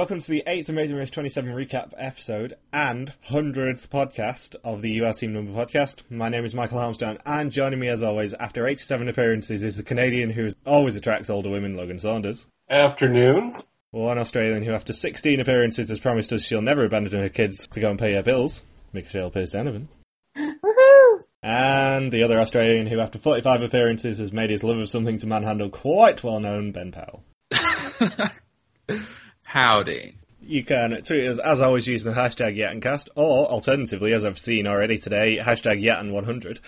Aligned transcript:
Welcome 0.00 0.20
to 0.20 0.30
the 0.30 0.42
8th 0.46 0.70
Amazing 0.70 0.96
Race 0.96 1.10
27 1.10 1.52
recap 1.52 1.92
episode 1.94 2.56
and 2.72 3.12
100th 3.28 3.86
podcast 3.88 4.56
of 4.64 4.80
the 4.80 4.98
UR 4.98 5.12
Team 5.12 5.34
Number 5.34 5.52
podcast. 5.52 6.00
My 6.08 6.30
name 6.30 6.46
is 6.46 6.54
Michael 6.54 6.78
Harmstone, 6.78 7.18
and 7.26 7.52
joining 7.52 7.80
me 7.80 7.88
as 7.88 8.02
always 8.02 8.32
after 8.32 8.66
87 8.66 9.10
appearances 9.10 9.62
is 9.62 9.76
the 9.76 9.82
Canadian 9.82 10.30
who 10.30 10.48
always 10.64 10.96
attracts 10.96 11.28
older 11.28 11.50
women, 11.50 11.76
Logan 11.76 11.98
Saunders. 11.98 12.46
Afternoon. 12.70 13.54
One 13.90 14.16
Australian 14.16 14.62
who 14.62 14.72
after 14.72 14.94
16 14.94 15.38
appearances 15.38 15.90
has 15.90 15.98
promised 15.98 16.32
us 16.32 16.44
she'll 16.44 16.62
never 16.62 16.86
abandon 16.86 17.20
her 17.20 17.28
kids 17.28 17.66
to 17.66 17.78
go 17.78 17.90
and 17.90 17.98
pay 17.98 18.14
her 18.14 18.22
bills, 18.22 18.62
Michelle 18.94 19.30
Pierce 19.30 19.50
Donovan. 19.50 19.90
Woohoo! 20.34 21.24
And 21.42 22.10
the 22.10 22.22
other 22.22 22.40
Australian 22.40 22.86
who 22.86 23.00
after 23.00 23.18
45 23.18 23.60
appearances 23.60 24.16
has 24.16 24.32
made 24.32 24.48
his 24.48 24.64
love 24.64 24.78
of 24.78 24.88
something 24.88 25.18
to 25.18 25.26
manhandle 25.26 25.68
quite 25.68 26.24
well 26.24 26.40
known, 26.40 26.72
Ben 26.72 26.90
Powell. 26.90 27.22
Howdy. 29.50 30.14
You 30.40 30.62
can 30.62 31.02
tweet 31.02 31.26
us 31.26 31.40
as 31.40 31.60
always 31.60 31.88
using 31.88 32.12
the 32.12 32.16
hashtag 32.16 32.56
YatinCast, 32.56 33.08
or 33.16 33.48
alternatively, 33.48 34.12
as 34.12 34.24
I've 34.24 34.38
seen 34.38 34.68
already 34.68 34.96
today, 34.96 35.38
hashtag 35.42 35.82
Yatin100, 35.82 36.60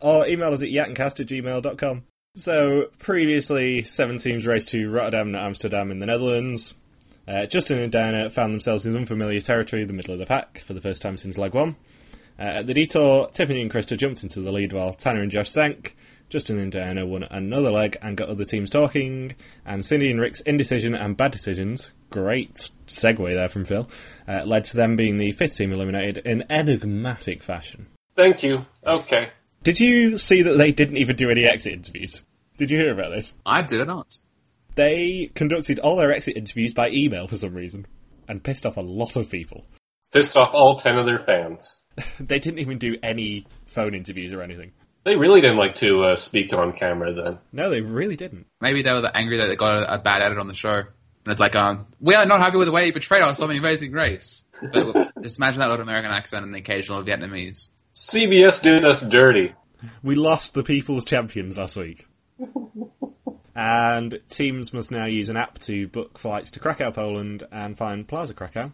or 0.00 0.26
email 0.26 0.52
us 0.52 0.60
at 0.60 0.70
yatincast 0.70 1.20
at 1.20 1.28
gmail.com. 1.28 2.02
So, 2.34 2.86
previously, 2.98 3.84
seven 3.84 4.18
teams 4.18 4.44
raced 4.44 4.70
to 4.70 4.90
Rotterdam 4.90 5.28
and 5.28 5.36
Amsterdam 5.36 5.92
in 5.92 6.00
the 6.00 6.06
Netherlands. 6.06 6.74
Uh, 7.28 7.46
Justin 7.46 7.78
and 7.78 7.92
Diana 7.92 8.28
found 8.28 8.52
themselves 8.52 8.86
in 8.86 8.96
unfamiliar 8.96 9.40
territory, 9.40 9.84
the 9.84 9.92
middle 9.92 10.14
of 10.14 10.18
the 10.18 10.26
pack, 10.26 10.58
for 10.58 10.74
the 10.74 10.80
first 10.80 11.02
time 11.02 11.16
since 11.16 11.38
leg 11.38 11.54
one. 11.54 11.76
Uh, 12.40 12.42
at 12.42 12.66
the 12.66 12.74
detour, 12.74 13.28
Tiffany 13.28 13.62
and 13.62 13.70
Krista 13.70 13.96
jumped 13.96 14.24
into 14.24 14.40
the 14.40 14.50
lead 14.50 14.72
while 14.72 14.92
Tanner 14.94 15.22
and 15.22 15.30
Josh 15.30 15.52
sank. 15.52 15.96
Justin 16.28 16.58
and 16.58 16.72
Diana 16.72 17.06
won 17.06 17.22
another 17.24 17.70
leg 17.70 17.96
and 18.02 18.16
got 18.16 18.28
other 18.28 18.44
teams 18.44 18.68
talking, 18.68 19.34
and 19.64 19.84
Cindy 19.84 20.10
and 20.10 20.20
Rick's 20.20 20.40
indecision 20.40 20.94
and 20.94 21.16
bad 21.16 21.30
decisions, 21.30 21.90
great 22.10 22.70
segue 22.86 23.34
there 23.34 23.48
from 23.48 23.64
Phil, 23.64 23.88
uh, 24.26 24.42
led 24.44 24.64
to 24.66 24.76
them 24.76 24.96
being 24.96 25.18
the 25.18 25.32
fifth 25.32 25.56
team 25.56 25.72
eliminated 25.72 26.18
in 26.18 26.44
enigmatic 26.50 27.42
fashion. 27.42 27.86
Thank 28.16 28.42
you. 28.42 28.64
Okay. 28.84 29.28
Did 29.62 29.78
you 29.78 30.18
see 30.18 30.42
that 30.42 30.56
they 30.58 30.72
didn't 30.72 30.96
even 30.96 31.16
do 31.16 31.30
any 31.30 31.44
exit 31.44 31.72
interviews? 31.72 32.22
Did 32.56 32.70
you 32.70 32.78
hear 32.78 32.92
about 32.92 33.10
this? 33.10 33.34
I 33.44 33.62
did 33.62 33.86
not. 33.86 34.16
They 34.74 35.30
conducted 35.34 35.78
all 35.78 35.96
their 35.96 36.12
exit 36.12 36.36
interviews 36.36 36.74
by 36.74 36.90
email 36.90 37.26
for 37.26 37.36
some 37.36 37.54
reason, 37.54 37.86
and 38.28 38.42
pissed 38.42 38.66
off 38.66 38.76
a 38.76 38.82
lot 38.82 39.16
of 39.16 39.30
people. 39.30 39.64
Pissed 40.12 40.36
off 40.36 40.50
all 40.52 40.76
ten 40.78 40.96
of 40.96 41.06
their 41.06 41.24
fans. 41.24 41.82
they 42.20 42.38
didn't 42.38 42.60
even 42.60 42.78
do 42.78 42.96
any 43.02 43.46
phone 43.66 43.94
interviews 43.94 44.32
or 44.32 44.42
anything. 44.42 44.72
They 45.06 45.14
really 45.14 45.40
didn't 45.40 45.56
like 45.56 45.76
to 45.76 46.02
uh, 46.02 46.16
speak 46.16 46.52
on 46.52 46.72
camera 46.72 47.14
then. 47.14 47.38
No, 47.52 47.70
they 47.70 47.80
really 47.80 48.16
didn't. 48.16 48.48
Maybe 48.60 48.82
they 48.82 48.90
were 48.90 49.08
angry 49.14 49.38
that 49.38 49.46
they 49.46 49.54
got 49.54 49.78
a, 49.78 49.94
a 49.94 49.98
bad 49.98 50.20
edit 50.20 50.36
on 50.36 50.48
the 50.48 50.54
show. 50.54 50.78
And 50.78 50.86
it's 51.26 51.38
like, 51.38 51.54
um, 51.54 51.86
we 52.00 52.16
are 52.16 52.26
not 52.26 52.40
happy 52.40 52.56
with 52.56 52.66
the 52.66 52.72
way 52.72 52.86
you 52.86 52.92
portrayed 52.92 53.22
us 53.22 53.40
on 53.40 53.48
the 53.48 53.56
Amazing 53.56 53.92
Race. 53.92 54.42
But 54.60 55.12
just 55.22 55.38
imagine 55.38 55.60
that 55.60 55.70
with 55.70 55.76
an 55.76 55.82
American 55.82 56.10
accent 56.10 56.44
and 56.44 56.52
the 56.52 56.58
occasional 56.58 57.04
Vietnamese. 57.04 57.68
CBS 57.94 58.60
did 58.60 58.84
us 58.84 59.00
dirty. 59.00 59.54
We 60.02 60.16
lost 60.16 60.54
the 60.54 60.64
People's 60.64 61.04
Champions 61.04 61.56
last 61.56 61.76
week. 61.76 62.08
and 63.54 64.20
teams 64.28 64.72
must 64.72 64.90
now 64.90 65.06
use 65.06 65.28
an 65.28 65.36
app 65.36 65.60
to 65.60 65.86
book 65.86 66.18
flights 66.18 66.50
to 66.50 66.60
Krakow, 66.60 66.90
Poland, 66.90 67.44
and 67.52 67.78
find 67.78 68.08
Plaza 68.08 68.34
Krakow 68.34 68.72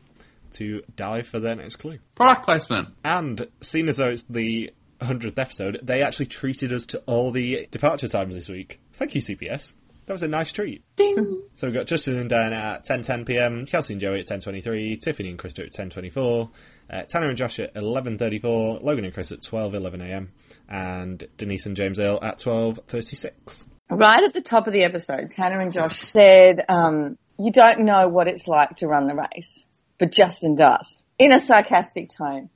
to 0.53 0.83
dive 0.97 1.27
for 1.27 1.41
their 1.41 1.57
next 1.57 1.77
clue. 1.77 1.99
Product 2.15 2.43
placement. 2.43 2.89
And 3.05 3.49
seeing 3.61 3.91
as 3.91 3.99
though 3.99 4.11
it's 4.11 4.23
the 4.23 4.73
100th 5.03 5.39
episode, 5.39 5.81
they 5.83 6.03
actually 6.03 6.27
treated 6.27 6.73
us 6.73 6.87
to 6.87 6.99
all 7.07 7.31
the 7.31 7.69
departure 7.71 8.09
times 8.09 8.35
this 8.35 8.49
week. 8.49 8.81
Thank 8.93 9.15
you, 9.15 9.21
CBS. 9.21 9.75
That 10.07 10.13
was 10.13 10.23
a 10.23 10.29
nice 10.29 10.53
treat. 10.53 10.85
Ding! 10.97 11.43
So 11.55 11.67
we've 11.67 11.75
got 11.75 11.87
Justin 11.87 12.17
and 12.17 12.31
Diana 12.31 12.57
at 12.57 12.87
10.10 12.87 13.27
pm, 13.27 13.65
Kelsey 13.67 13.93
and 13.93 14.01
Joey 14.01 14.21
at 14.21 14.27
10.23, 14.27 15.01
Tiffany 15.01 15.29
and 15.29 15.39
Krista 15.39 15.67
at 15.67 15.73
10.24, 15.73 16.51
uh, 16.91 17.03
Tanner 17.03 17.29
and 17.29 17.37
Josh 17.37 17.61
at 17.61 17.75
11.34, 17.75 18.83
Logan 18.83 19.05
and 19.05 19.13
Chris 19.13 19.33
at 19.33 19.43
12.11 19.43 20.01
am, 20.03 20.33
and 20.67 21.29
Denise 21.37 21.67
and 21.67 21.77
James 21.77 22.01
Earl 22.01 22.19
at 22.23 22.41
12.36. 22.41 23.67
Right 23.91 24.25
at 24.25 24.33
the 24.33 24.41
top 24.41 24.67
of 24.67 24.73
the 24.73 24.83
episode, 24.83 25.31
Tanner 25.31 25.61
and 25.61 25.73
Josh 25.73 26.01
said, 26.01 26.65
um, 26.69 27.19
you 27.39 27.53
don't 27.53 27.81
know 27.81 28.09
what 28.09 28.29
it's 28.29 28.49
like 28.49 28.77
to 28.77 28.89
run 28.89 29.07
the 29.07 29.15
race, 29.15 29.67
but 29.99 30.11
Justin 30.11 30.55
does, 30.55 31.05
in 31.19 31.33
a 31.33 31.39
sarcastic 31.39 32.09
tone. 32.09 32.49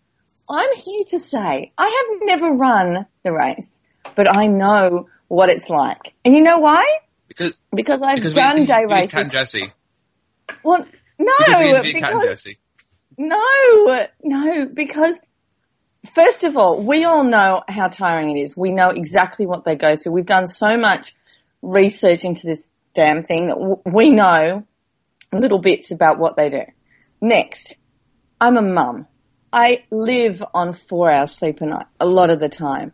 I'm 0.48 0.72
here 0.74 1.04
to 1.10 1.18
say, 1.18 1.72
I 1.76 2.04
have 2.10 2.20
never 2.28 2.50
run 2.52 3.06
the 3.24 3.32
race, 3.32 3.80
but 4.14 4.28
I 4.30 4.46
know 4.46 5.08
what 5.28 5.48
it's 5.48 5.68
like. 5.68 6.14
And 6.24 6.34
you 6.34 6.42
know 6.42 6.58
why? 6.58 6.84
Because, 7.28 7.54
Because 7.74 8.02
I've 8.02 8.16
because 8.16 8.34
done 8.34 8.60
we, 8.60 8.66
day 8.66 8.84
we, 8.86 8.94
races. 8.94 9.12
Cat 9.12 9.22
and 9.22 9.32
Jesse. 9.32 9.72
Well, 10.62 10.86
no, 11.18 11.32
Because 11.38 11.82
we 11.82 12.00
Cat 12.00 12.12
and 12.12 12.22
Jesse. 12.22 12.58
no, 13.18 14.06
no, 14.22 14.66
because 14.66 15.18
first 16.14 16.44
of 16.44 16.56
all, 16.56 16.80
we 16.82 17.04
all 17.04 17.24
know 17.24 17.62
how 17.68 17.88
tiring 17.88 18.36
it 18.36 18.40
is. 18.40 18.56
We 18.56 18.70
know 18.70 18.90
exactly 18.90 19.46
what 19.46 19.64
they 19.64 19.74
go 19.74 19.96
through. 19.96 20.12
We've 20.12 20.26
done 20.26 20.46
so 20.46 20.76
much 20.78 21.14
research 21.62 22.24
into 22.24 22.46
this 22.46 22.68
damn 22.94 23.24
thing 23.24 23.48
that 23.48 23.56
w- 23.58 23.80
we 23.84 24.10
know 24.10 24.64
little 25.32 25.58
bits 25.58 25.90
about 25.90 26.18
what 26.18 26.36
they 26.36 26.48
do. 26.50 26.62
Next, 27.20 27.74
I'm 28.40 28.56
a 28.56 28.62
mum. 28.62 29.06
I 29.52 29.84
live 29.90 30.42
on 30.54 30.74
four 30.74 31.10
hours 31.10 31.32
sleep 31.32 31.60
a 31.60 31.66
night 31.66 31.86
a 32.00 32.06
lot 32.06 32.30
of 32.30 32.40
the 32.40 32.48
time. 32.48 32.92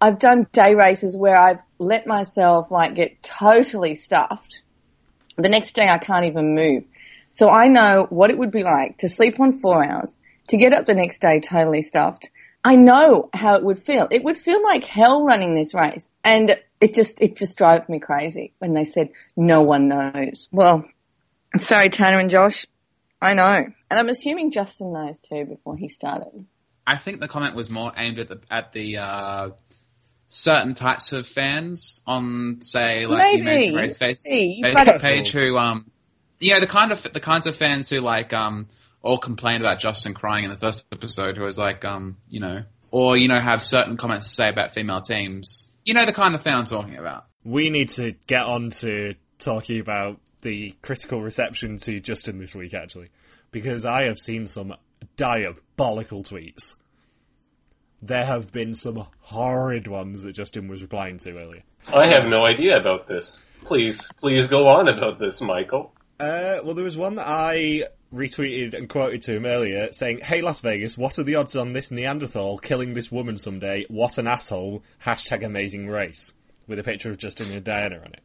I've 0.00 0.18
done 0.18 0.46
day 0.52 0.74
races 0.74 1.16
where 1.16 1.36
I've 1.36 1.60
let 1.78 2.06
myself 2.06 2.70
like 2.70 2.94
get 2.94 3.22
totally 3.22 3.94
stuffed. 3.94 4.62
The 5.36 5.48
next 5.48 5.74
day 5.74 5.88
I 5.88 5.98
can't 5.98 6.26
even 6.26 6.54
move. 6.54 6.84
So 7.28 7.48
I 7.48 7.68
know 7.68 8.06
what 8.10 8.30
it 8.30 8.38
would 8.38 8.50
be 8.50 8.62
like 8.62 8.98
to 8.98 9.08
sleep 9.08 9.40
on 9.40 9.58
four 9.60 9.84
hours, 9.84 10.16
to 10.48 10.56
get 10.56 10.72
up 10.74 10.86
the 10.86 10.94
next 10.94 11.20
day 11.20 11.40
totally 11.40 11.82
stuffed. 11.82 12.30
I 12.64 12.76
know 12.76 13.30
how 13.32 13.54
it 13.54 13.64
would 13.64 13.78
feel. 13.78 14.08
It 14.10 14.24
would 14.24 14.36
feel 14.36 14.62
like 14.62 14.84
hell 14.84 15.24
running 15.24 15.54
this 15.54 15.72
race. 15.72 16.08
And 16.24 16.56
it 16.80 16.94
just, 16.94 17.20
it 17.20 17.36
just 17.36 17.56
drove 17.56 17.88
me 17.88 18.00
crazy 18.00 18.52
when 18.58 18.74
they 18.74 18.84
said 18.84 19.10
no 19.36 19.62
one 19.62 19.88
knows. 19.88 20.48
Well, 20.50 20.84
sorry, 21.56 21.88
Tanner 21.90 22.18
and 22.18 22.30
Josh. 22.30 22.66
I 23.20 23.34
know. 23.34 23.66
And 23.90 23.98
I'm 23.98 24.08
assuming 24.08 24.50
Justin 24.50 24.92
knows 24.92 25.20
too 25.20 25.44
before 25.44 25.76
he 25.76 25.88
started. 25.88 26.46
I 26.86 26.96
think 26.96 27.20
the 27.20 27.28
comment 27.28 27.54
was 27.54 27.70
more 27.70 27.92
aimed 27.96 28.18
at 28.18 28.28
the, 28.28 28.40
at 28.50 28.72
the, 28.72 28.98
uh, 28.98 29.50
certain 30.28 30.74
types 30.74 31.12
of 31.12 31.26
fans 31.26 32.00
on, 32.06 32.60
say, 32.60 33.06
like 33.06 33.18
Maybe. 33.18 33.42
the 33.42 33.50
Amazing 33.50 33.74
Race 33.74 33.98
face, 33.98 34.24
Maybe, 34.28 34.62
Facebook 34.62 35.00
page 35.00 35.32
who, 35.32 35.56
um, 35.56 35.90
know, 36.40 36.60
the 36.60 36.66
kind 36.66 36.92
of, 36.92 37.02
the 37.12 37.20
kinds 37.20 37.46
of 37.46 37.56
fans 37.56 37.88
who 37.90 38.00
like, 38.00 38.32
um, 38.32 38.68
all 39.02 39.18
complained 39.18 39.62
about 39.62 39.78
Justin 39.78 40.14
crying 40.14 40.44
in 40.44 40.50
the 40.50 40.58
first 40.58 40.86
episode 40.92 41.36
who 41.36 41.44
was 41.44 41.58
like, 41.58 41.84
um, 41.84 42.16
you 42.28 42.40
know, 42.40 42.64
or, 42.90 43.16
you 43.16 43.28
know, 43.28 43.38
have 43.38 43.62
certain 43.62 43.96
comments 43.96 44.26
to 44.26 44.34
say 44.34 44.48
about 44.48 44.72
female 44.74 45.00
teams. 45.00 45.68
You 45.84 45.94
know 45.94 46.04
the 46.04 46.12
kind 46.12 46.34
of 46.34 46.42
fan 46.42 46.58
I'm 46.58 46.66
talking 46.66 46.96
about. 46.96 47.26
We 47.44 47.70
need 47.70 47.90
to 47.90 48.12
get 48.26 48.42
on 48.42 48.70
to 48.70 49.14
talking 49.38 49.78
about 49.80 50.20
the 50.42 50.74
critical 50.82 51.22
reception 51.22 51.78
to 51.78 52.00
Justin 52.00 52.40
this 52.40 52.54
week, 52.54 52.74
actually, 52.74 53.10
because 53.50 53.84
I 53.84 54.02
have 54.02 54.18
seen 54.18 54.46
some 54.46 54.74
diabolical 55.16 56.22
tweets. 56.22 56.74
There 58.02 58.24
have 58.24 58.52
been 58.52 58.74
some 58.74 59.06
horrid 59.20 59.88
ones 59.88 60.22
that 60.22 60.32
Justin 60.32 60.68
was 60.68 60.82
replying 60.82 61.18
to 61.18 61.38
earlier. 61.38 61.62
I 61.94 62.06
have 62.06 62.26
no 62.26 62.44
idea 62.44 62.78
about 62.78 63.08
this. 63.08 63.42
Please, 63.62 64.10
please 64.20 64.46
go 64.46 64.68
on 64.68 64.88
about 64.88 65.18
this, 65.18 65.40
Michael. 65.40 65.92
Uh, 66.20 66.60
well, 66.64 66.74
there 66.74 66.84
was 66.84 66.96
one 66.96 67.16
that 67.16 67.28
I 67.28 67.84
retweeted 68.14 68.74
and 68.74 68.88
quoted 68.88 69.22
to 69.22 69.34
him 69.34 69.44
earlier 69.44 69.92
saying, 69.92 70.20
Hey 70.20 70.40
Las 70.40 70.60
Vegas, 70.60 70.96
what 70.96 71.18
are 71.18 71.22
the 71.22 71.34
odds 71.34 71.56
on 71.56 71.72
this 71.72 71.90
Neanderthal 71.90 72.58
killing 72.58 72.94
this 72.94 73.10
woman 73.10 73.36
someday? 73.36 73.84
What 73.88 74.18
an 74.18 74.26
asshole. 74.26 74.82
Hashtag 75.04 75.44
amazing 75.44 75.88
race. 75.88 76.32
With 76.66 76.78
a 76.78 76.84
picture 76.84 77.10
of 77.10 77.18
Justin 77.18 77.52
and 77.52 77.64
Diana 77.64 77.96
on 77.98 78.12
it. 78.12 78.20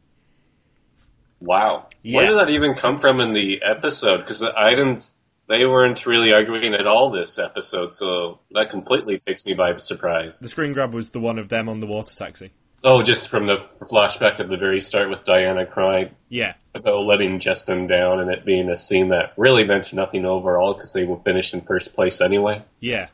Wow. 1.42 1.88
Yeah. 2.02 2.16
Where 2.18 2.26
did 2.26 2.38
that 2.38 2.50
even 2.50 2.74
come 2.74 3.00
from 3.00 3.20
in 3.20 3.34
the 3.34 3.60
episode? 3.62 4.18
Because 4.18 4.42
I 4.42 4.70
didn't. 4.70 5.10
They 5.48 5.66
weren't 5.66 6.06
really 6.06 6.32
arguing 6.32 6.72
at 6.72 6.86
all 6.86 7.10
this 7.10 7.38
episode, 7.38 7.94
so 7.94 8.38
that 8.52 8.70
completely 8.70 9.18
takes 9.18 9.44
me 9.44 9.54
by 9.54 9.76
surprise. 9.78 10.38
The 10.40 10.48
screen 10.48 10.72
grab 10.72 10.94
was 10.94 11.10
the 11.10 11.20
one 11.20 11.38
of 11.38 11.48
them 11.48 11.68
on 11.68 11.80
the 11.80 11.86
water 11.86 12.14
taxi. 12.14 12.52
Oh, 12.84 13.02
just 13.02 13.28
from 13.28 13.46
the 13.46 13.56
flashback 13.82 14.40
at 14.40 14.48
the 14.48 14.56
very 14.56 14.80
start 14.80 15.10
with 15.10 15.24
Diana 15.24 15.66
crying 15.66 16.10
Yeah. 16.28 16.54
about 16.74 17.00
letting 17.04 17.38
Justin 17.38 17.86
down 17.86 18.20
and 18.20 18.30
it 18.30 18.44
being 18.44 18.68
a 18.70 18.76
scene 18.76 19.08
that 19.10 19.32
really 19.36 19.64
meant 19.64 19.92
nothing 19.92 20.24
overall 20.24 20.74
because 20.74 20.92
they 20.92 21.04
were 21.04 21.18
finished 21.24 21.54
in 21.54 21.60
first 21.62 21.92
place 21.94 22.20
anyway. 22.20 22.62
Yeah. 22.80 23.08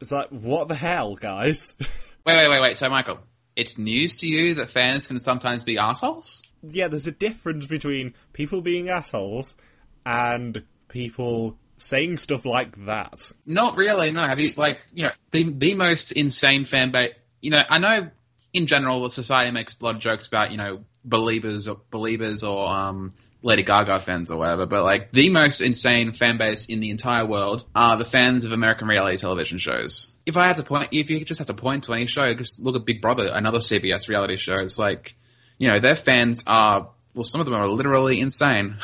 It's 0.00 0.12
like, 0.12 0.28
what 0.28 0.68
the 0.68 0.74
hell, 0.74 1.14
guys? 1.16 1.74
Wait, 1.80 2.36
wait, 2.36 2.48
wait, 2.50 2.60
wait. 2.60 2.76
So, 2.76 2.88
Michael, 2.90 3.20
it's 3.54 3.78
news 3.78 4.16
to 4.16 4.26
you 4.26 4.54
that 4.56 4.68
fans 4.70 5.06
can 5.06 5.20
sometimes 5.20 5.62
be 5.62 5.78
assholes? 5.78 6.42
Yeah, 6.70 6.88
there's 6.88 7.06
a 7.06 7.12
difference 7.12 7.66
between 7.66 8.14
people 8.32 8.60
being 8.60 8.88
assholes 8.88 9.56
and 10.04 10.64
people 10.88 11.58
saying 11.78 12.18
stuff 12.18 12.44
like 12.44 12.86
that. 12.86 13.32
Not 13.44 13.76
really. 13.76 14.10
No. 14.10 14.26
Have 14.26 14.38
you 14.38 14.52
like 14.56 14.78
you 14.92 15.04
know 15.04 15.12
the 15.32 15.50
the 15.50 15.74
most 15.74 16.12
insane 16.12 16.64
fan 16.64 16.92
base? 16.92 17.14
You 17.40 17.50
know, 17.50 17.62
I 17.68 17.78
know 17.78 18.10
in 18.52 18.66
general 18.66 19.02
the 19.02 19.10
society 19.10 19.50
makes 19.50 19.76
of 19.80 19.98
jokes 19.98 20.26
about 20.26 20.50
you 20.50 20.56
know 20.56 20.84
Beliebers 21.06 21.68
or 21.68 21.80
Beliebers 21.90 22.42
or 22.48 22.68
um 22.68 23.12
Lady 23.42 23.62
Gaga 23.62 24.00
fans 24.00 24.30
or 24.30 24.38
whatever, 24.38 24.66
but 24.66 24.82
like 24.82 25.12
the 25.12 25.30
most 25.30 25.60
insane 25.60 26.12
fan 26.12 26.36
base 26.36 26.66
in 26.66 26.80
the 26.80 26.90
entire 26.90 27.24
world 27.24 27.64
are 27.74 27.96
the 27.96 28.04
fans 28.04 28.44
of 28.44 28.52
American 28.52 28.88
reality 28.88 29.18
television 29.18 29.58
shows. 29.58 30.10
If 30.26 30.36
I 30.36 30.46
had 30.46 30.56
to 30.56 30.64
point, 30.64 30.88
if 30.90 31.10
you 31.10 31.24
just 31.24 31.38
have 31.38 31.46
to 31.46 31.54
point 31.54 31.84
to 31.84 31.92
any 31.92 32.06
show, 32.06 32.34
just 32.34 32.58
look 32.58 32.74
at 32.74 32.84
Big 32.84 33.00
Brother, 33.00 33.30
another 33.32 33.58
CBS 33.58 34.08
reality 34.08 34.36
show. 34.36 34.56
It's 34.56 34.80
like, 34.80 35.14
you 35.58 35.68
know, 35.68 35.80
their 35.80 35.94
fans 35.94 36.44
are, 36.46 36.90
well, 37.14 37.24
some 37.24 37.40
of 37.40 37.46
them 37.46 37.54
are 37.54 37.68
literally 37.68 38.20
insane. 38.20 38.76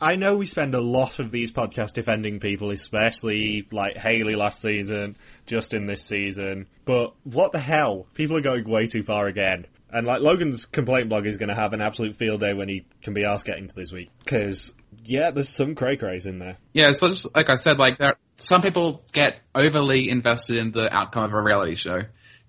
I 0.00 0.16
know 0.16 0.36
we 0.36 0.46
spend 0.46 0.74
a 0.74 0.80
lot 0.80 1.18
of 1.18 1.30
these 1.30 1.50
podcasts 1.50 1.92
defending 1.92 2.38
people, 2.38 2.70
especially 2.70 3.66
like 3.72 3.96
Haley 3.96 4.36
last 4.36 4.62
season, 4.62 5.16
Justin 5.46 5.86
this 5.86 6.04
season, 6.04 6.66
but 6.84 7.14
what 7.24 7.52
the 7.52 7.58
hell? 7.58 8.06
People 8.14 8.36
are 8.36 8.40
going 8.40 8.68
way 8.68 8.86
too 8.86 9.02
far 9.02 9.26
again. 9.26 9.66
And 9.90 10.06
like 10.06 10.20
Logan's 10.20 10.66
complaint 10.66 11.08
blog 11.08 11.26
is 11.26 11.38
going 11.38 11.48
to 11.48 11.54
have 11.54 11.72
an 11.72 11.80
absolute 11.80 12.14
field 12.14 12.40
day 12.40 12.52
when 12.52 12.68
he 12.68 12.84
can 13.02 13.14
be 13.14 13.24
asked 13.24 13.46
getting 13.46 13.66
to 13.66 13.74
this 13.74 13.90
week. 13.90 14.10
Because, 14.18 14.72
yeah, 15.04 15.30
there's 15.30 15.48
some 15.48 15.74
cray 15.74 15.96
crays 15.96 16.26
in 16.26 16.38
there. 16.38 16.58
Yeah, 16.74 16.92
so 16.92 17.08
just 17.08 17.34
like 17.34 17.48
I 17.48 17.54
said, 17.54 17.78
like 17.78 17.98
there, 17.98 18.16
some 18.36 18.62
people 18.62 19.02
get 19.12 19.40
overly 19.54 20.10
invested 20.10 20.58
in 20.58 20.72
the 20.72 20.94
outcome 20.94 21.24
of 21.24 21.32
a 21.32 21.42
reality 21.42 21.74
show, 21.74 22.02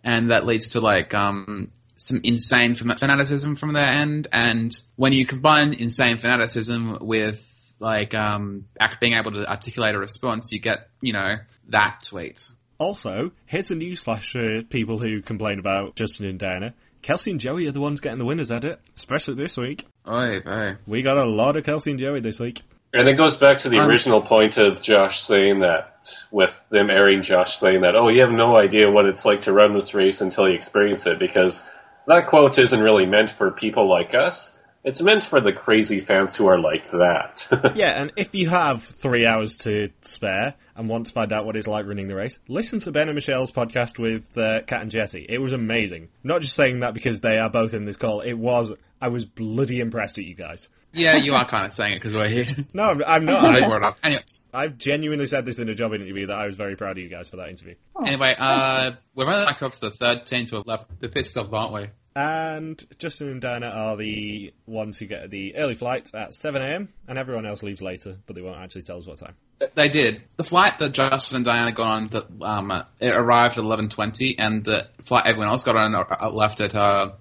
and 0.03 0.31
that 0.31 0.45
leads 0.45 0.69
to 0.69 0.81
like 0.81 1.13
um, 1.13 1.71
some 1.99 2.21
insane 2.23 2.73
fanaticism 2.75 3.55
from 3.57 3.73
their 3.73 3.83
end. 3.83 4.27
And 4.31 4.75
when 4.95 5.13
you 5.13 5.25
combine 5.25 5.73
insane 5.73 6.17
fanaticism 6.17 6.99
with 7.01 7.45
like 7.79 8.15
um, 8.15 8.65
act, 8.79 8.99
being 8.99 9.13
able 9.13 9.31
to 9.31 9.49
articulate 9.49 9.95
a 9.95 9.99
response, 9.99 10.51
you 10.51 10.59
get 10.59 10.89
you 11.01 11.13
know 11.13 11.35
that 11.69 12.03
tweet. 12.05 12.49
Also, 12.77 13.31
here's 13.45 13.71
a 13.71 13.75
newsflash 13.75 14.31
for 14.31 14.63
people 14.63 14.99
who 14.99 15.21
complain 15.21 15.59
about 15.59 15.95
Justin 15.95 16.25
and 16.25 16.39
Diana. 16.39 16.73
Kelsey 17.01 17.31
and 17.31 17.39
Joey 17.39 17.67
are 17.67 17.71
the 17.71 17.81
ones 17.81 17.99
getting 17.99 18.19
the 18.19 18.25
winners 18.25 18.51
at 18.51 18.63
it, 18.63 18.79
especially 18.95 19.35
this 19.35 19.57
week. 19.57 19.85
Oy 20.07 20.39
vey. 20.39 20.75
We 20.87 21.01
got 21.01 21.17
a 21.17 21.25
lot 21.25 21.57
of 21.57 21.65
Kelsey 21.65 21.91
and 21.91 21.99
Joey 21.99 22.21
this 22.21 22.39
week. 22.39 22.61
And 22.93 23.07
it 23.07 23.15
goes 23.15 23.37
back 23.37 23.59
to 23.59 23.69
the 23.69 23.79
Um, 23.79 23.89
original 23.89 24.21
point 24.21 24.57
of 24.57 24.81
Josh 24.81 25.21
saying 25.21 25.59
that, 25.59 25.99
with 26.31 26.55
them 26.71 26.89
airing 26.89 27.21
Josh 27.21 27.59
saying 27.59 27.81
that, 27.81 27.95
oh, 27.95 28.09
you 28.09 28.21
have 28.21 28.31
no 28.31 28.55
idea 28.55 28.89
what 28.89 29.05
it's 29.05 29.25
like 29.25 29.41
to 29.43 29.53
run 29.53 29.75
this 29.75 29.93
race 29.93 30.21
until 30.21 30.47
you 30.49 30.55
experience 30.55 31.05
it, 31.05 31.19
because 31.19 31.61
that 32.09 32.27
quote 32.27 32.57
isn't 32.57 32.79
really 32.79 33.05
meant 33.05 33.31
for 33.37 33.51
people 33.51 33.87
like 33.87 34.13
us. 34.13 34.51
It's 34.83 35.01
meant 35.01 35.25
for 35.29 35.41
the 35.41 35.51
crazy 35.51 35.99
fans 35.99 36.35
who 36.35 36.47
are 36.47 36.59
like 36.59 36.89
that. 36.91 37.43
Yeah, 37.75 38.01
and 38.01 38.11
if 38.15 38.33
you 38.33 38.49
have 38.49 38.83
three 38.83 39.25
hours 39.25 39.55
to 39.57 39.89
spare 40.01 40.55
and 40.75 40.89
want 40.89 41.05
to 41.05 41.11
find 41.11 41.31
out 41.31 41.45
what 41.45 41.55
it's 41.55 41.67
like 41.67 41.85
running 41.85 42.07
the 42.07 42.15
race, 42.15 42.39
listen 42.47 42.79
to 42.79 42.91
Ben 42.91 43.09
and 43.09 43.15
Michelle's 43.15 43.51
podcast 43.51 43.99
with 43.99 44.25
uh, 44.37 44.61
Kat 44.65 44.81
and 44.81 44.91
Jesse. 44.91 45.25
It 45.27 45.37
was 45.37 45.53
amazing. 45.53 46.09
Not 46.23 46.41
just 46.41 46.55
saying 46.55 46.79
that 46.79 46.93
because 46.93 47.19
they 47.19 47.37
are 47.37 47.49
both 47.49 47.73
in 47.73 47.85
this 47.85 47.97
call. 47.97 48.21
It 48.21 48.33
was. 48.33 48.73
I 49.01 49.09
was 49.09 49.25
bloody 49.25 49.79
impressed 49.79 50.17
at 50.17 50.25
you 50.25 50.35
guys. 50.35 50.67
Yeah, 50.91 51.15
you 51.17 51.33
are 51.33 51.45
kind 51.45 51.65
of 51.65 51.73
saying 51.73 51.93
it 51.93 51.95
because 51.97 52.13
we're 52.13 52.29
here. 52.29 52.45
No, 52.73 52.89
I'm, 52.89 53.03
I'm 53.05 53.25
not. 53.25 53.43
I 53.43 53.57
I, 53.57 53.59
brought 53.59 53.77
it 53.77 53.83
up. 53.83 53.97
Anyway, 54.03 54.23
I've 54.53 54.77
genuinely 54.77 55.27
said 55.27 55.45
this 55.45 55.59
in 55.59 55.69
a 55.69 55.75
job 55.75 55.93
interview 55.93 56.27
that 56.27 56.37
I 56.37 56.45
was 56.45 56.55
very 56.55 56.75
proud 56.75 56.97
of 56.97 57.03
you 57.03 57.09
guys 57.09 57.29
for 57.29 57.37
that 57.37 57.49
interview. 57.49 57.75
anyway, 58.05 58.35
uh, 58.37 58.91
we're 59.15 59.25
running 59.25 59.45
back 59.45 59.61
up 59.61 59.73
to 59.73 59.79
the 59.79 59.91
third 59.91 60.25
team 60.25 60.45
to 60.47 60.57
have 60.57 60.67
left 60.67 60.99
the 60.99 61.09
pit 61.09 61.25
stop, 61.25 61.53
aren't 61.53 61.73
we? 61.73 61.87
And 62.15 62.83
Justin 62.97 63.29
and 63.29 63.41
Diana 63.41 63.67
are 63.67 63.95
the 63.95 64.53
ones 64.65 64.97
who 64.97 65.05
get 65.05 65.29
the 65.29 65.55
early 65.55 65.75
flight 65.75 66.09
at 66.13 66.31
7am, 66.31 66.87
and 67.07 67.17
everyone 67.17 67.45
else 67.45 67.63
leaves 67.63 67.81
later, 67.81 68.17
but 68.25 68.35
they 68.35 68.41
won't 68.41 68.59
actually 68.59 68.81
tell 68.81 68.97
us 68.97 69.05
what 69.05 69.19
time. 69.19 69.35
They 69.75 69.89
did. 69.89 70.23
The 70.37 70.43
flight 70.43 70.79
that 70.79 70.93
Justin 70.93 71.37
and 71.37 71.45
Diana 71.45 71.71
got 71.71 71.87
on, 71.87 72.03
the, 72.05 72.25
um, 72.41 72.71
uh, 72.71 72.83
it 72.99 73.13
arrived 73.13 73.57
at 73.57 73.63
eleven 73.63 73.89
twenty, 73.89 74.37
and 74.39 74.63
the 74.63 74.87
flight 75.03 75.25
everyone 75.27 75.49
else 75.49 75.63
got 75.63 75.75
on 75.75 75.95
uh, 75.95 76.29
left 76.31 76.61
at. 76.61 76.75
Uh, 76.75 77.11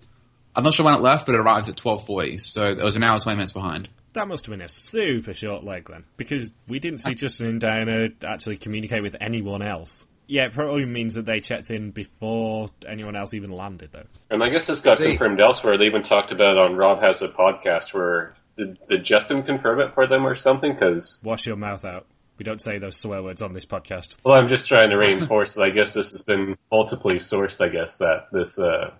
I'm 0.59 0.65
not 0.65 0.75
sure 0.75 0.85
when 0.85 0.95
it 0.95 1.01
left, 1.01 1.25
but 1.25 1.37
it 1.37 1.39
arrived 1.41 1.69
at 1.69 1.77
twelve 1.77 2.05
forty, 2.05 2.37
so 2.39 2.65
it 2.67 2.83
was 2.83 2.97
an 2.97 3.05
hour 3.05 3.21
twenty 3.21 3.37
minutes 3.37 3.53
behind. 3.53 3.89
That 4.15 4.27
must 4.27 4.47
have 4.47 4.53
been 4.53 4.61
a 4.61 4.69
super 4.69 5.33
short 5.33 5.63
leg 5.63 5.89
then, 5.89 6.03
because 6.17 6.53
we 6.67 6.81
didn't 6.81 6.99
see 6.99 7.15
Justin 7.15 7.47
and 7.47 7.61
Diana 7.61 8.09
actually 8.25 8.57
communicate 8.57 9.03
with 9.05 9.15
anyone 9.21 9.63
else. 9.63 10.05
Yeah, 10.27 10.47
it 10.47 10.55
probably 10.55 10.85
means 10.85 11.15
that 11.15 11.27
they 11.27 11.39
checked 11.39 11.71
in 11.71 11.93
before 11.93 12.71
anyone 12.89 13.15
else 13.15 13.35
even 13.35 13.53
landed, 13.53 13.91
though. 13.93 14.03
and 14.31 14.43
I 14.43 14.49
guess 14.49 14.67
this 14.67 14.81
got 14.81 14.99
See- 14.99 15.11
confirmed 15.11 15.41
elsewhere. 15.41 15.79
They 15.79 15.85
even 15.85 16.03
talked 16.03 16.33
about 16.33 16.57
it 16.57 16.59
on 16.59 16.75
Rob 16.75 17.01
Has 17.03 17.23
a 17.23 17.29
Podcast 17.29 17.95
where, 17.95 18.35
did, 18.57 18.79
did 18.89 19.05
Justin 19.05 19.45
confirm 19.45 19.79
it 19.81 19.95
for 19.95 20.09
them 20.09 20.27
or 20.27 20.35
something? 20.35 20.73
Because 20.75 21.19
Wash 21.23 21.47
your 21.47 21.55
mouth 21.57 21.85
out. 21.85 22.07
We 22.37 22.45
don't 22.45 22.61
say 22.61 22.79
those 22.79 22.97
swear 22.97 23.23
words 23.23 23.43
on 23.43 23.53
this 23.53 23.65
podcast. 23.65 24.17
Well, 24.25 24.35
I'm 24.35 24.49
just 24.49 24.67
trying 24.69 24.91
to 24.91 24.97
reinforce 24.97 25.55
that 25.55 25.63
I 25.63 25.71
guess 25.71 25.95
this 25.95 26.11
has 26.11 26.23
been 26.23 26.57
multiply 26.71 27.15
sourced. 27.15 27.61
I 27.61 27.69
guess 27.69 27.97
that 27.99 28.27
this 28.33 28.59
uh, 28.59 28.91
that 28.91 28.99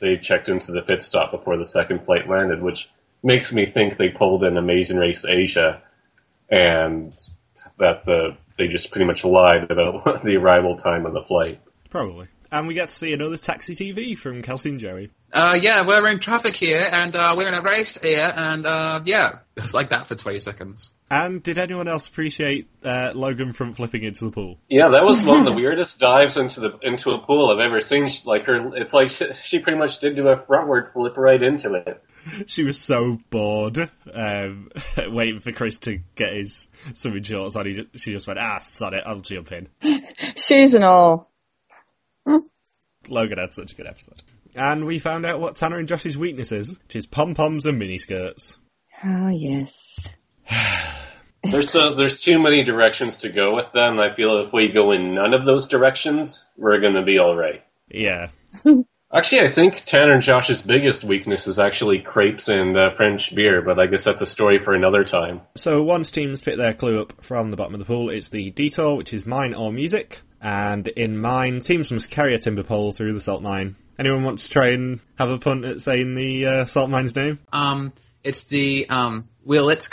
they 0.00 0.16
checked 0.16 0.48
into 0.48 0.72
the 0.72 0.82
pit 0.82 1.02
stop 1.02 1.30
before 1.30 1.56
the 1.56 1.66
second 1.66 2.04
flight 2.04 2.28
landed, 2.28 2.62
which 2.62 2.88
makes 3.22 3.52
me 3.52 3.70
think 3.70 3.96
they 3.96 4.08
pulled 4.08 4.44
in 4.44 4.56
Amazing 4.56 4.98
Race 4.98 5.24
Asia, 5.26 5.82
and 6.50 7.12
that 7.78 8.04
the 8.04 8.36
they 8.56 8.68
just 8.68 8.90
pretty 8.92 9.06
much 9.06 9.24
lied 9.24 9.70
about 9.70 10.04
the 10.24 10.36
arrival 10.36 10.76
time 10.76 11.06
of 11.06 11.12
the 11.12 11.24
flight. 11.26 11.60
Probably. 11.90 12.28
And 12.54 12.68
we 12.68 12.74
get 12.74 12.86
to 12.88 12.94
see 12.94 13.12
another 13.12 13.36
taxi 13.36 13.74
TV 13.74 14.16
from 14.16 14.40
Kelsey 14.40 14.68
and 14.68 14.78
Joey. 14.78 15.10
Uh, 15.32 15.58
yeah, 15.60 15.84
we're 15.84 16.06
in 16.08 16.20
traffic 16.20 16.54
here, 16.54 16.88
and 16.92 17.16
uh, 17.16 17.34
we're 17.36 17.48
in 17.48 17.54
a 17.54 17.60
race 17.60 18.00
here, 18.00 18.32
and 18.36 18.64
uh, 18.64 19.00
yeah, 19.04 19.38
it's 19.56 19.74
like 19.74 19.90
that 19.90 20.06
for 20.06 20.14
twenty 20.14 20.38
seconds. 20.38 20.94
And 21.10 21.42
did 21.42 21.58
anyone 21.58 21.88
else 21.88 22.06
appreciate 22.06 22.68
uh, 22.84 23.10
Logan 23.12 23.52
front 23.54 23.74
flipping 23.74 24.04
into 24.04 24.26
the 24.26 24.30
pool? 24.30 24.58
Yeah, 24.68 24.90
that 24.90 25.02
was 25.02 25.24
one 25.24 25.40
of 25.40 25.44
the 25.46 25.52
weirdest 25.52 25.98
dives 25.98 26.36
into 26.36 26.60
the 26.60 26.78
into 26.82 27.10
a 27.10 27.18
pool 27.26 27.50
I've 27.50 27.58
ever 27.58 27.80
seen. 27.80 28.06
She- 28.08 28.22
Like 28.24 28.44
her, 28.46 28.76
it's 28.76 28.92
like 28.92 29.10
she, 29.10 29.26
she 29.42 29.58
pretty 29.58 29.78
much 29.80 29.98
did 29.98 30.14
do 30.14 30.28
a 30.28 30.36
frontward 30.36 30.92
flip 30.92 31.16
right 31.16 31.42
into 31.42 31.74
it. 31.74 32.00
She 32.46 32.62
was 32.62 32.78
so 32.80 33.18
bored, 33.30 33.90
um, 34.14 34.70
waiting 35.08 35.40
for 35.40 35.50
Chris 35.50 35.76
to 35.78 35.98
get 36.14 36.32
his 36.34 36.68
swimming 36.92 37.24
shorts 37.24 37.56
on. 37.56 37.66
He 37.66 37.72
ju- 37.74 37.88
she 37.96 38.12
just 38.12 38.28
went, 38.28 38.38
ah, 38.38 38.58
sod 38.58 38.94
it, 38.94 39.02
I'll 39.04 39.18
jump 39.18 39.50
in. 39.50 39.68
Shoes 40.36 40.74
and 40.74 40.84
all. 40.84 41.32
Logan 43.10 43.38
had 43.38 43.54
such 43.54 43.72
a 43.72 43.74
good 43.74 43.86
episode. 43.86 44.22
And 44.54 44.86
we 44.86 44.98
found 44.98 45.26
out 45.26 45.40
what 45.40 45.56
Tanner 45.56 45.78
and 45.78 45.88
Josh's 45.88 46.16
weakness 46.16 46.52
is, 46.52 46.78
which 46.78 46.96
is 46.96 47.06
pom-poms 47.06 47.66
and 47.66 47.80
miniskirts. 47.80 48.56
Oh, 49.04 49.28
yes. 49.28 50.08
There's 51.42 51.70
so, 51.70 51.94
there's 51.94 52.22
too 52.24 52.38
many 52.38 52.64
directions 52.64 53.18
to 53.20 53.30
go 53.30 53.54
with 53.54 53.66
them. 53.74 54.00
I 54.00 54.16
feel 54.16 54.46
if 54.46 54.52
we 54.54 54.72
go 54.72 54.92
in 54.92 55.14
none 55.14 55.34
of 55.34 55.44
those 55.44 55.68
directions, 55.68 56.46
we're 56.56 56.80
going 56.80 56.94
to 56.94 57.02
be 57.02 57.18
all 57.18 57.36
right. 57.36 57.62
Yeah. 57.90 58.30
Actually, 59.14 59.42
I 59.42 59.54
think 59.54 59.74
Tanner 59.86 60.14
and 60.14 60.22
Josh's 60.22 60.62
biggest 60.62 61.04
weakness 61.04 61.46
is 61.46 61.56
actually 61.56 62.00
crepes 62.00 62.48
and 62.48 62.76
uh, 62.76 62.96
French 62.96 63.32
beer, 63.36 63.62
but 63.62 63.78
I 63.78 63.86
guess 63.86 64.04
that's 64.04 64.20
a 64.20 64.26
story 64.26 64.58
for 64.64 64.74
another 64.74 65.04
time. 65.04 65.42
So 65.54 65.84
once 65.84 66.10
teams 66.10 66.40
pick 66.40 66.56
their 66.56 66.74
clue 66.74 67.00
up 67.00 67.22
from 67.22 67.52
the 67.52 67.56
bottom 67.56 67.74
of 67.74 67.78
the 67.78 67.84
pool, 67.84 68.10
it's 68.10 68.28
the 68.28 68.50
detour, 68.50 68.96
which 68.96 69.14
is 69.14 69.24
mine 69.24 69.54
or 69.54 69.70
music. 69.70 70.20
And 70.44 70.86
in 70.88 71.18
mine, 71.18 71.62
teams 71.62 71.90
must 71.90 72.10
carry 72.10 72.34
a 72.34 72.38
timber 72.38 72.62
pole 72.62 72.92
through 72.92 73.14
the 73.14 73.20
salt 73.20 73.40
mine. 73.40 73.76
Anyone 73.98 74.24
want 74.24 74.40
to 74.40 74.50
try 74.50 74.68
and 74.68 75.00
have 75.16 75.30
a 75.30 75.38
punt 75.38 75.64
at 75.64 75.80
saying 75.80 76.14
the 76.14 76.44
uh, 76.44 76.64
salt 76.66 76.90
mine's 76.90 77.16
name? 77.16 77.38
Um, 77.50 77.94
it's 78.22 78.44
the 78.44 78.86
um 78.90 79.24
Wheelitz 79.46 79.88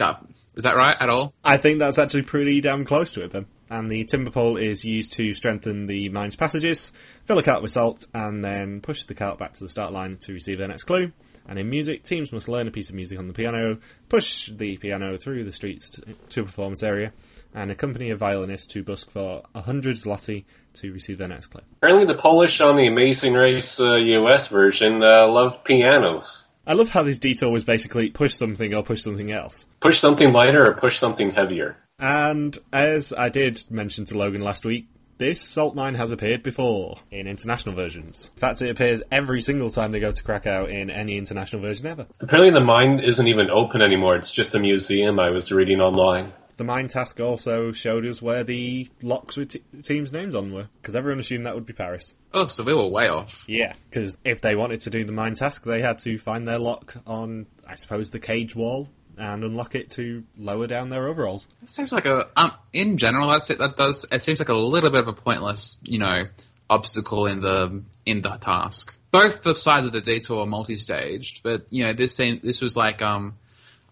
Is 0.55 0.63
that 0.63 0.75
right 0.75 0.98
at 1.00 1.08
all? 1.08 1.34
I 1.41 1.55
think 1.55 1.79
that's 1.79 1.98
actually 1.98 2.24
pretty 2.24 2.60
damn 2.60 2.84
close 2.84 3.13
to 3.13 3.24
it 3.24 3.31
then. 3.31 3.46
And 3.70 3.89
the 3.89 4.03
timber 4.03 4.29
pole 4.29 4.58
is 4.58 4.84
used 4.84 5.13
to 5.13 5.34
strengthen 5.34 5.88
the 5.88 6.10
mine's 6.10 6.36
passages, 6.36 6.91
fill 7.24 7.38
a 7.38 7.43
cart 7.43 7.62
with 7.62 7.72
salt, 7.72 8.05
and 8.13 8.43
then 8.43 8.81
push 8.81 9.05
the 9.05 9.15
cart 9.15 9.39
back 9.39 9.53
to 9.53 9.63
the 9.63 9.70
start 9.70 9.93
line 9.93 10.17
to 10.24 10.34
receive 10.34 10.58
their 10.58 10.67
next 10.67 10.84
clue. 10.84 11.13
And 11.48 11.58
in 11.58 11.70
music, 11.70 12.03
teams 12.03 12.34
must 12.34 12.50
learn 12.50 12.67
a 12.67 12.72
piece 12.72 12.89
of 12.89 12.96
music 12.96 13.17
on 13.17 13.27
the 13.27 13.34
piano, 13.34 13.77
push 14.10 14.51
the 14.51 14.75
piano 14.75 15.17
through 15.17 15.46
the 15.46 15.53
streets 15.53 15.89
to, 15.91 16.01
to 16.31 16.41
a 16.41 16.46
performance 16.46 16.84
area, 16.84 17.13
and 17.53 17.72
accompany 17.72 18.10
a 18.10 18.15
violinist 18.15 18.72
to 18.72 18.84
busk 18.84 19.12
for 19.12 19.43
a 19.53 19.60
100 19.60 19.98
zloty 19.98 20.46
to 20.74 20.91
receive 20.91 21.17
their 21.17 21.27
next 21.27 21.48
clue. 21.48 21.62
Apparently, 21.77 22.05
the 22.05 22.22
Polish 22.22 22.62
on 22.62 22.77
the 22.77 22.88
Amazing 22.88 23.34
Race 23.34 23.79
uh, 23.79 23.96
US 23.96 24.48
version 24.48 25.03
uh, 25.03 25.27
love 25.27 25.63
pianos. 25.65 26.46
I 26.65 26.74
love 26.74 26.89
how 26.89 27.03
this 27.03 27.17
detour 27.17 27.50
was 27.50 27.63
basically 27.63 28.12
push 28.12 28.36
something 28.36 28.74
or 28.74 28.84
push 28.84 29.01
something 29.01 29.31
else. 29.31 29.65
Push 29.81 30.00
something 30.00 30.31
lighter 30.31 30.70
or 30.70 30.75
push 30.75 31.00
something 31.00 31.31
heavier. 31.31 31.77
And 32.00 32.58
as 32.72 33.13
I 33.13 33.29
did 33.29 33.63
mention 33.70 34.05
to 34.05 34.17
Logan 34.17 34.41
last 34.41 34.65
week, 34.65 34.88
this 35.22 35.39
salt 35.39 35.75
mine 35.75 35.93
has 35.96 36.10
appeared 36.10 36.41
before 36.41 36.98
in 37.12 37.27
international 37.27 37.75
versions. 37.75 38.31
In 38.34 38.39
fact, 38.39 38.60
it 38.63 38.72
appears 38.72 39.03
every 39.12 39.41
single 39.41 39.70
time 39.70 39.91
they 39.91 40.00
go 40.00 40.12
to 40.12 40.24
Krakow 40.24 40.65
in 40.65 40.89
any 40.89 41.15
international 41.15 41.62
version 41.62 41.86
ever. 41.86 42.08
Apparently, 42.20 42.51
the 42.51 42.65
mine 42.65 43.00
isn't 43.00 43.27
even 43.27 43.51
open 43.51 43.84
anymore. 43.84 44.15
It's 44.15 44.36
just 44.36 44.55
a 44.55 44.60
museum. 44.60 45.20
I 45.20 45.29
was 45.29 45.51
reading 45.51 45.79
online. 45.79 46.34
The 46.58 46.63
mine 46.63 46.88
task 46.88 47.20
also 47.20 47.72
showed 47.72 48.05
us 48.05 48.22
where 48.22 48.43
the 48.43 48.89
locks 49.01 49.38
with 49.38 49.50
t- 49.50 49.63
teams' 49.84 50.12
names 50.12 50.36
on 50.36 50.53
were, 50.53 50.67
because 50.81 50.96
everyone 50.96 51.20
assumed 51.20 51.46
that 51.46 51.55
would 51.55 51.65
be 51.65 51.74
Paris. 51.74 52.13
Oh, 52.34 52.48
so 52.48 52.63
we 52.63 52.74
were 52.74 52.88
way 52.88 53.08
off. 53.08 53.46
Yeah, 53.48 53.74
because 53.89 54.17
if 54.24 54.41
they 54.41 54.55
wanted 54.55 54.81
to 54.81 54.89
do 54.89 55.03
the 55.03 55.12
mine 55.12 55.36
task, 55.36 55.63
they 55.63 55.81
had 55.81 56.00
to 56.00 56.17
find 56.17 56.48
their 56.48 56.60
lock 56.60 56.96
on, 57.05 57.48
I 57.67 57.75
suppose, 57.75 58.10
the 58.10 58.20
cage 58.20 58.55
wall 58.55 58.89
and 59.17 59.43
unlock 59.43 59.75
it 59.75 59.89
to 59.91 60.24
lower 60.38 60.67
down 60.67 60.89
their 60.89 61.08
overalls. 61.08 61.48
It 61.62 61.70
seems 61.70 61.91
like 61.91 62.05
a 62.05 62.27
um 62.36 62.53
in 62.74 62.98
general 62.98 63.29
that's 63.29 63.50
it. 63.50 63.60
That 63.60 63.75
does 63.75 64.05
it 64.12 64.22
seems 64.22 64.39
like 64.39 64.50
a 64.50 64.55
little 64.55 64.89
bit 64.89 65.01
of 65.01 65.08
a 65.08 65.13
pointless 65.13 65.79
you 65.86 66.00
know 66.00 66.25
obstacle 66.70 67.27
in 67.27 67.41
the 67.41 67.84
in 68.05 68.22
the 68.22 68.38
task. 68.38 68.96
Both 69.12 69.43
the 69.43 69.55
sides 69.55 69.86
of 69.86 69.91
the 69.91 70.01
detour 70.01 70.41
are 70.41 70.46
multi-staged, 70.46 71.43
but 71.43 71.67
you 71.70 71.84
know 71.84 71.93
this 71.93 72.15
seemed 72.15 72.41
this 72.41 72.62
was 72.62 72.77
like 72.77 73.01
um 73.01 73.36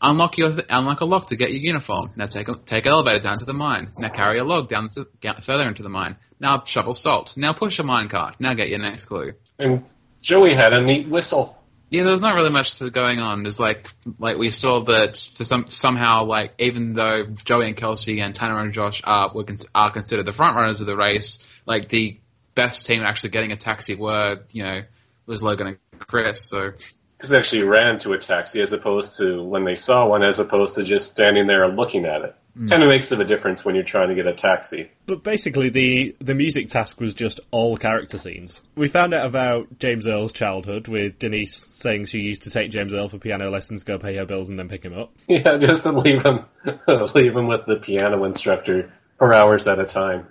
Unlock 0.01 0.37
your 0.37 0.51
th- 0.51 0.65
unlock 0.69 1.01
a 1.01 1.05
lock 1.05 1.27
to 1.27 1.35
get 1.35 1.51
your 1.51 1.61
uniform. 1.61 2.03
Now 2.17 2.25
take 2.25 2.47
a, 2.47 2.55
take 2.55 2.85
an 2.85 2.91
elevator 2.91 3.19
down 3.19 3.37
to 3.37 3.45
the 3.45 3.53
mine. 3.53 3.83
Now 3.99 4.09
carry 4.09 4.39
a 4.39 4.43
log 4.43 4.69
down 4.69 4.89
to, 4.89 5.07
further 5.41 5.67
into 5.67 5.83
the 5.83 5.89
mine. 5.89 6.15
Now 6.39 6.63
shovel 6.63 6.93
salt. 6.93 7.35
Now 7.35 7.53
push 7.53 7.79
a 7.79 7.83
mine 7.83 8.07
cart. 8.07 8.35
Now 8.39 8.53
get 8.53 8.69
your 8.69 8.79
next 8.79 9.05
clue. 9.05 9.33
And 9.57 9.85
Joey 10.21 10.55
had 10.55 10.73
a 10.73 10.81
neat 10.81 11.09
whistle. 11.09 11.57
Yeah, 11.89 12.03
there's 12.03 12.21
not 12.21 12.35
really 12.35 12.51
much 12.51 12.79
going 12.91 13.19
on. 13.19 13.43
There's 13.43 13.59
like 13.59 13.91
like 14.19 14.37
we 14.37 14.51
saw 14.51 14.83
that 14.85 15.17
for 15.33 15.43
some 15.43 15.67
somehow 15.67 16.25
like 16.25 16.53
even 16.59 16.93
though 16.93 17.25
Joey 17.43 17.67
and 17.67 17.75
Kelsey 17.75 18.21
and 18.21 18.35
Tanner 18.35 18.59
and 18.59 18.73
Josh 18.73 19.01
are 19.03 19.31
were 19.33 19.45
are 19.73 19.91
considered 19.91 20.25
the 20.25 20.33
front 20.33 20.55
runners 20.55 20.81
of 20.81 20.87
the 20.87 20.95
race, 20.95 21.39
like 21.65 21.89
the 21.89 22.19
best 22.53 22.85
team 22.85 23.01
actually 23.01 23.31
getting 23.31 23.51
a 23.51 23.57
taxi 23.57 23.95
were 23.95 24.41
you 24.51 24.63
know 24.63 24.81
was 25.25 25.41
Logan 25.41 25.67
and 25.67 25.77
Chris. 25.99 26.47
So 26.47 26.73
Because 27.19 27.31
they 27.31 27.37
actually 27.37 27.63
ran 27.63 27.99
to 27.99 28.13
a 28.13 28.17
taxi 28.17 28.61
as 28.61 28.71
opposed 28.71 29.17
to 29.17 29.43
when 29.43 29.65
they 29.65 29.75
saw 29.75 30.07
one, 30.07 30.23
as 30.23 30.39
opposed 30.39 30.75
to 30.75 30.85
just 30.85 31.11
standing 31.11 31.47
there 31.47 31.65
and 31.65 31.75
looking 31.75 32.05
at 32.05 32.21
it. 32.21 32.33
Mm. 32.57 32.69
Kind 32.69 32.81
of 32.81 32.87
makes 32.87 33.11
of 33.11 33.19
a 33.19 33.25
difference 33.25 33.65
when 33.65 33.75
you're 33.75 33.83
trying 33.83 34.07
to 34.07 34.15
get 34.15 34.25
a 34.25 34.33
taxi. 34.33 34.89
But 35.05 35.21
basically, 35.21 35.69
the 35.69 36.15
the 36.19 36.33
music 36.33 36.69
task 36.69 36.99
was 37.01 37.13
just 37.13 37.41
all 37.51 37.75
character 37.75 38.17
scenes. 38.17 38.61
We 38.75 38.87
found 38.87 39.13
out 39.13 39.25
about 39.25 39.79
James 39.79 40.07
Earl's 40.07 40.31
childhood 40.31 40.87
with 40.87 41.19
Denise 41.19 41.55
saying 41.71 42.05
she 42.05 42.19
used 42.19 42.43
to 42.43 42.49
take 42.49 42.71
James 42.71 42.93
Earl 42.93 43.09
for 43.09 43.17
piano 43.17 43.49
lessons, 43.49 43.83
go 43.83 43.99
pay 43.99 44.15
her 44.15 44.25
bills, 44.25 44.47
and 44.49 44.57
then 44.57 44.69
pick 44.69 44.83
him 44.83 44.97
up. 44.97 45.11
Yeah, 45.27 45.57
just 45.59 45.83
to 45.83 45.91
leave 45.91 46.23
him, 46.23 46.45
leave 47.15 47.35
him 47.35 47.47
with 47.47 47.65
the 47.67 47.75
piano 47.75 48.23
instructor 48.23 48.91
for 49.17 49.33
hours 49.33 49.67
at 49.67 49.77
a 49.77 49.85
time. 49.85 50.25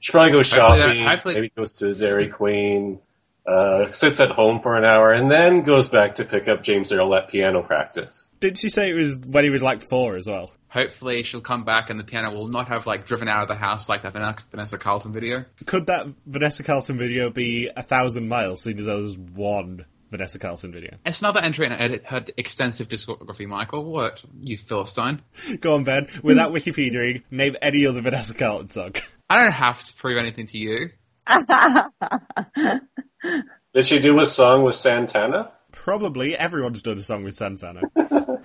She 0.00 0.10
probably 0.10 0.32
goes 0.32 0.50
Hopefully 0.52 0.78
that- 1.04 1.18
shopping, 1.18 1.34
maybe 1.34 1.52
goes 1.56 1.74
to 1.76 1.94
Dairy 1.94 2.26
Queen, 2.28 2.98
uh, 3.46 3.92
sits 3.92 4.20
at 4.20 4.30
home 4.30 4.60
for 4.62 4.76
an 4.76 4.84
hour, 4.84 5.12
and 5.12 5.30
then 5.30 5.64
goes 5.64 5.88
back 5.88 6.16
to 6.16 6.24
pick 6.24 6.48
up 6.48 6.62
James 6.62 6.92
Earl 6.92 7.14
at 7.14 7.28
piano 7.28 7.62
practice. 7.62 8.28
Didn't 8.40 8.58
she 8.58 8.68
say 8.68 8.90
it 8.90 8.94
was 8.94 9.16
when 9.16 9.44
he 9.44 9.50
was 9.50 9.62
like 9.62 9.82
four 9.88 10.16
as 10.16 10.26
well? 10.26 10.52
hopefully 10.72 11.22
she'll 11.22 11.42
come 11.42 11.64
back 11.64 11.90
and 11.90 12.00
the 12.00 12.04
piano 12.04 12.32
will 12.32 12.48
not 12.48 12.68
have 12.68 12.86
like 12.86 13.04
driven 13.04 13.28
out 13.28 13.42
of 13.42 13.48
the 13.48 13.54
house 13.54 13.88
like 13.88 14.02
that 14.02 14.12
Vanessa- 14.14 14.44
Vanessa 14.50 14.78
Carlton 14.78 15.12
video. 15.12 15.44
Could 15.66 15.86
that 15.86 16.06
Vanessa 16.26 16.62
Carlton 16.62 16.96
video 16.96 17.30
be 17.30 17.68
a 17.76 17.82
thousand 17.82 18.26
miles, 18.28 18.62
seeing 18.62 18.78
as 18.78 18.86
there 18.86 18.96
was 18.96 19.18
one 19.18 19.84
Vanessa 20.10 20.38
Carlton 20.38 20.72
video? 20.72 20.96
It's 21.04 21.20
another 21.20 21.40
entry 21.40 21.66
in 21.66 21.72
her, 21.72 21.98
her 22.06 22.24
extensive 22.38 22.88
discography, 22.88 23.46
Michael. 23.46 23.84
What 23.84 24.22
you 24.40 24.56
philistine? 24.56 25.20
Go 25.60 25.74
on, 25.74 25.84
Ben. 25.84 26.08
Without 26.22 26.52
Wikipedia, 26.52 27.22
name 27.30 27.56
any 27.60 27.86
other 27.86 28.00
Vanessa 28.00 28.32
Carlton 28.32 28.70
song. 28.70 28.94
I 29.28 29.42
don't 29.42 29.52
have 29.52 29.84
to 29.84 29.94
prove 29.94 30.18
anything 30.18 30.46
to 30.46 30.58
you. 30.58 30.90
Did 33.74 33.86
she 33.86 34.00
do 34.00 34.20
a 34.20 34.26
song 34.26 34.64
with 34.64 34.74
Santana? 34.76 35.52
Probably 35.72 36.36
everyone's 36.36 36.82
done 36.82 36.98
a 36.98 37.02
song 37.02 37.24
with 37.24 37.34
Santana. 37.34 37.80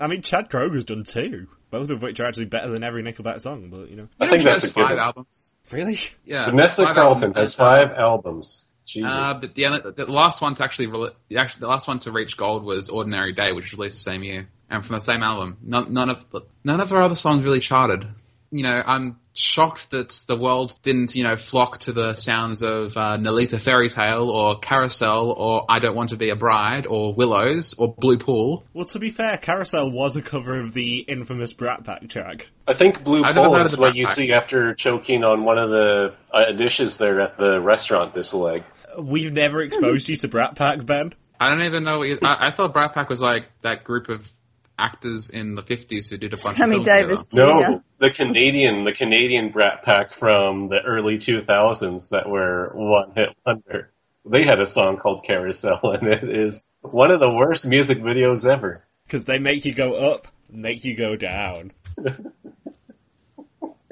I 0.00 0.06
mean, 0.06 0.22
Chad 0.22 0.50
Kroeger's 0.50 0.84
done 0.84 1.04
two, 1.04 1.46
both 1.70 1.90
of 1.90 2.02
which 2.02 2.20
are 2.20 2.26
actually 2.26 2.46
better 2.46 2.68
than 2.70 2.82
every 2.84 3.02
Nickelback 3.02 3.40
song. 3.40 3.68
But 3.70 3.90
you 3.90 3.96
know, 3.96 4.08
I 4.20 4.24
You 4.24 4.30
think 4.30 4.44
know, 4.44 4.50
that's 4.52 4.64
she 4.64 4.70
a 4.70 4.72
five 4.72 4.88
given. 4.90 5.02
albums. 5.04 5.54
really, 5.70 5.98
Yeah, 6.24 6.46
Vanessa 6.50 6.84
five 6.84 6.94
Carlton 6.94 7.24
albums. 7.24 7.36
has 7.36 7.54
five 7.54 7.88
albums. 7.96 8.64
Jesus. 8.86 9.10
Uh, 9.10 9.38
but 9.40 9.54
the, 9.54 9.94
the 10.04 10.12
last 10.12 10.42
one 10.42 10.54
to 10.56 10.62
actually, 10.64 10.88
rele- 10.88 11.12
actually, 11.36 11.60
the 11.60 11.68
last 11.68 11.88
one 11.88 12.00
to 12.00 12.12
reach 12.12 12.36
gold 12.36 12.64
was 12.64 12.90
"Ordinary 12.90 13.32
Day," 13.32 13.52
which 13.52 13.72
was 13.72 13.78
released 13.78 13.96
the 14.04 14.10
same 14.10 14.22
year, 14.22 14.48
and 14.68 14.84
from 14.84 14.96
the 14.96 15.00
same 15.00 15.22
album. 15.22 15.56
None, 15.62 15.92
none 15.94 16.10
of 16.10 16.26
none 16.64 16.80
of 16.80 16.90
her 16.90 17.00
other 17.02 17.14
songs 17.14 17.44
really 17.44 17.60
charted. 17.60 18.06
You 18.54 18.62
know, 18.62 18.80
I'm 18.86 19.18
shocked 19.34 19.90
that 19.90 20.10
the 20.28 20.36
world 20.36 20.76
didn't, 20.82 21.16
you 21.16 21.24
know, 21.24 21.36
flock 21.36 21.78
to 21.78 21.92
the 21.92 22.14
sounds 22.14 22.62
of 22.62 22.96
uh, 22.96 23.16
Nolita 23.16 23.58
Fairy 23.58 23.88
Tale 23.88 24.30
or 24.30 24.60
Carousel 24.60 25.32
or 25.32 25.64
I 25.68 25.80
Don't 25.80 25.96
Want 25.96 26.10
to 26.10 26.16
Be 26.16 26.30
a 26.30 26.36
Bride 26.36 26.86
or 26.86 27.12
Willows 27.14 27.74
or 27.76 27.92
Blue 27.92 28.16
Pool. 28.16 28.62
well, 28.72 28.84
to 28.84 29.00
be 29.00 29.10
fair, 29.10 29.38
Carousel 29.38 29.90
was 29.90 30.14
a 30.14 30.22
cover 30.22 30.60
of 30.60 30.72
the 30.72 30.98
infamous 30.98 31.52
Brat 31.52 31.82
Pack 31.82 32.08
track. 32.08 32.48
I 32.68 32.74
think 32.74 33.02
Blue 33.02 33.24
I've 33.24 33.34
never 33.34 33.48
Pole 33.48 33.66
is 33.66 33.76
what 33.76 33.96
you 33.96 34.06
Pack. 34.06 34.14
see 34.14 34.32
after 34.32 34.72
choking 34.74 35.24
on 35.24 35.44
one 35.44 35.58
of 35.58 35.70
the 35.70 36.14
uh, 36.32 36.52
dishes 36.52 36.96
there 36.96 37.20
at 37.20 37.36
the 37.36 37.60
restaurant 37.60 38.14
this 38.14 38.32
leg. 38.32 38.62
We've 38.96 39.32
never 39.32 39.62
exposed 39.62 40.08
you 40.08 40.14
to 40.18 40.28
Brat 40.28 40.54
Pack, 40.54 40.86
Ben. 40.86 41.12
I 41.40 41.50
don't 41.50 41.62
even 41.62 41.82
know. 41.82 41.98
What 41.98 42.08
you, 42.08 42.18
I, 42.22 42.48
I 42.48 42.50
thought 42.52 42.72
Brat 42.72 42.94
Pack 42.94 43.08
was 43.08 43.20
like 43.20 43.46
that 43.62 43.82
group 43.82 44.08
of 44.08 44.30
actors 44.78 45.30
in 45.30 45.54
the 45.54 45.62
50s 45.62 46.10
who 46.10 46.16
did 46.16 46.32
a 46.32 46.36
bunch 46.42 46.58
Sammy 46.58 46.76
of 46.76 46.84
films 46.84 46.86
Davis 46.86 47.24
together. 47.24 47.52
Jr. 47.52 47.70
No, 47.70 47.82
the 48.00 48.10
Canadian, 48.10 48.84
the 48.84 48.92
Canadian 48.92 49.50
Brat 49.50 49.82
Pack 49.84 50.18
from 50.18 50.68
the 50.68 50.80
early 50.86 51.18
2000s 51.18 52.08
that 52.10 52.28
were 52.28 52.70
one 52.74 53.12
hit 53.14 53.28
wonder. 53.46 53.90
They 54.24 54.44
had 54.44 54.60
a 54.60 54.66
song 54.66 54.96
called 54.96 55.24
Carousel, 55.24 55.80
and 55.82 56.08
it 56.08 56.24
is 56.24 56.62
one 56.80 57.10
of 57.10 57.20
the 57.20 57.30
worst 57.30 57.64
music 57.64 57.98
videos 57.98 58.46
ever. 58.46 58.84
Because 59.06 59.24
they 59.24 59.38
make 59.38 59.64
you 59.64 59.74
go 59.74 59.94
up, 59.94 60.28
make 60.50 60.84
you 60.84 60.96
go 60.96 61.16
down. 61.16 61.72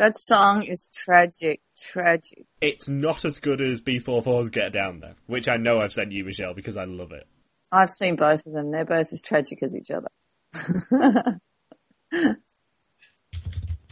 That 0.02 0.18
song 0.18 0.64
is 0.64 0.88
tragic, 0.92 1.60
tragic. 1.78 2.46
It's 2.60 2.88
not 2.88 3.24
as 3.24 3.38
good 3.38 3.60
as 3.60 3.80
B44's 3.80 4.48
Get 4.48 4.72
Down, 4.72 4.98
though, 4.98 5.14
which 5.28 5.46
I 5.46 5.58
know 5.58 5.80
I've 5.80 5.92
sent 5.92 6.10
you, 6.10 6.24
Michelle, 6.24 6.54
because 6.54 6.76
I 6.76 6.86
love 6.86 7.12
it. 7.12 7.24
I've 7.70 7.90
seen 7.90 8.16
both 8.16 8.44
of 8.44 8.52
them. 8.52 8.72
They're 8.72 8.84
both 8.84 9.12
as 9.12 9.22
tragic 9.22 9.62
as 9.62 9.76
each 9.76 9.92
other. 9.92 10.08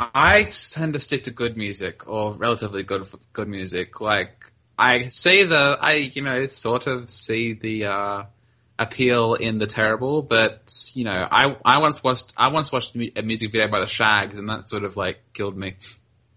I 0.00 0.45
tend 0.45 0.95
to 0.95 1.00
stick 1.00 1.25
to 1.25 1.31
good 1.31 1.57
music 1.57 2.09
or 2.09 2.33
relatively 2.33 2.83
good 2.83 3.07
good 3.33 3.49
music. 3.49 4.00
Like 4.00 4.50
I 4.79 5.09
see 5.09 5.45
the 5.45 5.79
I 5.81 5.93
you 5.95 6.23
know 6.23 6.47
sort 6.47 6.87
of 6.87 7.11
see 7.11 7.52
the 7.52 7.85
uh, 7.87 8.25
appeal 8.79 9.35
in 9.35 9.59
the 9.59 9.67
terrible, 9.67 10.23
but 10.23 10.90
you 10.95 11.05
know 11.05 11.29
I 11.31 11.55
I 11.64 11.79
once 11.79 12.02
watched 12.02 12.33
I 12.37 12.49
once 12.49 12.73
watched 12.73 12.97
a 12.97 13.23
music 13.23 13.52
video 13.52 13.69
by 13.69 13.81
the 13.81 13.87
Shaggs 13.87 14.38
and 14.38 14.49
that 14.49 14.69
sort 14.69 14.85
of 14.85 14.97
like 14.97 15.21
killed 15.35 15.57
me. 15.57 15.75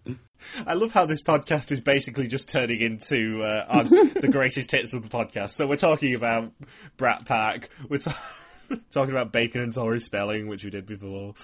I 0.66 0.74
love 0.74 0.92
how 0.92 1.06
this 1.06 1.22
podcast 1.22 1.72
is 1.72 1.80
basically 1.80 2.26
just 2.26 2.50
turning 2.50 2.82
into 2.82 3.42
uh, 3.42 3.64
our, 3.66 3.84
the 3.84 4.28
greatest 4.30 4.70
hits 4.70 4.92
of 4.92 5.02
the 5.02 5.08
podcast. 5.08 5.52
So 5.52 5.66
we're 5.66 5.76
talking 5.76 6.14
about 6.14 6.52
Brat 6.98 7.24
Pack, 7.24 7.70
we're 7.88 7.96
ta- 7.96 8.22
talking 8.90 9.10
about 9.10 9.32
Bacon 9.32 9.60
and 9.60 9.72
Tori 9.72 10.00
Spelling, 10.00 10.48
which 10.48 10.64
we 10.64 10.70
did 10.70 10.86
before. 10.86 11.34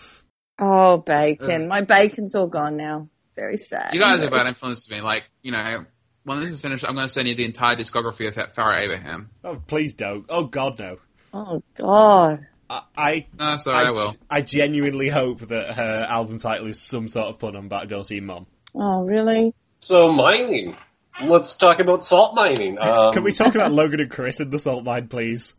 Oh, 0.59 0.99
bacon. 0.99 1.69
My 1.69 1.81
bacon's 1.81 2.35
all 2.35 2.47
gone 2.47 2.77
now. 2.77 3.09
Very 3.37 3.57
sad. 3.57 3.95
You 3.95 4.01
guys 4.01 4.21
are 4.23 4.27
about 4.27 4.47
influenced 4.47 4.91
me. 4.91 5.01
Like 5.01 5.25
you 5.43 5.53
know 5.53 5.87
when 6.25 6.41
this 6.41 6.51
is 6.51 6.61
finished, 6.61 6.85
I'm 6.87 6.95
going 6.95 7.07
to 7.07 7.13
send 7.13 7.29
you 7.29 7.35
the 7.35 7.45
entire 7.45 7.77
discography 7.77 8.29
of 8.29 8.35
Farrah 8.55 8.83
Abraham. 8.83 9.31
Oh, 9.43 9.57
please 9.67 9.95
don't. 9.95 10.27
Oh, 10.29 10.45
God, 10.45 10.79
no. 10.79 10.99
Oh, 11.33 11.63
God. 11.77 12.47
I, 12.69 12.83
I, 12.97 13.27
No, 13.39 13.57
sorry, 13.57 13.87
I, 13.87 13.91
will. 13.91 14.17
I 14.29 14.43
genuinely 14.43 15.09
hope 15.09 15.41
that 15.41 15.75
her 15.75 16.07
album 16.09 16.39
title 16.39 16.67
is 16.67 16.81
some 16.81 17.09
sort 17.09 17.29
of 17.29 17.39
pun 17.39 17.57
on 17.57 17.69
Backdoor 17.69 18.05
Teen 18.05 18.27
Mom. 18.27 18.47
Oh, 18.75 19.03
really? 19.03 19.55
So 19.81 20.13
mining. 20.13 20.77
Let's 21.23 21.57
talk 21.57 21.81
about 21.81 22.05
salt 22.05 22.35
mining. 22.35 22.79
Um, 22.79 23.13
Can 23.13 23.25
we 23.25 23.33
talk 23.33 23.55
about 23.55 23.73
Logan 23.81 24.01
and 24.01 24.11
Chris 24.11 24.41
in 24.41 24.51
the 24.51 24.59
salt 24.59 24.85
mine, 24.85 25.09
please? 25.09 25.55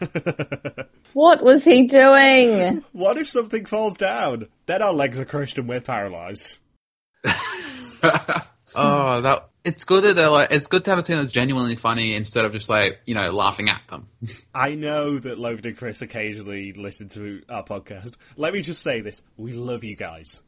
What 1.12 1.42
was 1.42 1.64
he 1.64 1.84
doing? 1.84 2.84
what 2.92 3.16
if 3.16 3.30
something 3.30 3.64
falls 3.64 3.96
down? 3.96 4.48
Then 4.66 4.82
our 4.82 4.92
legs 4.92 5.18
are 5.18 5.24
crushed 5.24 5.56
and 5.56 5.66
we're 5.66 5.80
paralyzed. 5.80 6.58
oh, 7.24 9.20
that 9.22 9.48
it's 9.64 9.84
good 9.84 10.04
that 10.04 10.16
they're 10.16 10.30
like 10.30 10.48
it's 10.50 10.66
good 10.66 10.84
to 10.84 10.90
have 10.90 10.98
a 10.98 11.04
scene 11.04 11.16
that's 11.16 11.32
genuinely 11.32 11.76
funny 11.76 12.14
instead 12.14 12.44
of 12.44 12.52
just 12.52 12.68
like 12.68 13.00
you 13.06 13.14
know 13.14 13.30
laughing 13.30 13.68
at 13.70 13.80
them. 13.88 14.08
I 14.54 14.74
know 14.74 15.18
that 15.18 15.38
Logan 15.38 15.68
and 15.68 15.76
Chris 15.76 16.02
occasionally 16.02 16.72
listen 16.72 17.08
to 17.10 17.42
our 17.48 17.64
podcast. 17.64 18.12
Let 18.36 18.52
me 18.52 18.60
just 18.62 18.82
say 18.82 19.00
this: 19.00 19.22
we 19.36 19.52
love 19.54 19.84
you 19.84 19.96
guys. 19.96 20.42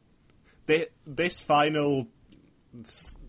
Thi- 0.67 0.87
This 1.07 1.41
final 1.41 2.07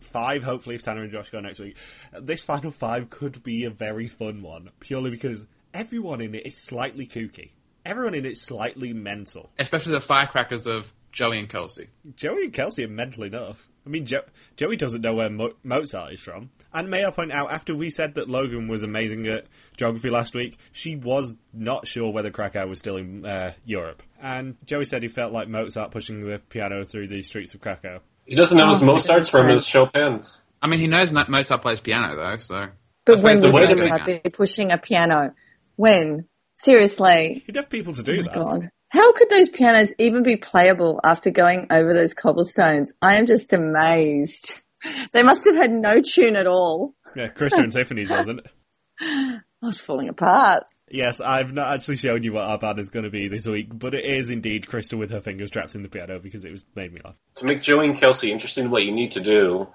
five, 0.00 0.42
hopefully, 0.42 0.74
if 0.74 0.82
Tanner 0.82 1.02
and 1.02 1.12
Josh 1.12 1.30
go 1.30 1.40
next 1.40 1.58
week, 1.58 1.76
this 2.20 2.42
final 2.44 2.70
five 2.70 3.08
could 3.10 3.42
be 3.42 3.64
a 3.64 3.70
very 3.70 4.08
fun 4.08 4.42
one, 4.42 4.70
purely 4.80 5.10
because 5.10 5.46
everyone 5.74 6.20
in 6.20 6.34
it 6.34 6.46
is 6.46 6.56
slightly 6.56 7.06
kooky. 7.06 7.50
Everyone 7.84 8.14
in 8.14 8.26
it 8.26 8.32
is 8.32 8.42
slightly 8.42 8.92
mental. 8.92 9.50
Especially 9.58 9.92
the 9.92 10.00
firecrackers 10.00 10.66
of 10.66 10.92
Joey 11.12 11.38
and 11.38 11.48
Kelsey. 11.48 11.88
Joey 12.16 12.44
and 12.44 12.52
Kelsey 12.52 12.84
are 12.84 12.88
mental 12.88 13.24
enough. 13.24 13.68
I 13.86 13.88
mean, 13.88 14.04
jo- 14.06 14.24
Joey 14.56 14.76
doesn't 14.76 15.00
know 15.00 15.14
where 15.14 15.30
Mo- 15.30 15.54
Mozart 15.64 16.12
is 16.12 16.20
from. 16.20 16.50
And 16.72 16.90
may 16.90 17.04
I 17.04 17.10
point 17.10 17.32
out, 17.32 17.50
after 17.50 17.74
we 17.74 17.90
said 17.90 18.14
that 18.14 18.28
Logan 18.28 18.68
was 18.68 18.82
amazing 18.82 19.26
at 19.26 19.46
geography 19.76 20.10
last 20.10 20.34
week, 20.34 20.58
she 20.72 20.94
was 20.96 21.34
not 21.54 21.86
sure 21.86 22.12
whether 22.12 22.30
Krakow 22.30 22.66
was 22.68 22.78
still 22.78 22.96
in 22.98 23.24
uh, 23.24 23.54
Europe. 23.64 24.02
And 24.22 24.56
Joey 24.66 24.84
said 24.84 25.02
he 25.02 25.08
felt 25.08 25.32
like 25.32 25.48
Mozart 25.48 25.90
pushing 25.90 26.20
the 26.20 26.38
piano 26.50 26.84
through 26.84 27.08
the 27.08 27.22
streets 27.22 27.54
of 27.54 27.60
Krakow. 27.62 28.00
he 28.26 28.34
doesn't 28.36 28.56
know 28.56 28.68
his 28.68 28.82
Oh, 28.82 28.86
Mozart's 28.86 29.30
from 29.30 29.48
his 29.48 29.66
Chopin's. 29.66 30.42
I 30.62 30.66
mean, 30.68 30.78
he 30.80 30.86
knows 30.86 31.10
Mozart 31.10 31.62
plays 31.62 31.80
piano 31.80 32.14
though, 32.14 32.36
so 32.36 32.66
But 33.06 33.12
That's 33.12 33.22
when 33.22 33.34
basically 33.36 33.52
would 33.52 33.70
he's 33.70 33.88
Mozart 33.88 34.22
be 34.22 34.30
pushing 34.30 34.70
a 34.72 34.78
piano? 34.78 35.34
When? 35.80 36.26
Seriously? 36.58 37.42
He'd 37.46 37.56
have 37.56 37.70
people 37.70 37.94
to 37.94 38.02
do 38.02 38.20
oh 38.20 38.22
that. 38.24 38.34
God. 38.34 38.70
How 38.90 39.14
could 39.14 39.30
those 39.30 39.48
pianos 39.48 39.94
even 39.98 40.22
be 40.22 40.36
playable 40.36 41.00
after 41.02 41.30
going 41.30 41.68
over 41.70 41.94
those 41.94 42.12
cobblestones? 42.12 42.92
I 43.00 43.16
am 43.16 43.24
just 43.24 43.54
amazed. 43.54 44.62
They 45.12 45.22
must 45.22 45.46
have 45.46 45.56
had 45.56 45.70
no 45.70 46.02
tune 46.02 46.36
at 46.36 46.46
all. 46.46 46.94
Yeah, 47.16 47.28
Krista 47.28 47.62
and 47.62 47.72
Tiffany's 47.72 48.10
wasn't. 48.10 48.46
I 49.00 49.40
was 49.62 49.80
falling 49.80 50.10
apart. 50.10 50.64
Yes, 50.90 51.18
I've 51.18 51.54
not 51.54 51.72
actually 51.72 51.96
shown 51.96 52.24
you 52.24 52.34
what 52.34 52.44
our 52.44 52.58
band 52.58 52.78
is 52.78 52.90
going 52.90 53.04
to 53.04 53.10
be 53.10 53.28
this 53.28 53.46
week, 53.46 53.68
but 53.72 53.94
it 53.94 54.04
is 54.04 54.28
indeed 54.28 54.66
Krista 54.66 54.98
with 54.98 55.10
her 55.12 55.22
fingers 55.22 55.50
trapped 55.50 55.74
in 55.74 55.82
the 55.82 55.88
piano 55.88 56.18
because 56.18 56.44
it 56.44 56.52
was 56.52 56.62
made 56.74 56.92
me 56.92 57.00
laugh. 57.02 57.14
To 57.36 57.46
make 57.46 57.62
Joey 57.62 57.88
and 57.88 57.98
Kelsey 57.98 58.32
interesting, 58.32 58.70
what 58.70 58.82
you 58.82 58.92
need 58.92 59.12
to 59.12 59.24
do 59.24 59.66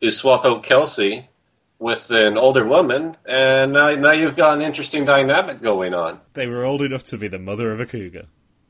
is 0.00 0.18
swap 0.18 0.44
out 0.44 0.64
Kelsey 0.64 1.28
with 1.78 2.04
an 2.10 2.38
older 2.38 2.66
woman, 2.66 3.14
and 3.26 3.72
now, 3.72 3.94
now 3.94 4.12
you've 4.12 4.36
got 4.36 4.54
an 4.56 4.62
interesting 4.62 5.04
dynamic 5.04 5.60
going 5.62 5.94
on. 5.94 6.20
They 6.34 6.46
were 6.46 6.64
old 6.64 6.82
enough 6.82 7.02
to 7.04 7.18
be 7.18 7.28
the 7.28 7.38
mother 7.38 7.72
of 7.72 7.80
a 7.80 7.86
cougar. 7.86 8.26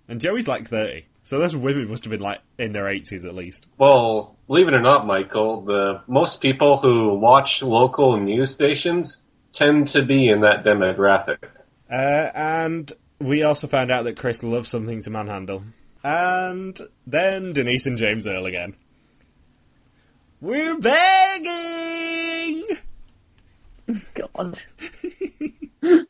And 0.09 0.21
Joey's 0.21 0.49
like 0.49 0.69
30. 0.69 1.07
So 1.23 1.39
those 1.39 1.57
women 1.57 1.89
must 1.89 2.05
have 2.05 2.11
been 2.11 2.21
like 2.21 2.41
in 2.59 2.73
their 2.73 2.85
80s 2.85 3.25
at 3.25 3.35
least. 3.35 3.67
Well, 3.79 4.37
believe 4.47 4.69
it 4.69 4.75
or 4.75 4.81
not, 4.81 5.07
Michael, 5.07 5.63
the 5.65 6.03
most 6.07 6.43
people 6.43 6.79
who 6.79 7.19
watch 7.19 7.63
local 7.63 8.21
news 8.21 8.51
stations 8.51 9.19
tend 9.55 9.89
to 9.89 10.05
be 10.05 10.29
in 10.29 10.43
that 10.43 10.65
demographic. 10.65 11.39
Uh, 11.91 12.31
and 12.35 12.93
we 13.19 13.43
also 13.43 13.67
found 13.67 13.91
out 13.91 14.05
that 14.05 14.19
Chris 14.19 14.43
loves 14.43 14.69
something 14.69 15.01
to 15.03 15.11
manhandle. 15.11 15.65
And 16.03 16.79
then 17.07 17.55
Denise 17.55 17.87
and 17.87 17.97
James 17.97 18.27
Earl 18.27 18.45
again. 18.45 18.77
We're 20.43 20.77
begging! 20.79 22.65
God. 24.15 24.59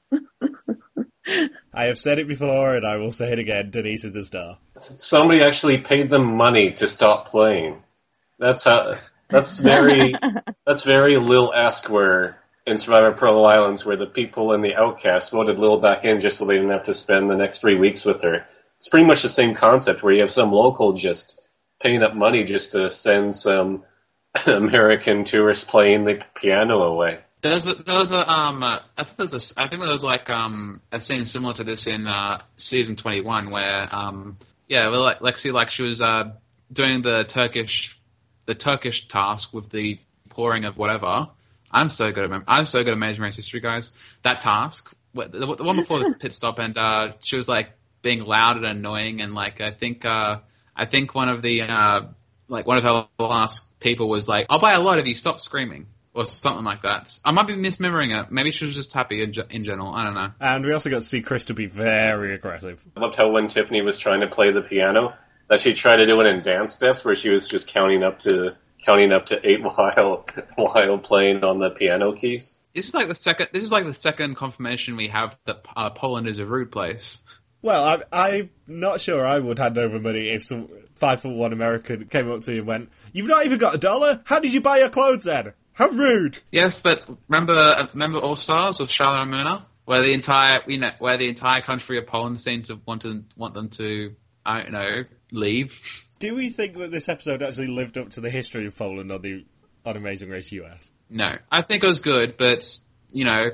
I 1.72 1.84
have 1.86 1.98
said 1.98 2.18
it 2.18 2.28
before 2.28 2.76
and 2.76 2.86
I 2.86 2.96
will 2.96 3.12
say 3.12 3.32
it 3.32 3.38
again. 3.38 3.70
Denise 3.70 4.04
is 4.04 4.14
a 4.16 4.24
star. 4.24 4.58
Somebody 4.96 5.42
actually 5.42 5.78
paid 5.78 6.10
them 6.10 6.36
money 6.36 6.74
to 6.78 6.86
stop 6.86 7.28
playing. 7.28 7.82
That's 8.38 8.64
how. 8.64 8.94
That's 9.30 9.58
very. 9.58 10.14
that's 10.66 10.84
very 10.84 11.16
Lill 11.18 11.52
esque 11.54 11.88
where 11.88 12.38
in 12.66 12.78
Survivor 12.78 13.12
Pearl 13.12 13.44
Islands, 13.44 13.84
where 13.84 13.96
the 13.96 14.06
people 14.06 14.52
in 14.52 14.62
the 14.62 14.74
Outcast 14.74 15.32
voted 15.32 15.58
Lill 15.58 15.80
back 15.80 16.04
in 16.04 16.20
just 16.20 16.38
so 16.38 16.46
they 16.46 16.54
didn't 16.54 16.70
have 16.70 16.84
to 16.84 16.94
spend 16.94 17.30
the 17.30 17.36
next 17.36 17.60
three 17.60 17.78
weeks 17.78 18.04
with 18.04 18.22
her. 18.22 18.46
It's 18.78 18.88
pretty 18.88 19.06
much 19.06 19.22
the 19.22 19.28
same 19.28 19.54
concept 19.54 20.02
where 20.02 20.12
you 20.12 20.20
have 20.20 20.30
some 20.30 20.52
local 20.52 20.92
just 20.94 21.40
paying 21.82 22.02
up 22.02 22.14
money 22.14 22.44
just 22.44 22.72
to 22.72 22.90
send 22.90 23.36
some 23.36 23.84
American 24.46 25.24
tourist 25.24 25.68
playing 25.68 26.04
the 26.04 26.20
piano 26.34 26.82
away. 26.82 27.20
There's 27.44 27.66
a, 27.66 27.74
there 27.74 27.96
was 27.96 28.10
um 28.10 28.62
uh, 28.62 28.78
I 28.96 29.04
think 29.04 29.18
there's 29.18 29.34
a 29.34 29.60
I 29.60 29.68
think 29.68 29.82
there 29.82 29.90
was 29.90 30.02
like 30.02 30.30
um 30.30 30.80
a 30.90 30.98
scene 30.98 31.26
similar 31.26 31.52
to 31.54 31.64
this 31.64 31.86
in 31.86 32.06
uh, 32.06 32.40
season 32.56 32.96
21 32.96 33.50
where 33.50 33.94
um 33.94 34.38
yeah 34.66 34.88
well 34.88 35.02
like 35.02 35.18
Lexi 35.18 35.52
like 35.52 35.68
she 35.68 35.82
was 35.82 36.00
uh 36.00 36.32
doing 36.72 37.02
the 37.02 37.24
Turkish 37.28 37.98
the 38.46 38.54
Turkish 38.54 39.08
task 39.08 39.52
with 39.52 39.70
the 39.70 40.00
pouring 40.30 40.64
of 40.64 40.78
whatever. 40.78 41.28
I'm 41.70 41.90
so 41.90 42.12
good 42.12 42.32
at 42.32 42.42
I'm 42.48 42.64
so 42.64 42.78
good 42.78 42.88
at 42.88 42.94
Amazing 42.94 43.22
Race 43.22 43.36
History, 43.36 43.60
guys. 43.60 43.92
That 44.22 44.40
task, 44.40 44.90
the, 45.14 45.28
the 45.28 45.64
one 45.64 45.76
before 45.76 45.98
the 45.98 46.14
pit 46.20 46.32
stop, 46.32 46.58
and 46.58 46.76
uh, 46.78 47.12
she 47.20 47.36
was 47.36 47.48
like 47.48 47.72
being 48.00 48.20
loud 48.20 48.56
and 48.56 48.64
annoying, 48.64 49.20
and 49.20 49.34
like 49.34 49.60
I 49.60 49.72
think 49.72 50.06
uh, 50.06 50.38
I 50.74 50.86
think 50.86 51.14
one 51.14 51.28
of 51.28 51.42
the 51.42 51.62
uh, 51.62 52.00
like 52.48 52.66
one 52.66 52.78
of 52.78 52.84
her 52.84 53.06
last 53.18 53.78
people 53.80 54.08
was 54.08 54.28
like, 54.28 54.46
"I'll 54.48 54.60
buy 54.60 54.72
a 54.72 54.80
lot 54.80 54.98
of 54.98 55.06
you. 55.06 55.14
Stop 55.14 55.40
screaming." 55.40 55.88
Or 56.14 56.28
something 56.28 56.64
like 56.64 56.82
that. 56.82 57.18
I 57.24 57.32
might 57.32 57.48
be 57.48 57.54
misremembering 57.54 58.16
it. 58.16 58.30
Maybe 58.30 58.52
she 58.52 58.64
was 58.64 58.76
just 58.76 58.92
happy 58.92 59.22
in, 59.22 59.34
in 59.50 59.64
general. 59.64 59.92
I 59.92 60.04
don't 60.04 60.14
know. 60.14 60.30
And 60.38 60.64
we 60.64 60.72
also 60.72 60.88
got 60.88 61.02
to 61.02 61.02
see 61.02 61.22
Chris 61.22 61.46
to 61.46 61.54
be 61.54 61.66
very 61.66 62.34
aggressive. 62.34 62.80
I 62.96 63.00
loved 63.00 63.16
how 63.16 63.30
when 63.30 63.48
Tiffany 63.48 63.82
was 63.82 63.98
trying 63.98 64.20
to 64.20 64.28
play 64.28 64.52
the 64.52 64.60
piano, 64.60 65.14
that 65.48 65.60
she 65.60 65.74
tried 65.74 65.96
to 65.96 66.06
do 66.06 66.20
it 66.20 66.26
in 66.26 66.42
dance 66.42 66.74
steps 66.74 67.04
where 67.04 67.16
she 67.16 67.28
was 67.28 67.48
just 67.48 67.66
counting 67.66 68.02
up 68.02 68.20
to 68.20 68.56
counting 68.84 69.12
up 69.12 69.26
to 69.26 69.40
eight 69.46 69.62
while 69.62 70.24
while 70.56 70.98
playing 70.98 71.42
on 71.42 71.58
the 71.58 71.70
piano 71.70 72.14
keys. 72.14 72.56
This 72.74 72.88
is 72.88 72.94
like 72.94 73.08
the 73.08 73.14
second. 73.14 73.48
This 73.52 73.62
is 73.62 73.70
like 73.70 73.84
the 73.84 73.94
second 73.94 74.36
confirmation 74.36 74.96
we 74.96 75.08
have 75.08 75.36
that 75.46 75.64
uh, 75.76 75.90
Poland 75.90 76.26
is 76.26 76.38
a 76.38 76.46
rude 76.46 76.72
place. 76.72 77.18
Well, 77.62 78.02
I, 78.12 78.28
I'm 78.38 78.50
not 78.66 79.00
sure 79.00 79.24
I 79.24 79.38
would 79.38 79.58
hand 79.58 79.78
over 79.78 79.98
money 79.98 80.28
if 80.28 80.44
some 80.44 80.68
five 80.96 81.22
foot 81.22 81.34
one 81.34 81.52
American 81.52 82.06
came 82.06 82.30
up 82.30 82.42
to 82.42 82.52
you 82.52 82.58
and 82.58 82.66
went, 82.66 82.88
"You've 83.12 83.28
not 83.28 83.46
even 83.46 83.58
got 83.58 83.74
a 83.74 83.78
dollar. 83.78 84.22
How 84.24 84.40
did 84.40 84.52
you 84.52 84.60
buy 84.60 84.78
your 84.78 84.90
clothes 84.90 85.24
then? 85.24 85.52
How 85.74 85.88
rude!" 85.88 86.38
Yes, 86.50 86.80
but 86.80 87.04
remember, 87.28 87.88
remember 87.92 88.18
All 88.18 88.36
Stars 88.36 88.80
with 88.80 88.88
Charla 88.90 89.22
and 89.22 89.32
Mirna, 89.32 89.62
where 89.84 90.02
the 90.02 90.12
entire 90.12 90.60
you 90.66 90.78
know 90.78 90.92
where 90.98 91.18
the 91.18 91.28
entire 91.28 91.62
country 91.62 91.98
of 91.98 92.06
Poland 92.06 92.40
seemed 92.40 92.66
to 92.66 92.80
want 92.86 93.02
to 93.02 93.24
want 93.36 93.54
them 93.54 93.68
to 93.70 94.14
I 94.46 94.62
don't 94.62 94.72
know 94.72 95.04
leave. 95.32 95.72
Do 96.20 96.34
we 96.34 96.48
think 96.50 96.76
that 96.78 96.90
this 96.90 97.08
episode 97.08 97.42
actually 97.42 97.66
lived 97.68 97.98
up 97.98 98.10
to 98.10 98.20
the 98.20 98.30
history 98.30 98.66
of 98.66 98.76
Poland 98.76 99.10
on 99.12 99.20
the 99.22 99.44
on 99.84 99.96
Amazing 99.96 100.30
Race 100.30 100.50
US? 100.52 100.90
No, 101.10 101.36
I 101.50 101.62
think 101.62 101.84
it 101.84 101.86
was 101.86 102.00
good, 102.00 102.36
but 102.38 102.66
you 103.12 103.24
know, 103.24 103.50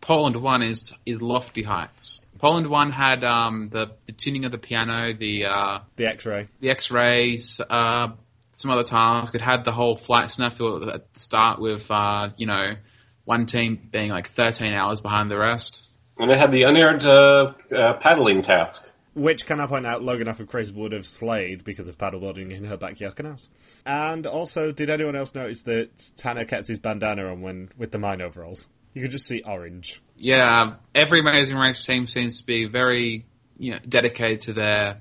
Poland 0.00 0.36
One 0.36 0.62
is 0.62 0.94
is 1.06 1.20
lofty 1.22 1.62
heights. 1.62 2.24
Poland 2.38 2.68
One 2.68 2.90
had 2.92 3.24
um, 3.24 3.68
the 3.70 3.92
the 4.06 4.12
tuning 4.12 4.44
of 4.44 4.52
the 4.52 4.58
piano, 4.58 5.12
the 5.14 5.46
uh, 5.46 5.78
The 5.96 6.06
X-ray. 6.06 6.48
the 6.60 6.70
X-rays, 6.70 7.60
uh, 7.68 8.08
some 8.60 8.70
other 8.70 8.84
tasks. 8.84 9.34
It 9.34 9.40
had 9.40 9.64
the 9.64 9.72
whole 9.72 9.96
flight 9.96 10.26
snafu 10.26 10.94
at 10.94 11.12
the 11.12 11.20
start 11.20 11.60
with 11.60 11.90
uh, 11.90 12.30
you 12.36 12.46
know 12.46 12.74
one 13.24 13.46
team 13.46 13.88
being 13.90 14.10
like 14.10 14.28
13 14.28 14.72
hours 14.72 15.00
behind 15.00 15.30
the 15.30 15.38
rest. 15.38 15.86
And 16.18 16.30
it 16.30 16.38
had 16.38 16.52
the 16.52 16.62
unaired 16.62 17.04
uh, 17.04 17.52
uh, 17.74 17.94
paddling 18.00 18.42
task. 18.42 18.82
Which, 19.14 19.46
can 19.46 19.60
I 19.60 19.66
point 19.66 19.86
out, 19.86 20.02
Logan 20.02 20.28
off 20.28 20.40
of 20.40 20.48
Chris 20.48 20.70
would 20.70 20.92
have 20.92 21.06
slayed 21.06 21.64
because 21.64 21.88
of 21.88 21.98
paddleboarding 21.98 22.52
in 22.52 22.64
her 22.64 22.76
backyard 22.76 23.16
canals. 23.16 23.48
And 23.84 24.26
also, 24.26 24.70
did 24.70 24.88
anyone 24.88 25.16
else 25.16 25.34
notice 25.34 25.62
that 25.62 25.90
Tanner 26.16 26.44
kept 26.44 26.68
his 26.68 26.78
bandana 26.78 27.30
on 27.30 27.40
when 27.40 27.70
with 27.76 27.90
the 27.90 27.98
mine 27.98 28.22
overalls? 28.22 28.68
You 28.94 29.02
could 29.02 29.10
just 29.10 29.26
see 29.26 29.42
orange. 29.42 30.02
Yeah, 30.16 30.74
every 30.94 31.20
Amazing 31.20 31.56
Race 31.56 31.84
team 31.84 32.06
seems 32.06 32.40
to 32.40 32.46
be 32.46 32.66
very 32.66 33.26
you 33.58 33.72
know 33.72 33.78
dedicated 33.86 34.42
to 34.42 34.52
their 34.54 35.00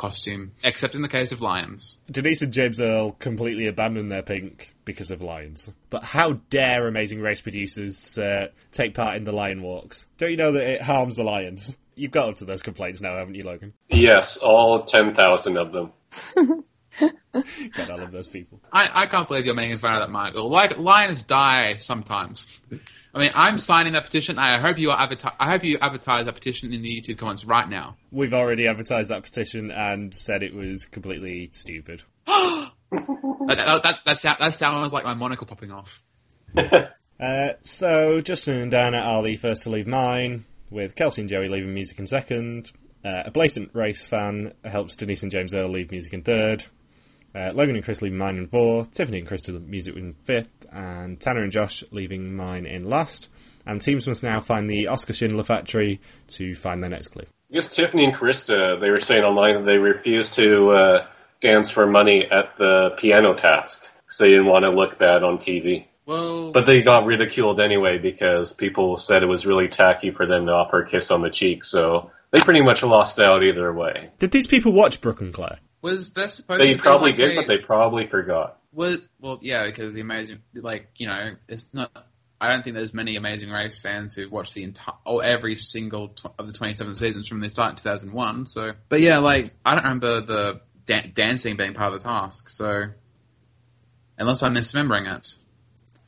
costume, 0.00 0.52
except 0.64 0.94
in 0.94 1.02
the 1.02 1.08
case 1.08 1.30
of 1.30 1.42
Lions. 1.42 2.00
Denise 2.10 2.40
and 2.40 2.54
James 2.54 2.80
Earl 2.80 3.12
completely 3.12 3.66
abandoned 3.66 4.10
their 4.10 4.22
pink 4.22 4.74
because 4.86 5.10
of 5.10 5.20
lions. 5.20 5.70
But 5.90 6.02
how 6.02 6.40
dare 6.48 6.88
Amazing 6.88 7.20
Race 7.20 7.42
producers 7.42 8.16
uh, 8.16 8.46
take 8.72 8.94
part 8.94 9.16
in 9.16 9.24
the 9.24 9.32
lion 9.32 9.60
walks? 9.60 10.06
Don't 10.16 10.30
you 10.30 10.38
know 10.38 10.52
that 10.52 10.66
it 10.66 10.80
harms 10.80 11.16
the 11.16 11.22
lions? 11.22 11.76
You've 11.96 12.12
got 12.12 12.30
up 12.30 12.36
to 12.36 12.46
those 12.46 12.62
complaints 12.62 13.02
now, 13.02 13.18
haven't 13.18 13.34
you, 13.34 13.44
Logan? 13.44 13.74
Yes, 13.90 14.38
all 14.40 14.84
10,000 14.86 15.58
of 15.58 15.72
them. 15.72 15.92
God, 17.32 17.90
I 17.90 17.94
love 17.94 18.10
those 18.10 18.28
people. 18.28 18.58
I, 18.72 19.02
I 19.02 19.06
can't 19.06 19.28
believe 19.28 19.44
you're 19.44 19.54
making 19.54 19.76
fun 19.76 19.92
of 19.92 20.00
that, 20.00 20.10
Michael. 20.10 20.50
Like 20.50 20.78
lions 20.78 21.22
die 21.24 21.76
sometimes. 21.78 22.48
I 23.12 23.18
mean, 23.18 23.30
I'm 23.34 23.58
signing 23.58 23.94
that 23.94 24.04
petition. 24.04 24.38
I 24.38 24.60
hope 24.60 24.78
you 24.78 24.90
advertise. 24.92 25.32
I 25.38 25.50
hope 25.50 25.64
you 25.64 25.78
advertise 25.80 26.26
that 26.26 26.34
petition 26.34 26.72
in 26.72 26.82
the 26.82 26.88
YouTube 26.88 27.18
comments 27.18 27.44
right 27.44 27.68
now. 27.68 27.96
We've 28.10 28.34
already 28.34 28.68
advertised 28.68 29.10
that 29.10 29.22
petition 29.22 29.70
and 29.70 30.14
said 30.14 30.42
it 30.42 30.54
was 30.54 30.84
completely 30.84 31.50
stupid. 31.52 32.02
That, 33.50 33.56
that, 33.66 33.82
that, 33.82 33.98
that, 34.06 34.18
sound, 34.18 34.36
that 34.38 34.54
sounds 34.54 34.92
like 34.92 35.04
my 35.04 35.14
monocle 35.14 35.46
popping 35.46 35.72
off. 35.72 36.02
Uh, 37.20 37.52
so 37.60 38.22
Justin 38.22 38.56
and 38.56 38.70
Dan 38.70 38.94
are 38.94 39.22
the 39.22 39.36
first 39.36 39.64
to 39.64 39.68
leave 39.68 39.86
mine, 39.86 40.46
with 40.70 40.94
Kelsey 40.94 41.20
and 41.20 41.28
Joey 41.28 41.50
leaving 41.50 41.74
music 41.74 41.98
in 41.98 42.06
second. 42.06 42.72
Uh, 43.04 43.24
a 43.26 43.30
blatant 43.30 43.74
race 43.74 44.08
fan 44.08 44.54
helps 44.64 44.96
Denise 44.96 45.22
and 45.22 45.30
James 45.30 45.52
Earl 45.52 45.68
leave 45.68 45.90
music 45.90 46.14
in 46.14 46.22
third. 46.22 46.64
Uh, 47.34 47.52
Logan 47.54 47.76
and 47.76 47.84
Chris 47.84 48.02
leaving 48.02 48.18
mine 48.18 48.36
in 48.36 48.48
fourth. 48.48 48.92
Tiffany 48.92 49.20
and 49.20 49.28
Krista 49.28 49.64
music 49.66 49.96
in 49.96 50.14
fifth. 50.24 50.48
And 50.72 51.20
Tanner 51.20 51.42
and 51.42 51.52
Josh 51.52 51.84
leaving 51.90 52.34
mine 52.34 52.66
in 52.66 52.88
last. 52.88 53.28
And 53.66 53.80
teams 53.80 54.06
must 54.06 54.22
now 54.22 54.40
find 54.40 54.68
the 54.68 54.86
Oscar 54.86 55.12
Schindler 55.12 55.44
factory 55.44 56.00
to 56.28 56.54
find 56.54 56.82
their 56.82 56.90
next 56.90 57.08
clue. 57.08 57.24
I 57.50 57.54
guess 57.54 57.74
Tiffany 57.74 58.04
and 58.04 58.14
Krista, 58.14 58.80
they 58.80 58.90
were 58.90 59.00
saying 59.00 59.22
online 59.22 59.54
that 59.56 59.70
they 59.70 59.78
refused 59.78 60.34
to 60.36 60.70
uh, 60.70 61.06
dance 61.40 61.70
for 61.70 61.86
money 61.86 62.24
at 62.30 62.56
the 62.58 62.90
piano 63.00 63.34
task 63.34 63.80
because 64.06 64.18
they 64.18 64.28
didn't 64.28 64.46
want 64.46 64.62
to 64.64 64.70
look 64.70 64.98
bad 64.98 65.22
on 65.22 65.38
TV. 65.38 65.86
Well, 66.06 66.52
But 66.52 66.66
they 66.66 66.82
got 66.82 67.06
ridiculed 67.06 67.60
anyway 67.60 67.98
because 67.98 68.52
people 68.52 68.96
said 68.96 69.22
it 69.22 69.26
was 69.26 69.46
really 69.46 69.68
tacky 69.68 70.10
for 70.10 70.26
them 70.26 70.46
to 70.46 70.52
offer 70.52 70.82
a 70.82 70.90
kiss 70.90 71.10
on 71.10 71.22
the 71.22 71.30
cheek, 71.30 71.64
so 71.64 72.10
they 72.32 72.40
pretty 72.42 72.62
much 72.62 72.82
lost 72.82 73.18
out 73.18 73.42
either 73.42 73.72
way. 73.72 74.10
Did 74.18 74.32
these 74.32 74.46
people 74.46 74.72
watch 74.72 75.00
Brooke 75.00 75.20
and 75.20 75.32
Claire? 75.32 75.58
Was 75.82 76.12
there 76.12 76.28
supposed 76.28 76.60
They 76.60 76.72
to 76.72 76.74
be 76.74 76.78
They 76.78 76.82
probably 76.82 77.10
like 77.10 77.16
did, 77.16 77.32
a- 77.32 77.36
but 77.36 77.48
they 77.48 77.58
probably 77.58 78.06
forgot. 78.06 78.58
Was 78.72 78.98
well, 79.20 79.38
yeah, 79.42 79.64
because 79.66 79.94
the 79.94 80.00
amazing, 80.00 80.40
like 80.54 80.88
you 80.96 81.06
know, 81.06 81.34
it's 81.48 81.72
not. 81.74 81.90
I 82.40 82.48
don't 82.48 82.62
think 82.62 82.74
there's 82.74 82.94
many 82.94 83.16
Amazing 83.16 83.50
Race 83.50 83.80
fans 83.82 84.14
who've 84.14 84.30
watched 84.30 84.54
the 84.54 84.62
entire, 84.62 84.94
or 85.04 85.22
every 85.22 85.56
single 85.56 86.08
tw- 86.08 86.32
of 86.38 86.46
the 86.46 86.54
27 86.54 86.96
seasons 86.96 87.28
from 87.28 87.40
the 87.40 87.50
start 87.50 87.72
in 87.72 87.76
2001. 87.76 88.46
So, 88.46 88.72
but 88.88 89.00
yeah, 89.02 89.18
like 89.18 89.52
I 89.66 89.74
don't 89.74 89.84
remember 89.84 90.20
the 90.22 90.60
dan- 90.86 91.12
dancing 91.14 91.56
being 91.56 91.74
part 91.74 91.92
of 91.92 92.00
the 92.00 92.08
task. 92.08 92.48
So, 92.48 92.84
unless 94.16 94.42
I'm 94.42 94.54
misremembering 94.54 95.14
it, 95.16 95.34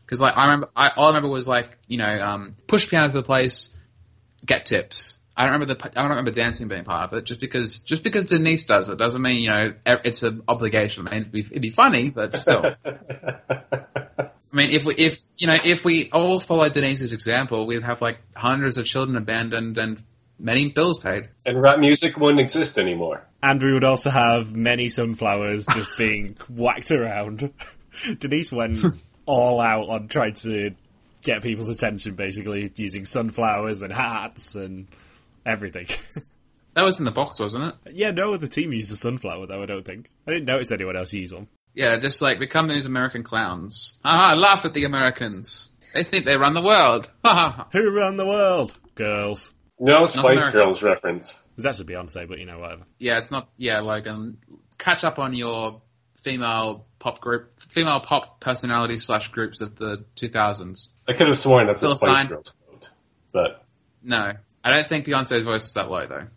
because 0.07 0.21
like 0.21 0.35
I 0.37 0.45
remember, 0.45 0.71
I 0.77 0.91
all 0.97 1.07
I 1.07 1.09
remember 1.09 1.29
was 1.29 1.49
like 1.49 1.77
you 1.87 1.99
know, 1.99 2.21
um, 2.21 2.57
push 2.67 2.89
piano 2.89 3.09
to 3.09 3.13
the 3.13 3.23
place, 3.23 3.77
get 4.47 4.67
tips. 4.67 5.19
I 5.37 5.45
don't 5.45 5.53
remember 5.53 5.75
the 5.75 5.87
I 5.87 6.03
don't 6.03 6.11
remember 6.11 6.31
dancing 6.31 6.69
being 6.69 6.85
part 6.85 7.13
of 7.13 7.19
it. 7.19 7.25
Just 7.25 7.41
because 7.41 7.81
just 7.81 8.03
because 8.03 8.27
Denise 8.27 8.67
does 8.67 8.89
it 8.89 8.99
doesn't 8.99 9.23
mean 9.23 9.41
you 9.41 9.51
know 9.51 9.69
e- 9.87 10.03
it's 10.05 10.23
an 10.23 10.43
obligation. 10.47 11.09
I 11.09 11.13
mean, 11.13 11.21
it'd 11.21 11.33
be, 11.33 11.41
it'd 11.41 11.63
be 11.63 11.71
funny, 11.71 12.11
but 12.11 12.37
still. 12.37 12.65
I 12.85 14.57
mean, 14.57 14.71
if 14.71 14.85
we, 14.85 14.95
if 14.95 15.21
you 15.39 15.47
know, 15.47 15.57
if 15.65 15.85
we 15.85 16.11
all 16.11 16.39
followed 16.39 16.75
Denise's 16.75 17.15
example, 17.15 17.67
we'd 17.67 17.83
have 17.83 18.03
like 18.03 18.19
hundreds 18.37 18.77
of 18.77 18.85
children 18.85 19.17
abandoned 19.17 19.79
and 19.79 20.03
many 20.39 20.69
bills 20.69 20.99
paid. 20.99 21.31
And 21.47 21.63
rap 21.63 21.79
music 21.79 22.17
wouldn't 22.19 22.41
exist 22.41 22.77
anymore. 22.77 23.25
And 23.43 23.63
we 23.63 23.73
would 23.73 23.85
also 23.85 24.11
have 24.11 24.55
many 24.55 24.91
sunflowers 24.91 25.65
just 25.67 25.97
being 25.99 26.37
whacked 26.51 26.91
around. 26.91 27.53
Denise 28.19 28.53
went 28.53 28.79
all 29.25 29.61
out 29.61 29.89
on 29.89 30.09
trying 30.09 30.35
to 30.35 30.73
get 31.23 31.43
people's 31.43 31.71
attention, 31.71 32.15
basically 32.15 32.73
using 32.77 33.07
sunflowers 33.07 33.81
and 33.81 33.93
hats 33.93 34.55
and 34.55 34.87
everything. 35.47 35.87
That 36.75 36.85
was 36.87 36.99
in 36.99 37.05
the 37.05 37.11
box, 37.11 37.39
wasn't 37.39 37.67
it? 37.67 37.93
yeah, 37.93 38.13
no 38.13 38.33
other 38.33 38.47
team 38.47 38.73
used 38.73 38.91
a 38.93 38.97
sunflower 38.97 39.47
though. 39.47 39.63
I 39.63 39.67
don't 39.67 39.85
think. 39.85 40.09
I 40.27 40.31
didn't 40.31 40.47
notice 40.47 40.73
anyone 40.73 40.97
else 40.97 41.13
use 41.13 41.31
one. 41.31 41.49
Yeah, 41.75 41.99
just 41.99 42.23
like 42.23 42.39
become 42.39 42.67
these 42.67 42.87
American 42.87 43.23
clowns. 43.23 43.99
Ah, 44.03 44.33
laugh 44.39 44.65
at 44.65 44.73
the 44.73 44.85
Americans. 44.85 45.69
They 45.93 46.03
think 46.03 46.25
they 46.25 46.39
run 46.39 46.55
the 46.55 46.63
world. 46.63 47.11
Ha 47.27 47.35
ha 47.35 47.51
ha. 47.51 47.69
Who 47.73 47.95
run 47.95 48.17
the 48.17 48.25
world? 48.25 48.73
Girls. 48.95 49.53
No 49.79 50.07
Spice 50.07 50.49
Girls 50.49 50.83
reference. 50.83 51.43
It 51.51 51.57
was 51.57 51.67
actually 51.67 51.93
Beyonce, 51.93 52.27
but 52.27 52.39
you 52.39 52.47
know 52.47 52.59
whatever. 52.59 52.85
Yeah, 52.99 53.19
it's 53.19 53.31
not. 53.31 53.51
Yeah, 53.59 53.81
Logan, 53.81 54.39
catch 54.79 55.05
up 55.05 55.19
on 55.19 55.35
your 55.35 55.83
female 56.23 56.87
pop 56.99 57.21
group, 57.21 57.61
female 57.61 58.01
pop 58.01 58.41
personality 58.41 58.97
slash 58.97 59.29
groups 59.29 59.61
of 59.61 59.77
the 59.77 60.07
2000s. 60.17 60.89
I 61.07 61.13
could 61.13 61.27
have 61.27 61.37
sworn 61.37 61.67
that's 61.67 61.81
Still 61.81 61.93
a 61.93 61.97
Spice 61.99 62.09
signed. 62.11 62.29
Girls 62.31 62.55
quote. 62.67 62.89
But 63.33 63.65
No, 64.03 64.33
I 64.65 64.73
don't 64.73 64.89
think 64.89 65.07
Beyonce's 65.07 65.45
voice 65.45 65.65
is 65.65 65.73
that 65.75 65.91
low 65.91 66.07
though. 66.07 66.29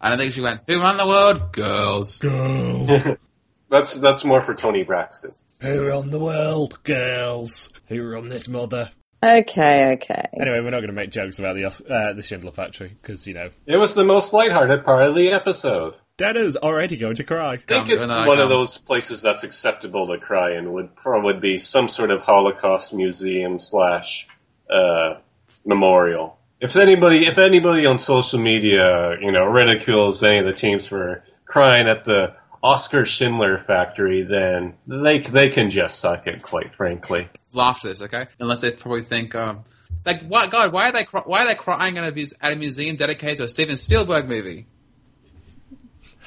I 0.00 0.08
don't 0.08 0.18
think 0.18 0.34
she 0.34 0.40
went, 0.40 0.62
"Who 0.66 0.80
run 0.80 0.96
the 0.96 1.06
world? 1.06 1.52
Girls." 1.52 2.20
Girls. 2.20 3.06
that's 3.70 3.98
that's 4.00 4.24
more 4.24 4.42
for 4.42 4.54
Toni 4.54 4.82
Braxton. 4.82 5.32
Who 5.60 5.86
run 5.86 6.10
the 6.10 6.18
world? 6.18 6.82
Girls. 6.84 7.70
Who 7.88 8.02
run 8.08 8.28
this 8.28 8.48
mother? 8.48 8.90
Okay, 9.22 9.92
okay. 9.92 10.28
Anyway, 10.40 10.60
we're 10.60 10.70
not 10.70 10.78
going 10.78 10.86
to 10.86 10.94
make 10.94 11.10
jokes 11.10 11.38
about 11.38 11.54
the 11.54 11.66
uh, 11.66 12.14
the 12.14 12.22
Schindler 12.22 12.52
Factory 12.52 12.96
because 13.00 13.26
you 13.26 13.34
know 13.34 13.50
It 13.66 13.76
was 13.76 13.94
the 13.94 14.04
most 14.04 14.32
lighthearted 14.32 14.84
part 14.84 15.08
of 15.08 15.14
the 15.14 15.32
episode. 15.32 15.94
Dana's 16.16 16.56
already 16.56 16.96
going 16.96 17.16
to 17.16 17.24
cry. 17.24 17.54
I 17.54 17.56
think 17.56 17.88
it's 17.88 18.00
good 18.00 18.08
night, 18.08 18.26
one 18.26 18.40
of 18.40 18.48
those 18.48 18.78
places 18.78 19.22
that's 19.22 19.42
acceptable 19.42 20.06
to 20.08 20.18
cry 20.18 20.56
in 20.56 20.72
would 20.72 20.94
probably 20.96 21.38
be 21.40 21.58
some 21.58 21.88
sort 21.88 22.10
of 22.10 22.20
Holocaust 22.20 22.92
museum 22.92 23.58
slash 23.58 24.26
uh, 24.70 25.20
memorial. 25.64 26.38
If 26.60 26.76
anybody, 26.76 27.26
if 27.26 27.38
anybody 27.38 27.86
on 27.86 27.98
social 27.98 28.38
media, 28.38 29.16
you 29.20 29.32
know, 29.32 29.44
ridicules 29.44 30.22
any 30.22 30.38
of 30.38 30.44
the 30.44 30.52
teams 30.52 30.86
for 30.86 31.24
crying 31.46 31.88
at 31.88 32.04
the 32.04 32.34
Oscar 32.62 33.06
Schindler 33.06 33.64
factory, 33.66 34.22
then 34.28 34.74
they 34.86 35.20
they 35.32 35.48
can 35.50 35.70
just 35.70 36.00
suck 36.00 36.26
it, 36.26 36.42
quite 36.42 36.74
frankly. 36.74 37.28
Laugh 37.52 37.84
at 37.84 37.88
this, 37.88 38.02
okay? 38.02 38.26
Unless 38.38 38.60
they 38.60 38.72
probably 38.72 39.04
think, 39.04 39.34
um, 39.34 39.64
like, 40.04 40.22
what? 40.28 40.50
God, 40.50 40.72
why 40.72 40.90
are 40.90 40.92
they 40.92 41.04
cry- 41.04 41.22
why 41.24 41.44
are 41.44 41.46
they 41.46 41.54
crying 41.54 41.96
at 41.96 42.04
a, 42.04 42.12
muse- 42.12 42.34
at 42.40 42.52
a 42.52 42.56
museum 42.56 42.96
dedicated 42.96 43.38
to 43.38 43.44
a 43.44 43.48
Steven 43.48 43.76
Spielberg 43.78 44.28
movie? 44.28 44.66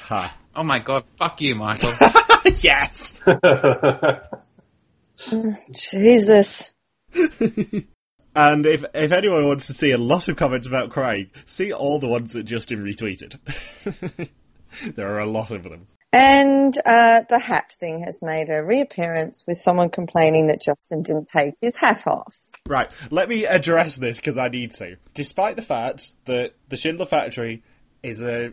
Ha. 0.08 0.36
Oh 0.56 0.64
my 0.64 0.80
God, 0.80 1.04
fuck 1.16 1.40
you, 1.40 1.54
Michael. 1.54 1.94
yes. 2.60 3.20
Jesus. 5.90 6.72
And 8.34 8.66
if 8.66 8.84
if 8.94 9.12
anyone 9.12 9.46
wants 9.46 9.66
to 9.68 9.74
see 9.74 9.92
a 9.92 9.98
lot 9.98 10.28
of 10.28 10.36
comments 10.36 10.66
about 10.66 10.90
crying, 10.90 11.30
see 11.44 11.72
all 11.72 11.98
the 11.98 12.08
ones 12.08 12.32
that 12.32 12.44
Justin 12.44 12.82
retweeted. 12.82 13.38
there 14.94 15.14
are 15.14 15.20
a 15.20 15.26
lot 15.26 15.50
of 15.50 15.62
them. 15.62 15.86
And 16.12 16.76
uh, 16.86 17.22
the 17.28 17.40
hat 17.40 17.72
thing 17.72 18.04
has 18.04 18.20
made 18.22 18.48
a 18.48 18.62
reappearance 18.62 19.44
with 19.48 19.58
someone 19.58 19.90
complaining 19.90 20.46
that 20.46 20.62
Justin 20.62 21.02
didn't 21.02 21.28
take 21.28 21.54
his 21.60 21.76
hat 21.76 22.06
off. 22.06 22.36
Right, 22.66 22.90
let 23.10 23.28
me 23.28 23.44
address 23.44 23.96
this 23.96 24.18
because 24.18 24.38
I 24.38 24.48
need 24.48 24.72
to. 24.74 24.96
Despite 25.12 25.56
the 25.56 25.62
fact 25.62 26.12
that 26.24 26.54
the 26.68 26.76
Schindler 26.76 27.06
Factory 27.06 27.62
is 28.02 28.22
a 28.22 28.52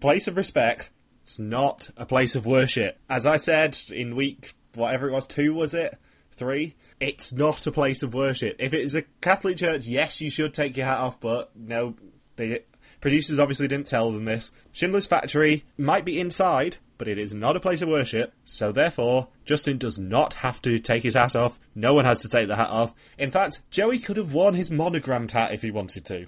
place 0.00 0.28
of 0.28 0.36
respect, 0.36 0.90
it's 1.24 1.38
not 1.38 1.90
a 1.96 2.06
place 2.06 2.36
of 2.36 2.46
worship. 2.46 2.98
As 3.10 3.26
I 3.26 3.38
said 3.38 3.76
in 3.90 4.16
week, 4.16 4.54
whatever 4.74 5.08
it 5.08 5.12
was, 5.12 5.26
two 5.26 5.52
was 5.52 5.74
it? 5.74 5.98
Three? 6.36 6.76
It's 7.00 7.32
not 7.32 7.66
a 7.66 7.72
place 7.72 8.02
of 8.02 8.14
worship. 8.14 8.56
If 8.58 8.72
it 8.72 8.82
is 8.82 8.94
a 8.94 9.02
Catholic 9.20 9.56
church, 9.56 9.86
yes, 9.86 10.20
you 10.20 10.30
should 10.30 10.54
take 10.54 10.76
your 10.76 10.86
hat 10.86 10.98
off, 10.98 11.20
but 11.20 11.50
no, 11.56 11.94
the 12.36 12.62
producers 13.00 13.38
obviously 13.38 13.68
didn't 13.68 13.86
tell 13.86 14.10
them 14.12 14.24
this. 14.24 14.52
Schindler's 14.72 15.06
Factory 15.06 15.64
might 15.76 16.04
be 16.04 16.18
inside, 16.20 16.78
but 16.96 17.08
it 17.08 17.18
is 17.18 17.34
not 17.34 17.56
a 17.56 17.60
place 17.60 17.82
of 17.82 17.88
worship, 17.88 18.32
so 18.44 18.72
therefore, 18.72 19.28
Justin 19.44 19.78
does 19.78 19.98
not 19.98 20.34
have 20.34 20.62
to 20.62 20.78
take 20.78 21.02
his 21.02 21.14
hat 21.14 21.36
off. 21.36 21.58
No 21.74 21.94
one 21.94 22.04
has 22.04 22.20
to 22.20 22.28
take 22.28 22.48
the 22.48 22.56
hat 22.56 22.70
off. 22.70 22.94
In 23.18 23.30
fact, 23.30 23.60
Joey 23.70 23.98
could 23.98 24.16
have 24.16 24.32
worn 24.32 24.54
his 24.54 24.70
monogrammed 24.70 25.32
hat 25.32 25.52
if 25.52 25.62
he 25.62 25.70
wanted 25.70 26.04
to. 26.06 26.26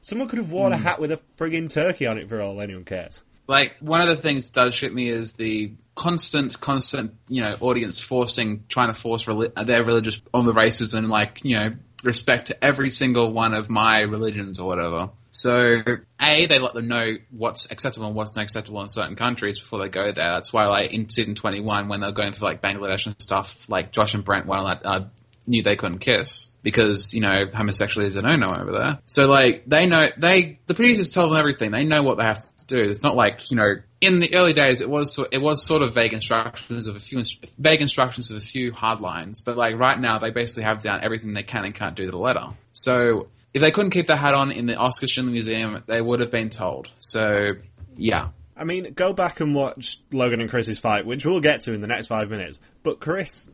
Someone 0.00 0.28
could 0.28 0.38
have 0.38 0.50
worn 0.50 0.72
a 0.72 0.76
hmm. 0.76 0.84
hat 0.84 1.00
with 1.00 1.12
a 1.12 1.20
friggin' 1.36 1.70
turkey 1.70 2.06
on 2.06 2.18
it 2.18 2.28
for 2.28 2.40
all 2.40 2.60
anyone 2.60 2.84
cares. 2.84 3.22
like 3.46 3.76
one 3.80 4.00
of 4.00 4.08
the 4.08 4.16
things 4.16 4.50
that 4.50 4.64
does 4.64 4.74
shit 4.74 4.92
me 4.92 5.08
is 5.08 5.32
the 5.34 5.72
constant, 5.98 6.60
constant, 6.60 7.12
you 7.26 7.42
know, 7.42 7.56
audience 7.60 8.00
forcing, 8.00 8.62
trying 8.68 8.86
to 8.86 8.94
force 8.94 9.26
their 9.26 9.84
religious 9.84 10.20
on 10.32 10.46
the 10.46 10.52
races 10.52 10.94
and 10.94 11.08
like, 11.08 11.40
you 11.42 11.58
know, 11.58 11.74
respect 12.04 12.46
to 12.46 12.64
every 12.64 12.92
single 12.92 13.32
one 13.32 13.52
of 13.52 13.68
my 13.68 14.02
religions 14.02 14.60
or 14.60 14.68
whatever. 14.68 15.10
So, 15.32 15.82
A, 16.20 16.46
they 16.46 16.60
let 16.60 16.74
them 16.74 16.86
know 16.86 17.14
what's 17.30 17.72
acceptable 17.72 18.06
and 18.06 18.14
what's 18.14 18.36
not 18.36 18.44
acceptable 18.44 18.80
in 18.80 18.88
certain 18.88 19.16
countries 19.16 19.58
before 19.58 19.80
they 19.80 19.88
go 19.88 20.12
there. 20.12 20.34
That's 20.34 20.52
why, 20.52 20.66
like, 20.66 20.92
in 20.92 21.08
season 21.08 21.34
21, 21.34 21.88
when 21.88 22.00
they're 22.00 22.12
going 22.12 22.32
through, 22.32 22.46
like, 22.46 22.62
Bangladesh 22.62 23.06
and 23.06 23.20
stuff, 23.20 23.68
like, 23.68 23.90
Josh 23.90 24.14
and 24.14 24.24
Brent 24.24 24.48
on 24.48 24.66
that, 24.66 24.86
uh, 24.86 25.04
knew 25.48 25.64
they 25.64 25.76
couldn't 25.76 25.98
kiss 25.98 26.48
because, 26.62 27.12
you 27.12 27.20
know, 27.20 27.46
homosexuality 27.52 28.08
is 28.08 28.16
a 28.16 28.22
no-no 28.22 28.54
over 28.54 28.70
there. 28.70 28.98
So, 29.06 29.26
like, 29.26 29.64
they 29.66 29.86
know, 29.86 30.06
they, 30.16 30.60
the 30.66 30.74
producers 30.74 31.08
tell 31.08 31.28
them 31.28 31.36
everything. 31.36 31.72
They 31.72 31.84
know 31.84 32.02
what 32.02 32.18
they 32.18 32.24
have 32.24 32.40
to 32.40 32.66
do. 32.66 32.78
It's 32.88 33.02
not 33.02 33.16
like, 33.16 33.50
you 33.50 33.56
know, 33.56 33.74
in 34.00 34.20
the 34.20 34.34
early 34.34 34.52
days, 34.52 34.80
it 34.80 34.88
was, 34.88 35.18
it 35.32 35.38
was 35.38 35.62
sort 35.64 35.82
of 35.82 35.94
vague 35.94 36.12
instructions 36.12 36.86
of 36.86 36.96
a 36.96 37.00
few, 37.00 37.22
vague 37.58 37.82
instructions 37.82 38.30
with 38.30 38.42
a 38.42 38.46
few 38.46 38.72
hard 38.72 39.00
lines. 39.00 39.40
But, 39.40 39.56
like, 39.56 39.76
right 39.76 39.98
now, 39.98 40.18
they 40.18 40.30
basically 40.30 40.64
have 40.64 40.82
down 40.82 41.00
everything 41.02 41.34
they 41.34 41.42
can 41.42 41.64
and 41.64 41.74
can't 41.74 41.96
do 41.96 42.04
to 42.04 42.10
the 42.10 42.18
letter. 42.18 42.48
So, 42.72 43.28
if 43.54 43.62
they 43.62 43.70
couldn't 43.70 43.90
keep 43.90 44.06
their 44.06 44.16
hat 44.16 44.34
on 44.34 44.52
in 44.52 44.66
the 44.66 44.76
Oscar 44.76 45.06
Schindler 45.06 45.32
Museum, 45.32 45.82
they 45.86 46.00
would 46.00 46.20
have 46.20 46.30
been 46.30 46.50
told. 46.50 46.90
So, 46.98 47.54
yeah. 47.96 48.28
I 48.56 48.64
mean, 48.64 48.92
go 48.94 49.12
back 49.12 49.40
and 49.40 49.54
watch 49.54 50.00
Logan 50.12 50.40
and 50.40 50.50
Chris's 50.50 50.80
fight, 50.80 51.06
which 51.06 51.24
we'll 51.24 51.40
get 51.40 51.62
to 51.62 51.72
in 51.72 51.80
the 51.80 51.86
next 51.86 52.08
five 52.08 52.28
minutes. 52.28 52.60
But 52.82 53.00
Chris, 53.00 53.48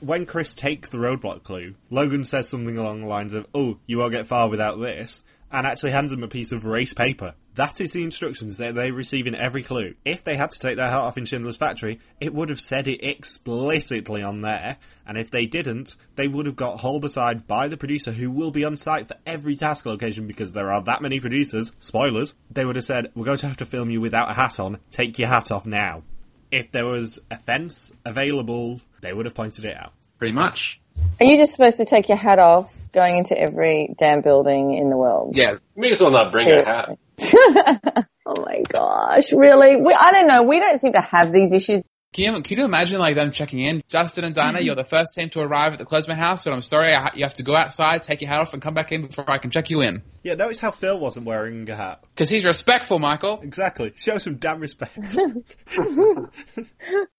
when 0.00 0.26
Chris 0.26 0.54
takes 0.54 0.88
the 0.88 0.98
roadblock 0.98 1.42
clue, 1.42 1.74
Logan 1.90 2.24
says 2.24 2.48
something 2.48 2.78
along 2.78 3.00
the 3.00 3.06
lines 3.06 3.34
of, 3.34 3.46
Oh, 3.54 3.78
you 3.86 3.98
won't 3.98 4.12
get 4.12 4.26
far 4.26 4.48
without 4.48 4.80
this, 4.80 5.22
and 5.50 5.66
actually 5.66 5.92
hands 5.92 6.12
him 6.12 6.22
a 6.22 6.28
piece 6.28 6.52
of 6.52 6.64
race 6.64 6.94
paper. 6.94 7.34
That 7.56 7.80
is 7.80 7.92
the 7.92 8.04
instructions 8.04 8.58
that 8.58 8.74
they 8.74 8.90
receive 8.90 9.26
in 9.26 9.34
every 9.34 9.62
clue. 9.62 9.94
If 10.04 10.22
they 10.22 10.36
had 10.36 10.50
to 10.50 10.58
take 10.58 10.76
their 10.76 10.88
hat 10.88 10.98
off 10.98 11.16
in 11.16 11.24
Schindler's 11.24 11.56
Factory, 11.56 12.00
it 12.20 12.34
would 12.34 12.50
have 12.50 12.60
said 12.60 12.86
it 12.86 13.02
explicitly 13.02 14.22
on 14.22 14.42
there, 14.42 14.76
and 15.06 15.16
if 15.16 15.30
they 15.30 15.46
didn't, 15.46 15.96
they 16.16 16.28
would 16.28 16.44
have 16.44 16.56
got 16.56 16.80
hauled 16.80 17.06
aside 17.06 17.46
by 17.46 17.68
the 17.68 17.78
producer 17.78 18.12
who 18.12 18.30
will 18.30 18.50
be 18.50 18.64
on 18.64 18.76
site 18.76 19.08
for 19.08 19.16
every 19.26 19.56
task 19.56 19.86
location 19.86 20.26
because 20.26 20.52
there 20.52 20.70
are 20.70 20.82
that 20.82 21.00
many 21.00 21.18
producers. 21.18 21.72
Spoilers. 21.80 22.34
They 22.50 22.66
would 22.66 22.76
have 22.76 22.84
said, 22.84 23.10
We're 23.14 23.24
going 23.24 23.38
to 23.38 23.48
have 23.48 23.56
to 23.58 23.66
film 23.66 23.88
you 23.88 24.02
without 24.02 24.30
a 24.30 24.34
hat 24.34 24.60
on. 24.60 24.78
Take 24.90 25.18
your 25.18 25.28
hat 25.28 25.50
off 25.50 25.64
now. 25.64 26.02
If 26.50 26.72
there 26.72 26.86
was 26.86 27.18
a 27.30 27.38
fence 27.38 27.90
available, 28.04 28.82
they 29.00 29.14
would 29.14 29.24
have 29.24 29.34
pointed 29.34 29.64
it 29.64 29.76
out. 29.76 29.94
Pretty 30.18 30.32
much. 30.34 30.78
Are 31.18 31.24
you 31.26 31.36
just 31.36 31.52
supposed 31.52 31.78
to 31.78 31.84
take 31.84 32.08
your 32.08 32.18
hat 32.18 32.38
off 32.38 32.74
going 32.92 33.16
into 33.16 33.38
every 33.38 33.94
damn 33.98 34.20
building 34.20 34.74
in 34.74 34.90
the 34.90 34.96
world? 34.96 35.34
Yeah. 35.36 35.56
May 35.74 35.92
as 35.92 36.00
well 36.00 36.10
not 36.10 36.30
bring 36.30 36.50
a 36.50 36.64
hat. 36.64 36.98
oh 38.26 38.44
my 38.44 38.62
gosh, 38.68 39.32
really? 39.32 39.76
We, 39.76 39.94
I 39.94 40.10
don't 40.12 40.26
know. 40.26 40.42
We 40.42 40.60
don't 40.60 40.78
seem 40.78 40.92
to 40.92 41.00
have 41.00 41.32
these 41.32 41.52
issues. 41.52 41.82
Can 42.12 42.34
you, 42.34 42.42
can 42.42 42.58
you 42.58 42.64
imagine 42.64 42.98
like 42.98 43.14
them 43.14 43.30
checking 43.30 43.58
in? 43.58 43.82
Justin 43.88 44.24
and 44.24 44.34
Dinah, 44.34 44.60
you're 44.60 44.74
the 44.74 44.84
first 44.84 45.12
team 45.14 45.28
to 45.30 45.40
arrive 45.40 45.74
at 45.74 45.78
the 45.78 45.84
Klezmer 45.84 46.14
house, 46.14 46.44
but 46.44 46.52
I'm 46.54 46.62
sorry, 46.62 46.94
I, 46.94 47.00
ha- 47.02 47.12
you 47.14 47.24
have 47.24 47.34
to 47.34 47.42
go 47.42 47.54
outside, 47.54 48.02
take 48.02 48.22
your 48.22 48.30
hat 48.30 48.40
off, 48.40 48.54
and 48.54 48.62
come 48.62 48.72
back 48.72 48.90
in 48.90 49.06
before 49.06 49.30
I 49.30 49.36
can 49.36 49.50
check 49.50 49.68
you 49.68 49.82
in. 49.82 50.02
Yeah, 50.22 50.34
notice 50.34 50.58
how 50.58 50.70
Phil 50.70 50.98
wasn't 50.98 51.26
wearing 51.26 51.68
a 51.68 51.76
hat. 51.76 52.04
Because 52.14 52.30
he's 52.30 52.46
respectful, 52.46 52.98
Michael. 52.98 53.40
Exactly. 53.42 53.92
Show 53.96 54.16
some 54.16 54.36
damn 54.36 54.60
respect. 54.60 54.98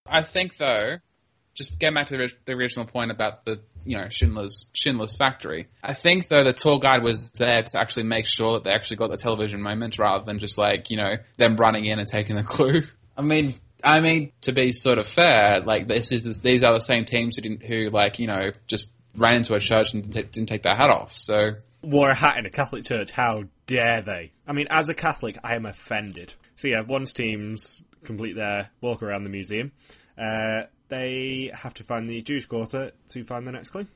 I 0.08 0.24
think 0.24 0.58
though, 0.58 0.98
just 1.58 1.80
getting 1.80 1.96
back 1.96 2.08
to 2.08 2.18
the, 2.18 2.32
the 2.46 2.54
original 2.54 2.86
point 2.86 3.10
about 3.10 3.44
the 3.44 3.60
you 3.84 3.98
know 3.98 4.08
Schindler's 4.10 4.68
Schindler's 4.74 5.18
factory. 5.18 5.68
I 5.84 5.94
think 5.94 6.28
though 6.28 6.44
the 6.44 6.54
tour 6.54 6.80
guide 6.80 7.04
was 7.04 7.32
there 7.32 7.64
to 7.64 7.80
actually 7.80 8.04
make 8.04 8.28
sure 8.28 8.54
that 8.54 8.64
they 8.64 8.72
actually 8.72 8.98
got 8.98 9.10
the 9.10 9.18
television 9.18 9.62
moment 9.62 9.98
rather 9.98 10.24
than 10.24 10.40
just 10.40 10.58
like 10.58 10.92
you 10.92 10.98
know 10.98 11.16
them 11.38 11.58
running 11.58 11.86
in 11.86 12.00
and 12.00 12.08
taking 12.08 12.36
the 12.36 12.44
clue. 12.44 12.84
I 13.18 13.22
mean. 13.22 13.54
I 13.84 14.00
mean, 14.00 14.32
to 14.42 14.54
be 14.54 14.72
sort 14.72 14.98
of 14.98 15.08
fair, 15.08 15.60
like 15.60 15.88
this 15.88 16.12
is 16.12 16.40
these 16.40 16.64
are 16.64 16.74
the 16.74 16.82
same 16.82 17.06
teams 17.06 17.36
who 17.36 17.44
didn't, 17.44 17.64
who 17.64 17.92
like 17.92 18.18
you 18.18 18.26
know 18.26 18.50
just 18.66 18.90
ran 19.16 19.36
into 19.36 19.54
a 19.54 19.60
church 19.60 19.94
and 19.94 20.02
didn't, 20.10 20.32
didn't 20.32 20.50
take 20.50 20.64
their 20.64 20.76
hat 20.76 20.90
off. 20.90 21.16
So 21.16 21.52
Wore 21.84 22.10
a 22.10 22.16
hat 22.16 22.38
in 22.38 22.48
a 22.48 22.50
Catholic 22.50 22.86
church. 22.86 23.12
How 23.12 23.44
dare 23.68 24.02
they? 24.02 24.32
I 24.48 24.54
mean, 24.54 24.66
as 24.72 24.90
a 24.90 24.96
Catholic, 24.96 25.38
I 25.44 25.56
am 25.56 25.68
offended. 25.68 26.34
So 26.56 26.68
yeah, 26.68 26.82
one's 26.82 27.14
teams 27.14 27.84
complete 28.04 28.36
their 28.36 28.72
walk 28.82 29.04
around 29.04 29.26
the 29.26 29.30
museum. 29.30 29.72
Uh, 30.18 30.64
they 30.90 31.52
have 31.54 31.74
to 31.76 31.84
find 31.84 32.10
the 32.10 32.22
Jewish 32.22 32.46
quarter 32.46 32.92
to 33.10 33.24
find 33.24 33.46
the 33.46 33.52
next 33.52 33.72
clue. 33.72 33.88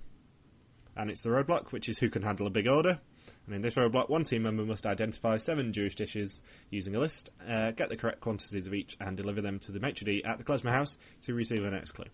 And 0.95 1.10
it's 1.10 1.23
the 1.23 1.30
roadblock, 1.30 1.71
which 1.71 1.88
is 1.88 1.99
who 1.99 2.10
can 2.10 2.21
handle 2.21 2.47
a 2.47 2.49
big 2.49 2.67
order. 2.67 2.99
And 3.45 3.56
in 3.56 3.62
this 3.62 3.75
roadblock, 3.75 4.10
one 4.10 4.23
team 4.23 4.43
member 4.43 4.65
must 4.65 4.86
identify 4.86 5.38
seven 5.38 5.73
Jewish 5.73 5.95
dishes 5.95 6.41
using 6.69 6.95
a 6.95 6.99
list, 6.99 7.32
uh, 7.47 7.71
get 7.71 7.89
the 7.89 7.97
correct 7.97 8.21
quantities 8.21 8.67
of 8.67 8.73
each, 8.73 8.97
and 8.99 9.17
deliver 9.17 9.41
them 9.41 9.60
to 9.60 9.71
the 9.71 9.80
maitre 9.80 10.06
d' 10.06 10.25
at 10.25 10.38
the 10.38 10.43
klezmer 10.43 10.71
house 10.71 10.97
to 11.23 11.34
receive 11.34 11.63
the 11.63 11.71
next 11.71 11.91
clue. 11.91 12.06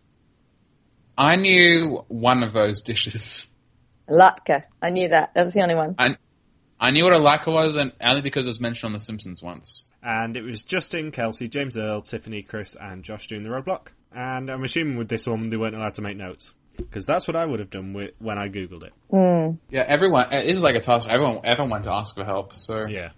I 1.18 1.36
knew 1.36 2.06
one 2.08 2.44
of 2.44 2.54
those 2.54 2.82
dishes. 2.82 3.48
Latke. 4.08 4.64
I 4.82 4.90
knew 4.92 5.10
that. 5.10 5.34
That 5.34 5.46
was 5.46 5.54
the 5.54 5.62
only 5.62 5.76
one. 5.76 5.96
I, 5.98 6.16
I 6.80 6.92
knew 6.92 7.04
what 7.04 7.14
a 7.14 7.20
latke 7.20 7.52
was, 7.52 7.76
and 7.76 7.92
only 8.00 8.22
because 8.22 8.46
it 8.46 8.50
was 8.50 8.60
mentioned 8.60 8.90
on 8.90 8.94
The 8.94 9.00
Simpsons 9.00 9.42
once. 9.42 9.86
And 10.04 10.38
it 10.38 10.44
was 10.44 10.64
Justin, 10.64 11.12
Kelsey, 11.12 11.48
James 11.48 11.76
Earl, 11.76 12.04
Tiffany, 12.04 12.44
Chris, 12.44 12.78
and 12.80 13.04
Josh 13.04 13.28
doing 13.28 13.44
the 13.44 13.50
roadblock. 13.50 13.88
And 14.18 14.50
I'm 14.50 14.64
assuming 14.64 14.98
with 14.98 15.10
this 15.10 15.28
one 15.28 15.52
they 15.52 15.58
weren't 15.58 15.76
allowed 15.76 15.94
to 15.96 16.02
make 16.02 16.18
notes. 16.18 16.54
Because 16.76 17.06
that's 17.06 17.28
what 17.28 17.36
I 17.36 17.46
would 17.46 17.60
have 17.60 17.70
done 17.70 17.94
with, 17.94 18.12
when 18.20 18.38
I 18.40 18.50
googled 18.50 18.84
it. 18.84 18.94
Yeah, 19.70 19.84
everyone. 19.88 20.32
It 20.34 20.46
is 20.46 20.60
like 20.60 20.76
a 20.76 20.80
task. 20.80 21.08
Everyone, 21.10 21.42
everyone 21.44 21.70
went 21.72 21.84
to 21.86 21.92
ask 21.94 22.16
for 22.16 22.24
help. 22.26 22.54
So, 22.54 22.86
Yeah. 22.88 23.10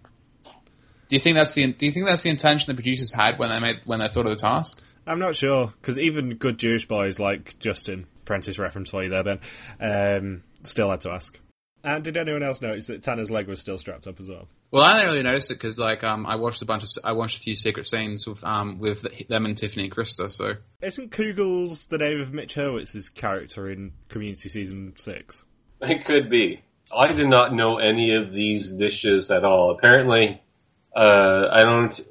do 0.43 1.15
you 1.15 1.19
think 1.19 1.35
that's 1.37 1.53
the 1.53 1.71
Do 1.73 1.85
you 1.85 1.91
think 1.91 2.05
that's 2.05 2.23
the 2.23 2.29
intention 2.29 2.67
the 2.69 2.75
producers 2.75 3.13
had 3.13 3.39
when 3.39 3.49
they 3.49 3.59
made 3.59 3.81
when 3.85 3.99
they 3.99 4.07
thought 4.09 4.25
of 4.25 4.31
the 4.31 4.41
task? 4.41 4.81
I'm 5.07 5.19
not 5.19 5.35
sure, 5.35 5.73
because 5.81 5.97
even 5.97 6.35
good 6.35 6.57
Jewish 6.57 6.87
boys 6.87 7.17
like 7.19 7.57
Justin, 7.59 8.05
Prentice 8.25 8.59
reference 8.59 8.91
for 8.91 9.03
you 9.03 9.09
there, 9.09 9.23
Ben, 9.23 9.39
um, 9.81 10.43
still 10.63 10.89
had 10.91 11.01
to 11.01 11.11
ask. 11.11 11.37
And 11.83 12.03
did 12.03 12.17
anyone 12.17 12.43
else 12.43 12.61
notice 12.61 12.87
that 12.87 13.03
Tanner's 13.03 13.31
leg 13.31 13.47
was 13.47 13.59
still 13.59 13.77
strapped 13.77 14.05
up 14.07 14.19
as 14.19 14.27
well? 14.27 14.47
Well, 14.71 14.83
I 14.83 14.97
didn't 14.97 15.11
really 15.11 15.23
notice 15.23 15.49
it 15.49 15.55
because 15.55 15.79
like 15.79 16.03
um, 16.03 16.25
I 16.25 16.35
watched 16.35 16.61
a 16.61 16.65
bunch 16.65 16.83
of 16.83 16.89
I 17.03 17.13
watched 17.13 17.37
a 17.37 17.41
few 17.41 17.55
secret 17.55 17.87
scenes 17.87 18.27
with 18.27 18.43
um 18.43 18.79
with 18.79 19.05
them 19.27 19.45
and 19.45 19.57
Tiffany 19.57 19.85
and 19.85 19.95
Krista. 19.95 20.31
So 20.31 20.53
Isn't 20.81 21.11
Kugels 21.11 21.87
the 21.87 21.97
name 21.97 22.19
of 22.21 22.33
Mitch 22.33 22.55
Hurwitz's 22.55 23.09
character 23.09 23.69
in 23.71 23.93
Community 24.09 24.49
Season 24.49 24.93
6? 24.97 25.43
It 25.81 26.05
could 26.05 26.29
be. 26.29 26.61
I 26.95 27.13
did 27.13 27.27
not 27.27 27.53
know 27.53 27.77
any 27.77 28.15
of 28.15 28.31
these 28.31 28.71
dishes 28.73 29.31
at 29.31 29.43
all. 29.43 29.71
Apparently, 29.71 30.41
uh, 30.95 31.47
I 31.51 31.61
don't. 31.61 32.01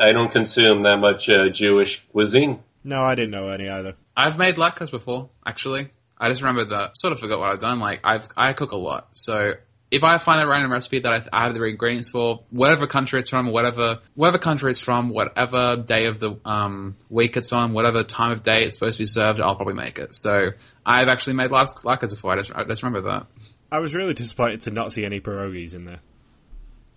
I 0.00 0.12
don't 0.12 0.30
consume 0.30 0.82
that 0.84 0.98
much 0.98 1.28
uh, 1.28 1.48
Jewish 1.52 2.02
cuisine. 2.12 2.60
No, 2.84 3.02
I 3.02 3.14
didn't 3.14 3.30
know 3.30 3.48
any 3.48 3.68
either. 3.68 3.94
I've 4.16 4.38
made 4.38 4.56
latkes 4.56 4.90
before. 4.90 5.30
Actually, 5.44 5.90
I 6.18 6.28
just 6.28 6.42
remembered 6.42 6.70
that. 6.70 6.96
Sort 6.96 7.12
of 7.12 7.20
forgot 7.20 7.38
what 7.38 7.50
I've 7.50 7.60
done. 7.60 7.78
Like 7.78 8.00
I've 8.04 8.28
I 8.36 8.52
cook 8.52 8.72
a 8.72 8.76
lot, 8.76 9.08
so 9.12 9.54
if 9.90 10.02
I 10.02 10.18
find 10.18 10.40
a 10.40 10.46
random 10.46 10.72
recipe 10.72 10.98
that 11.00 11.12
I, 11.12 11.22
I 11.32 11.44
have 11.44 11.54
the 11.54 11.62
ingredients 11.62 12.10
for, 12.10 12.44
whatever 12.50 12.86
country 12.86 13.20
it's 13.20 13.30
from, 13.30 13.52
whatever 13.52 14.00
whatever 14.14 14.38
country 14.38 14.70
it's 14.70 14.80
from, 14.80 15.10
whatever 15.10 15.76
day 15.76 16.06
of 16.06 16.18
the 16.18 16.38
um, 16.44 16.96
week 17.08 17.36
it's 17.36 17.52
on, 17.52 17.72
whatever 17.72 18.02
time 18.02 18.32
of 18.32 18.42
day 18.42 18.64
it's 18.64 18.76
supposed 18.76 18.98
to 18.98 19.02
be 19.02 19.06
served, 19.06 19.40
I'll 19.40 19.54
probably 19.54 19.74
make 19.74 19.98
it. 19.98 20.14
So 20.14 20.50
I've 20.84 21.08
actually 21.08 21.34
made 21.34 21.50
latkes 21.50 22.10
before. 22.10 22.32
I 22.32 22.36
just 22.36 22.52
I 22.54 22.64
just 22.64 22.82
remember 22.82 23.10
that. 23.12 23.26
I 23.70 23.78
was 23.78 23.94
really 23.94 24.14
disappointed 24.14 24.62
to 24.62 24.70
not 24.70 24.92
see 24.92 25.04
any 25.04 25.20
pierogies 25.20 25.74
in 25.74 25.84
there. 25.84 26.00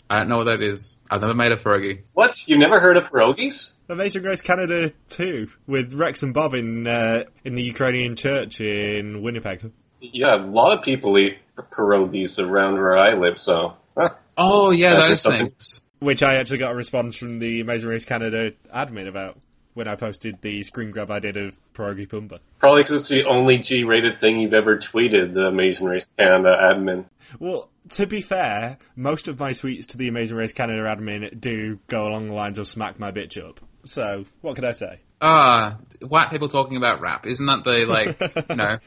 I 0.09 0.19
don't 0.19 0.29
know 0.29 0.37
what 0.37 0.45
that 0.45 0.61
is. 0.61 0.97
I've 1.09 1.21
never 1.21 1.35
made 1.35 1.51
a 1.51 1.57
pierogi. 1.57 2.01
What? 2.13 2.35
You 2.47 2.57
never 2.57 2.79
heard 2.79 2.97
of 2.97 3.03
pierogies? 3.05 3.73
Amazing 3.89 4.23
Race 4.23 4.41
Canada 4.41 4.91
2 5.09 5.47
with 5.67 5.93
Rex 5.93 6.23
and 6.23 6.33
Bob 6.33 6.55
in 6.55 6.87
uh, 6.87 7.25
in 7.43 7.53
the 7.53 7.61
Ukrainian 7.61 8.15
church 8.15 8.59
in 8.59 9.21
Winnipeg. 9.21 9.71
Yeah, 10.01 10.35
a 10.35 10.43
lot 10.43 10.77
of 10.77 10.83
people 10.83 11.17
eat 11.19 11.37
pierogies 11.57 12.39
around 12.39 12.73
where 12.73 12.97
I 12.97 13.13
live. 13.13 13.37
So, 13.37 13.73
huh. 13.95 14.09
Oh 14.37 14.71
yeah, 14.71 14.95
That 14.95 15.11
is 15.11 15.23
those 15.23 15.37
things. 15.37 15.83
Which 15.99 16.23
I 16.23 16.35
actually 16.37 16.59
got 16.59 16.71
a 16.71 16.75
response 16.75 17.17
from 17.17 17.39
the 17.39 17.59
Amazing 17.59 17.89
Race 17.89 18.05
Canada 18.05 18.51
admin 18.73 19.07
about 19.07 19.37
when 19.73 19.87
I 19.87 19.95
posted 19.95 20.41
the 20.41 20.63
screen 20.63 20.91
grab 20.91 21.11
I 21.11 21.19
did 21.19 21.37
of 21.37 21.57
Pierogi 21.73 22.07
Pumba. 22.07 22.39
probably 22.59 22.81
because 22.83 23.01
it's 23.01 23.09
the 23.09 23.25
only 23.29 23.57
G-rated 23.59 24.19
thing 24.19 24.39
you've 24.39 24.53
ever 24.53 24.77
tweeted. 24.79 25.33
The 25.33 25.45
Amazing 25.45 25.87
Race 25.87 26.07
Canada 26.17 26.55
admin. 26.61 27.05
Well, 27.39 27.69
to 27.91 28.05
be 28.07 28.21
fair, 28.21 28.77
most 28.95 29.27
of 29.27 29.39
my 29.39 29.53
tweets 29.53 29.85
to 29.87 29.97
the 29.97 30.07
Amazing 30.07 30.37
Race 30.37 30.51
Canada 30.51 30.81
admin 30.83 31.39
do 31.39 31.79
go 31.87 32.07
along 32.07 32.27
the 32.27 32.33
lines 32.33 32.57
of 32.57 32.67
smack 32.67 32.99
my 32.99 33.11
bitch 33.11 33.37
up. 33.43 33.59
So, 33.85 34.25
what 34.41 34.55
could 34.55 34.65
I 34.65 34.71
say? 34.73 34.99
Ah, 35.21 35.77
white 36.01 36.29
people 36.29 36.47
talking 36.49 36.77
about 36.77 37.01
rap. 37.01 37.25
Isn't 37.27 37.45
that 37.45 37.63
the 37.63 37.85
like 37.85 38.19
you 38.49 38.55
know? 38.55 38.77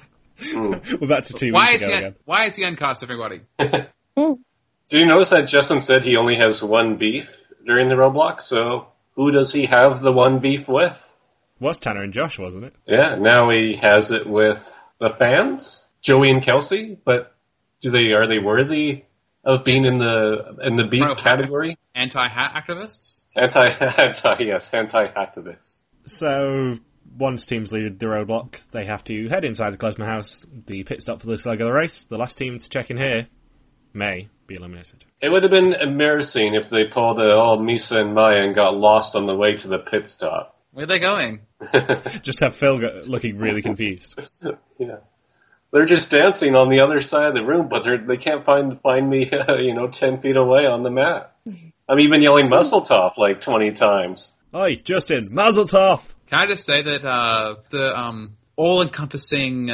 We're 1.00 1.08
back 1.08 1.24
to 1.24 1.34
two 1.34 1.52
Why 1.52 1.72
weeks 1.72 1.84
ago 1.86 1.94
ATN? 1.94 1.98
again. 1.98 2.14
Why 2.24 2.50
ATN 2.50 2.76
cast 2.78 3.02
everybody? 3.02 3.40
Do 4.16 4.98
you 4.98 5.06
notice 5.06 5.30
that 5.30 5.46
Justin 5.48 5.80
said 5.80 6.02
he 6.02 6.16
only 6.16 6.36
has 6.36 6.62
one 6.62 6.96
beef 6.98 7.26
during 7.64 7.88
the 7.88 7.94
roadblock? 7.94 8.40
So 8.42 8.88
who 9.14 9.30
does 9.30 9.52
he 9.52 9.66
have 9.66 10.02
the 10.02 10.12
one 10.12 10.40
beef 10.40 10.68
with? 10.68 10.96
Was 11.60 11.78
Tanner 11.78 12.02
and 12.02 12.12
Josh, 12.12 12.38
wasn't 12.38 12.64
it? 12.64 12.74
Yeah, 12.86 13.16
now 13.16 13.50
he 13.50 13.78
has 13.80 14.10
it 14.10 14.26
with 14.26 14.58
the 15.00 15.10
fans, 15.18 15.84
Joey 16.02 16.30
and 16.30 16.44
Kelsey. 16.44 16.98
But 17.04 17.34
do 17.82 17.90
they 17.90 18.12
are 18.12 18.26
they 18.26 18.38
worthy 18.38 19.04
of 19.44 19.64
being 19.64 19.84
in 19.84 19.98
the 19.98 20.56
in 20.62 20.76
the 20.76 20.84
beef 20.84 21.02
Bro, 21.02 21.16
category? 21.16 21.76
Anti-hat 21.94 22.54
activists. 22.54 23.20
Anti 23.36 23.68
anti 23.98 24.44
yes, 24.44 24.70
anti 24.72 25.06
activists. 25.06 25.78
So, 26.04 26.78
once 27.16 27.46
teams 27.46 27.72
lead 27.72 28.00
the 28.00 28.06
roadblock, 28.06 28.56
they 28.72 28.86
have 28.86 29.04
to 29.04 29.28
head 29.28 29.44
inside 29.44 29.70
the 29.70 29.78
Klezmer 29.78 30.06
house, 30.06 30.44
the 30.66 30.82
pit 30.82 31.00
stop 31.00 31.20
for 31.20 31.28
this 31.28 31.46
leg 31.46 31.60
of 31.60 31.68
the 31.68 31.72
race. 31.72 32.02
The 32.02 32.18
last 32.18 32.38
team 32.38 32.58
to 32.58 32.68
check 32.68 32.90
in 32.90 32.96
here 32.96 33.28
may 33.94 34.28
be 34.46 34.54
eliminated. 34.54 35.04
It 35.20 35.28
would 35.28 35.42
have 35.42 35.50
been 35.50 35.74
embarrassing 35.74 36.54
if 36.54 36.70
they 36.70 36.84
pulled 36.84 37.18
a 37.18 37.32
all 37.32 37.58
Misa 37.58 37.96
and 38.00 38.14
Maya 38.14 38.42
and 38.44 38.54
got 38.54 38.76
lost 38.76 39.14
on 39.14 39.26
the 39.26 39.34
way 39.34 39.56
to 39.56 39.68
the 39.68 39.78
pit 39.78 40.08
stop. 40.08 40.58
Where 40.72 40.84
are 40.84 40.86
they 40.86 40.98
going? 40.98 41.40
Just 42.22 42.40
have 42.40 42.54
Phil 42.54 42.78
go- 42.78 43.02
looking 43.06 43.36
really 43.36 43.62
confused. 43.62 44.18
yeah. 44.78 44.96
They're 45.72 45.86
just 45.86 46.10
dancing 46.10 46.54
on 46.54 46.68
the 46.68 46.80
other 46.80 47.00
side 47.00 47.28
of 47.28 47.34
the 47.34 47.40
room, 47.40 47.68
but 47.70 47.82
they're, 47.82 47.96
they 47.96 48.18
can't 48.18 48.44
find 48.44 48.78
find 48.82 49.08
me, 49.08 49.30
you 49.60 49.74
know, 49.74 49.88
ten 49.88 50.20
feet 50.20 50.36
away 50.36 50.66
on 50.66 50.82
the 50.82 50.90
mat. 50.90 51.34
I'm 51.88 51.98
even 51.98 52.20
yelling 52.20 52.50
"Mazel 52.50 52.84
Tov" 52.84 53.16
like 53.16 53.40
twenty 53.40 53.72
times. 53.72 54.34
Hi, 54.52 54.74
Justin, 54.74 55.28
Mazel 55.32 55.64
Tov! 55.64 56.02
Can 56.26 56.40
I 56.40 56.46
just 56.46 56.66
say 56.66 56.82
that 56.82 57.06
uh, 57.06 57.54
the 57.70 57.98
um, 57.98 58.36
all-encompassing, 58.56 59.70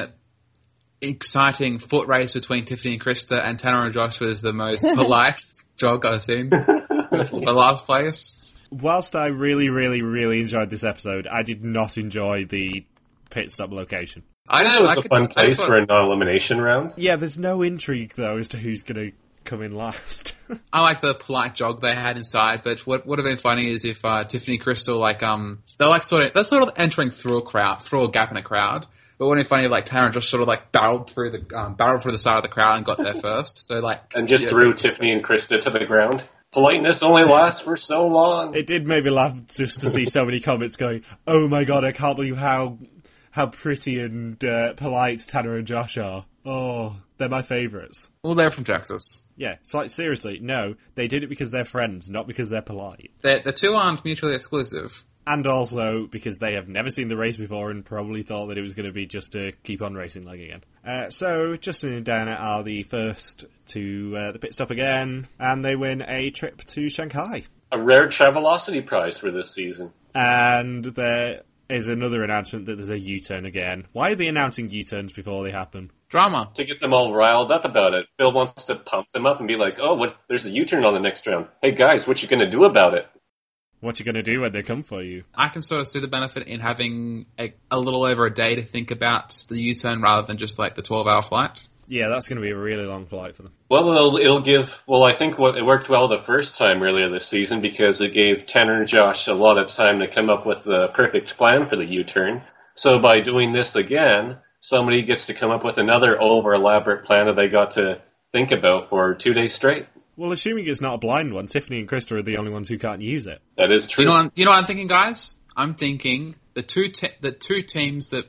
exciting 1.01 1.79
foot 1.79 2.09
race 2.09 2.35
between 2.35 2.65
Tiffany 2.65 2.95
and 2.95 3.03
Krista 3.03 3.43
and 3.43 3.59
Tanner 3.59 3.85
and 3.85 3.95
Josh 3.95 4.21
was 4.21 4.41
the 4.43 4.53
most 4.53 4.83
polite 4.95 5.41
jog 5.77 6.05
I've 6.05 6.25
seen 6.25 6.51
for 6.51 7.41
the 7.41 7.53
last 7.53 7.87
place. 7.87 8.69
Whilst 8.71 9.17
I 9.17 9.27
really, 9.29 9.71
really, 9.71 10.03
really 10.03 10.41
enjoyed 10.41 10.71
this 10.71 10.85
episode, 10.85 11.27
I 11.27 11.43
did 11.43 11.65
not 11.65 11.97
enjoy 11.97 12.45
the 12.45 12.85
pit 13.31 13.51
stop 13.51 13.71
location. 13.73 14.23
I 14.49 14.65
know 14.65 14.79
it 14.79 14.83
was 14.83 14.97
I 14.97 15.01
a 15.01 15.03
fun 15.05 15.23
just- 15.25 15.35
place 15.37 15.57
for 15.57 15.77
a 15.77 15.87
non-elimination 15.87 16.61
round. 16.61 16.95
Yeah, 16.97 17.17
there's 17.17 17.39
no 17.39 17.63
intrigue 17.63 18.15
though 18.17 18.37
as 18.39 18.49
to 18.49 18.59
who's 18.59 18.83
going 18.83 19.11
to 19.11 19.17
come 19.45 19.63
in 19.63 19.75
last. 19.75 20.35
I 20.73 20.81
like 20.83 21.01
the 21.01 21.15
polite 21.15 21.55
jog 21.55 21.81
they 21.81 21.95
had 21.95 22.17
inside, 22.17 22.63
but 22.63 22.81
what 22.87 23.07
would 23.07 23.19
have 23.19 23.25
been 23.27 23.39
funny 23.39 23.71
is 23.71 23.85
if 23.85 24.05
uh, 24.05 24.25
Tiffany 24.25 24.59
Krista 24.59 24.99
like 24.99 25.23
um 25.23 25.63
they're 25.79 25.89
like 25.89 26.03
sort 26.03 26.25
of 26.25 26.33
they're 26.35 26.45
sort 26.45 26.63
of 26.63 26.73
entering 26.77 27.11
through 27.11 27.39
a 27.39 27.43
crowd 27.43 27.83
through 27.83 28.05
a 28.05 28.11
gap 28.11 28.31
in 28.31 28.37
a 28.37 28.43
crowd. 28.43 28.87
But 29.19 29.27
wouldn't 29.27 29.45
it 29.45 29.49
be 29.49 29.49
funny 29.49 29.65
if 29.65 29.71
like 29.71 29.85
Tanner 29.85 30.11
just 30.11 30.31
sort 30.31 30.43
of 30.43 30.49
like 30.49 30.71
barreled 30.73 31.11
through 31.11 31.31
the 31.33 31.57
um, 31.59 31.75
barreled 31.75 32.03
through 32.03 32.13
the 32.13 32.19
side 32.19 32.37
of 32.37 32.43
the 32.45 32.49
crowd 32.49 32.77
and 32.77 32.87
got 32.87 32.99
there 32.99 33.15
first? 33.15 33.67
So 33.67 33.81
like 33.81 34.01
And 34.15 34.29
just 34.29 34.45
yeah, 34.45 34.51
threw 34.51 34.75
Tiffany 34.75 35.13
and 35.13 35.25
Krista 35.25 35.63
to 35.63 35.71
the 35.71 35.85
ground. 35.85 36.25
Politeness 36.53 37.03
only 37.03 37.25
lasts 37.25 37.61
for 37.61 37.77
so 37.77 38.07
long. 38.07 38.55
it 38.55 38.67
did 38.67 38.87
make 38.87 39.05
me 39.05 39.11
laugh 39.11 39.35
just 39.49 39.81
to 39.81 39.91
see 39.91 40.07
so 40.07 40.25
many 40.25 40.41
comments 40.41 40.77
going, 40.77 41.05
"Oh 41.27 41.47
my 41.47 41.65
god, 41.65 41.85
I 41.85 41.93
can't 41.93 42.17
believe 42.17 42.39
how 42.39 42.79
how 43.31 43.47
pretty 43.47 44.01
and 44.01 44.43
uh, 44.43 44.73
polite 44.75 45.21
Tanner 45.21 45.57
and 45.57 45.67
Josh 45.67 45.99
are. 45.99 46.25
Oh, 46.45 46.97
they're 47.19 47.29
my 47.29 47.43
favourites. 47.43 48.09
Well, 48.23 48.35
they're 48.35 48.51
from 48.51 48.65
Texas. 48.65 49.23
Yeah, 49.37 49.57
it's 49.63 49.75
like 49.75 49.91
seriously, 49.91 50.39
no, 50.41 50.77
they 50.95 51.09
did 51.09 51.23
it 51.23 51.29
because 51.29 51.51
they're 51.51 51.65
friends, 51.65 52.09
not 52.09 52.27
because 52.27 52.49
they're 52.49 52.63
polite. 52.63 53.11
They're, 53.23 53.43
the 53.43 53.53
two 53.53 53.75
aren't 53.75 54.05
mutually 54.05 54.35
exclusive. 54.35 55.05
And 55.29 55.47
also 55.47 56.09
because 56.11 56.39
they 56.39 56.55
have 56.55 56.69
never 56.69 56.89
seen 56.89 57.09
the 57.09 57.17
race 57.17 57.37
before 57.37 57.71
and 57.71 57.85
probably 57.85 58.23
thought 58.23 58.47
that 58.47 58.57
it 58.57 58.63
was 58.63 58.73
going 58.73 58.87
to 58.87 58.93
be 58.93 59.05
just 59.05 59.35
a 59.35 59.53
keep 59.63 59.83
on 59.83 59.93
racing 59.93 60.25
leg 60.25 60.41
again. 60.41 60.65
Uh, 60.87 61.11
so 61.11 61.55
Justin 61.55 61.93
and 61.93 62.07
Dana 62.07 62.31
are 62.31 62.63
the 62.63 62.83
first 62.85 63.45
to 63.67 64.17
uh, 64.17 64.33
the 64.33 64.39
pit 64.39 64.55
stop 64.55 64.71
again, 64.71 65.29
and 65.39 65.63
they 65.63 65.77
win 65.77 66.03
a 66.09 66.31
trip 66.31 66.65
to 66.65 66.89
Shanghai. 66.89 67.45
A 67.71 67.79
rare 67.79 68.09
Travelocity 68.09 68.87
prize 68.87 69.19
for 69.19 69.31
this 69.31 69.55
season. 69.55 69.93
And 70.15 70.87
there 70.87 71.43
is 71.69 71.89
another 71.89 72.25
announcement 72.25 72.65
that 72.65 72.77
there's 72.77 72.89
a 72.89 72.99
U-turn 72.99 73.45
again. 73.45 73.87
Why 73.93 74.13
are 74.13 74.15
they 74.15 74.29
announcing 74.29 74.71
U-turns 74.71 75.13
before 75.13 75.45
they 75.45 75.51
happen? 75.51 75.91
Drama. 76.09 76.51
To 76.55 76.65
get 76.65 76.81
them 76.81 76.95
all 76.95 77.13
riled 77.13 77.53
up 77.53 77.67
about 77.67 77.93
it. 77.93 78.07
Phil 78.17 78.33
wants 78.33 78.65
to 78.65 78.77
pump 78.77 79.09
them 79.13 79.27
up 79.27 79.41
and 79.41 79.47
be 79.47 79.57
like, 79.57 79.75
oh, 79.79 79.95
what, 79.95 80.17
there's 80.31 80.47
a 80.47 80.51
U-turn 80.51 80.87
on 80.87 80.95
the 80.95 81.01
next 81.01 81.27
round. 81.27 81.49
Hey 81.61 81.75
guys, 81.75 82.09
what 82.09 82.23
you 82.23 82.29
gonna 82.29 82.51
do 82.51 82.65
about 82.65 82.95
it? 82.95 83.05
What 83.81 83.99
you 83.99 84.05
going 84.05 84.17
to 84.17 84.23
do 84.23 84.41
when 84.41 84.53
they 84.53 84.63
come 84.63 84.83
for 84.83 85.03
you? 85.03 85.25
I 85.35 85.49
can 85.49 85.63
sort 85.63 85.81
of 85.81 85.89
see 85.89 86.01
the 86.01 86.09
benefit 86.09 86.49
in 86.49 86.61
having 86.61 87.27
a, 87.39 87.55
a 87.71 87.79
little 87.79 88.05
over 88.05 88.27
a 88.27 88.35
day 88.35 88.57
to 88.57 88.65
think 88.65 88.91
about 88.91 89.35
the 89.49 89.61
U-turn 89.61 90.03
rather 90.03 90.27
than 90.27 90.37
just 90.37 90.59
like 90.59 90.75
the 90.75 90.83
12-hour 90.83 91.23
flight. 91.23 91.63
Yeah, 91.87 92.09
that's 92.09 92.29
going 92.29 92.37
to 92.37 92.43
be 92.43 92.51
a 92.51 92.57
really 92.57 92.85
long 92.85 93.07
flight 93.07 93.37
for 93.37 93.45
them. 93.45 93.53
Well, 93.71 93.91
it'll, 93.91 94.17
it'll 94.19 94.43
give. 94.43 94.69
Well, 94.87 95.05
I 95.05 95.17
think 95.17 95.39
what 95.39 95.57
it 95.57 95.65
worked 95.65 95.89
well 95.89 96.09
the 96.09 96.23
first 96.27 96.59
time 96.59 96.83
earlier 96.83 97.11
this 97.11 97.31
season 97.31 97.63
because 97.63 98.01
it 98.01 98.13
gave 98.13 98.47
Tanner 98.47 98.81
and 98.81 98.89
Josh 98.89 99.27
a 99.27 99.33
lot 99.33 99.57
of 99.59 99.71
time 99.71 100.01
to 100.01 100.13
come 100.13 100.29
up 100.29 100.45
with 100.45 100.59
the 100.65 100.89
perfect 100.95 101.35
plan 101.39 101.69
for 101.71 101.77
the 101.77 101.87
U-turn. 101.87 102.43
So 102.75 102.99
by 103.01 103.21
doing 103.23 103.53
this 103.53 103.75
again, 103.75 104.39
somebody 104.61 105.03
gets 105.03 105.27
to 105.27 105.39
come 105.39 105.51
up 105.51 105.65
with 105.65 105.79
another 105.79 106.21
over 106.21 106.53
elaborate 106.53 107.07
plan 107.07 107.27
that 107.27 107.37
they 107.37 107.49
got 107.49 107.73
to 107.73 108.03
think 108.33 108.51
about 108.51 108.91
for 108.91 109.15
two 109.15 109.33
days 109.33 109.55
straight. 109.55 109.87
Well, 110.19 110.33
assuming 110.33 110.67
it's 110.67 110.81
not 110.81 110.95
a 110.95 110.99
blind 110.99 111.33
one, 111.33 111.47
Tiffany 111.47 111.79
and 111.79 111.89
Krista 111.89 112.19
are 112.19 112.23
the 112.23 112.39
only 112.39 112.51
ones 112.51 112.69
who 112.69 112.77
can't 112.77 113.01
use 113.01 113.29
it. 113.29 113.41
That 113.57 113.71
is 113.71 113.87
true. 113.87 114.03
You 114.03 114.09
know, 114.09 114.15
what 114.15 114.21
I'm, 114.21 114.33
you 114.35 114.45
know 114.45 114.51
what 114.51 114.59
I'm 114.59 114.67
thinking, 114.67 114.89
guys? 114.89 115.37
I'm 115.57 115.77
thinking 115.77 116.35
the 116.55 116.63
two 116.63 116.89
te- 116.89 117.15
the 117.21 117.31
two 117.31 117.63
teams 117.63 118.11
that 118.11 118.25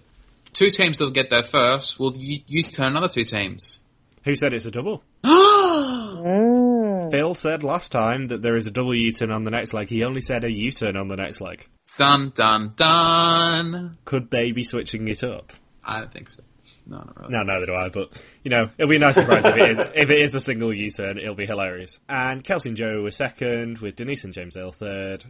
two 0.53 0.69
teams 0.69 0.99
that 0.99 1.05
will 1.05 1.11
get 1.11 1.31
there 1.31 1.41
first 1.41 1.99
will 1.99 2.15
U- 2.15 2.41
U-turn 2.45 2.91
another 2.91 3.07
two 3.07 3.23
teams. 3.23 3.81
Who 4.23 4.35
said 4.35 4.53
it's 4.53 4.67
a 4.67 4.71
double? 4.71 5.03
Mm. 5.23 7.09
Phil 7.11 7.33
said 7.33 7.63
last 7.63 7.91
time 7.91 8.27
that 8.27 8.43
there 8.43 8.55
is 8.55 8.67
a 8.67 8.71
double 8.71 8.93
U-turn 8.93 9.31
on 9.31 9.43
the 9.43 9.51
next 9.51 9.73
leg. 9.73 9.89
He 9.89 10.03
only 10.03 10.21
said 10.21 10.43
a 10.43 10.51
U-turn 10.51 10.95
on 10.95 11.07
the 11.07 11.15
next 11.15 11.41
leg. 11.41 11.67
Dun 11.97 12.31
dun 12.35 12.73
dun. 12.75 13.97
Could 14.05 14.29
they 14.29 14.51
be 14.51 14.63
switching 14.63 15.07
it 15.07 15.23
up? 15.23 15.53
I 15.83 16.01
don't 16.01 16.13
think 16.13 16.29
so. 16.29 16.43
No, 16.89 16.97
not 16.97 17.19
really. 17.19 17.31
No, 17.31 17.43
neither 17.43 17.65
do 17.67 17.75
I. 17.75 17.89
But 17.89 18.09
you 18.43 18.49
know, 18.49 18.69
it'll 18.77 18.89
be 18.89 18.95
a 18.95 18.99
nice 18.99 19.15
surprise 19.15 19.45
if 19.45 19.55
it 19.55 19.71
is. 19.71 19.79
If 19.95 20.09
it 20.09 20.21
is 20.21 20.33
a 20.35 20.41
single 20.41 20.73
U-turn, 20.73 21.17
it'll 21.19 21.35
be 21.35 21.45
hilarious. 21.45 21.99
And 22.09 22.43
Kelsey 22.43 22.69
and 22.69 22.77
Joe 22.77 23.03
were 23.03 23.11
second, 23.11 23.77
with 23.77 23.95
Denise 23.95 24.23
and 24.23 24.33
James 24.33 24.57
Earl 24.57 24.71
third. 24.71 25.25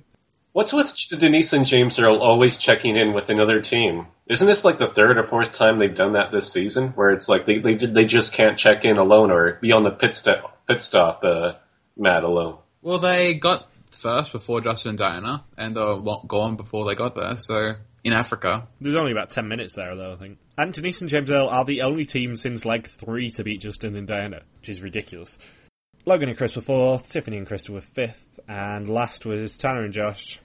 What's 0.53 0.73
with 0.73 0.91
Denise 1.19 1.53
and 1.53 1.65
James 1.65 1.99
Earl 1.99 2.21
always 2.21 2.57
checking 2.57 2.95
in 2.95 3.13
with 3.13 3.29
another 3.29 3.61
team? 3.61 4.07
Isn't 4.29 4.47
this 4.47 4.63
like 4.65 4.79
the 4.79 4.87
third 4.95 5.17
or 5.17 5.27
fourth 5.27 5.53
time 5.53 5.79
they've 5.79 5.95
done 5.95 6.13
that 6.13 6.31
this 6.31 6.51
season, 6.51 6.89
where 6.95 7.11
it's 7.11 7.27
like 7.29 7.45
they 7.45 7.59
they 7.59 7.75
they 7.75 8.05
just 8.05 8.33
can't 8.33 8.57
check 8.57 8.83
in 8.85 8.97
alone 8.97 9.31
or 9.31 9.59
be 9.61 9.71
on 9.71 9.83
the 9.83 9.91
pit 9.91 10.15
stop 10.15 10.57
pit 10.67 10.81
stop 10.81 11.23
uh, 11.23 11.53
mat 11.97 12.23
alone? 12.23 12.57
Well, 12.81 12.99
they 12.99 13.35
got 13.35 13.69
first 13.91 14.31
before 14.31 14.61
Justin 14.61 14.89
and 14.89 14.97
Diana, 14.97 15.43
and 15.57 15.75
they 15.75 15.81
were 15.81 16.21
gone 16.27 16.55
before 16.55 16.85
they 16.85 16.95
got 16.95 17.15
there. 17.15 17.35
So 17.37 17.73
in 18.03 18.13
Africa, 18.13 18.67
There's 18.81 18.95
only 18.95 19.11
about 19.11 19.29
ten 19.29 19.47
minutes 19.47 19.75
there, 19.75 19.95
though. 19.95 20.13
I 20.13 20.15
think. 20.15 20.37
And 20.59 20.73
Denise 20.73 20.99
and 20.99 21.09
James 21.09 21.31
Earl 21.31 21.47
are 21.47 21.63
the 21.63 21.83
only 21.83 22.05
team 22.05 22.35
since 22.35 22.65
leg 22.65 22.85
three 22.85 23.29
to 23.29 23.45
beat 23.45 23.61
Justin 23.61 23.95
and 23.95 24.05
Diana, 24.05 24.41
which 24.59 24.67
is 24.67 24.81
ridiculous. 24.81 25.39
Logan 26.05 26.27
and 26.27 26.37
Chris 26.37 26.57
were 26.57 26.61
fourth, 26.61 27.09
Tiffany 27.09 27.37
and 27.37 27.47
Krista 27.47 27.69
were 27.69 27.79
fifth, 27.79 28.41
and 28.45 28.89
last 28.89 29.25
was 29.25 29.57
Tanner 29.57 29.85
and 29.85 29.93
Josh 29.93 30.41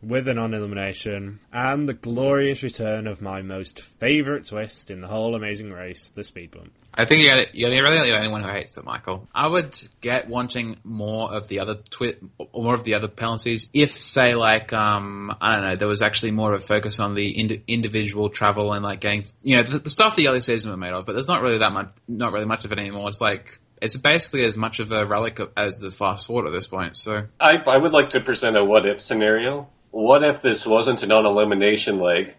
with 0.00 0.28
a 0.28 0.34
non-elimination, 0.34 1.40
and 1.52 1.88
the 1.88 1.94
glorious 1.94 2.62
return 2.62 3.08
of 3.08 3.20
my 3.20 3.42
most 3.42 3.80
favourite 3.80 4.44
twist 4.44 4.88
in 4.88 5.00
the 5.00 5.08
whole 5.08 5.34
amazing 5.34 5.72
race, 5.72 6.10
the 6.10 6.22
speed 6.22 6.52
bump. 6.52 6.72
I 6.96 7.04
think 7.04 7.22
you're, 7.22 7.70
you're 7.70 7.82
really 7.82 8.10
the 8.10 8.16
only 8.16 8.28
one 8.28 8.42
who 8.42 8.48
hates 8.48 8.76
it, 8.78 8.84
Michael. 8.84 9.28
I 9.34 9.46
would 9.46 9.78
get 10.00 10.28
wanting 10.28 10.78
more 10.82 11.32
of 11.32 11.48
the 11.48 11.60
other 11.60 11.76
twi- 11.90 12.16
or 12.38 12.62
more 12.62 12.74
of 12.74 12.84
the 12.84 12.94
other 12.94 13.08
penalties 13.08 13.66
if, 13.72 13.96
say, 13.96 14.34
like 14.34 14.72
um, 14.72 15.34
I 15.40 15.56
don't 15.56 15.64
know, 15.64 15.76
there 15.76 15.88
was 15.88 16.02
actually 16.02 16.32
more 16.32 16.54
of 16.54 16.62
a 16.62 16.64
focus 16.64 16.98
on 16.98 17.14
the 17.14 17.38
ind- 17.38 17.62
individual 17.66 18.30
travel 18.30 18.72
and 18.72 18.82
like 18.82 19.00
getting, 19.00 19.26
you 19.42 19.56
know, 19.56 19.62
the, 19.62 19.78
the 19.78 19.90
stuff 19.90 20.16
the 20.16 20.28
early 20.28 20.40
season 20.40 20.70
were 20.70 20.76
made 20.76 20.92
of. 20.92 21.04
But 21.06 21.12
there's 21.12 21.28
not 21.28 21.42
really 21.42 21.58
that 21.58 21.72
much, 21.72 21.90
not 22.08 22.32
really 22.32 22.46
much 22.46 22.64
of 22.64 22.72
it 22.72 22.78
anymore. 22.78 23.08
It's 23.08 23.20
like 23.20 23.60
it's 23.82 23.96
basically 23.96 24.44
as 24.44 24.56
much 24.56 24.80
of 24.80 24.92
a 24.92 25.06
relic 25.06 25.38
as 25.56 25.78
the 25.78 25.90
fast 25.90 26.26
forward 26.26 26.46
at 26.46 26.52
this 26.52 26.66
point. 26.66 26.96
So 26.96 27.26
I 27.40 27.56
I 27.56 27.76
would 27.76 27.92
like 27.92 28.10
to 28.10 28.20
present 28.20 28.56
a 28.56 28.64
what 28.64 28.86
if 28.86 29.00
scenario. 29.00 29.68
What 29.90 30.22
if 30.22 30.42
this 30.42 30.66
wasn't 30.66 31.02
a 31.02 31.06
non-elimination 31.06 32.00
leg? 32.00 32.34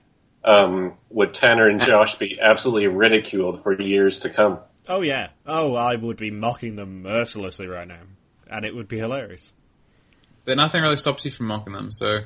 Um, 0.48 0.94
would 1.10 1.34
Tanner 1.34 1.66
and 1.68 1.82
Josh 1.82 2.16
be 2.18 2.40
absolutely 2.42 2.88
ridiculed 2.88 3.62
for 3.64 3.80
years 3.80 4.22
to 4.22 4.34
come? 4.34 4.60
Oh 4.88 5.02
yeah, 5.02 5.30
oh 5.46 5.76
I 5.76 5.96
would 5.96 6.16
be 6.18 6.32
mocking 6.32 6.76
them 6.78 7.02
mercilessly 7.04 7.68
right 7.68 7.88
now, 7.88 8.00
and 8.50 8.66
it 8.66 8.74
would 8.74 8.88
be 8.88 8.98
hilarious. 8.98 9.52
but 10.46 10.56
nothing 10.56 10.82
really 10.82 10.96
stops 10.96 11.26
you 11.26 11.32
from 11.32 11.48
mocking 11.48 11.74
them. 11.74 11.92
So 11.92 12.20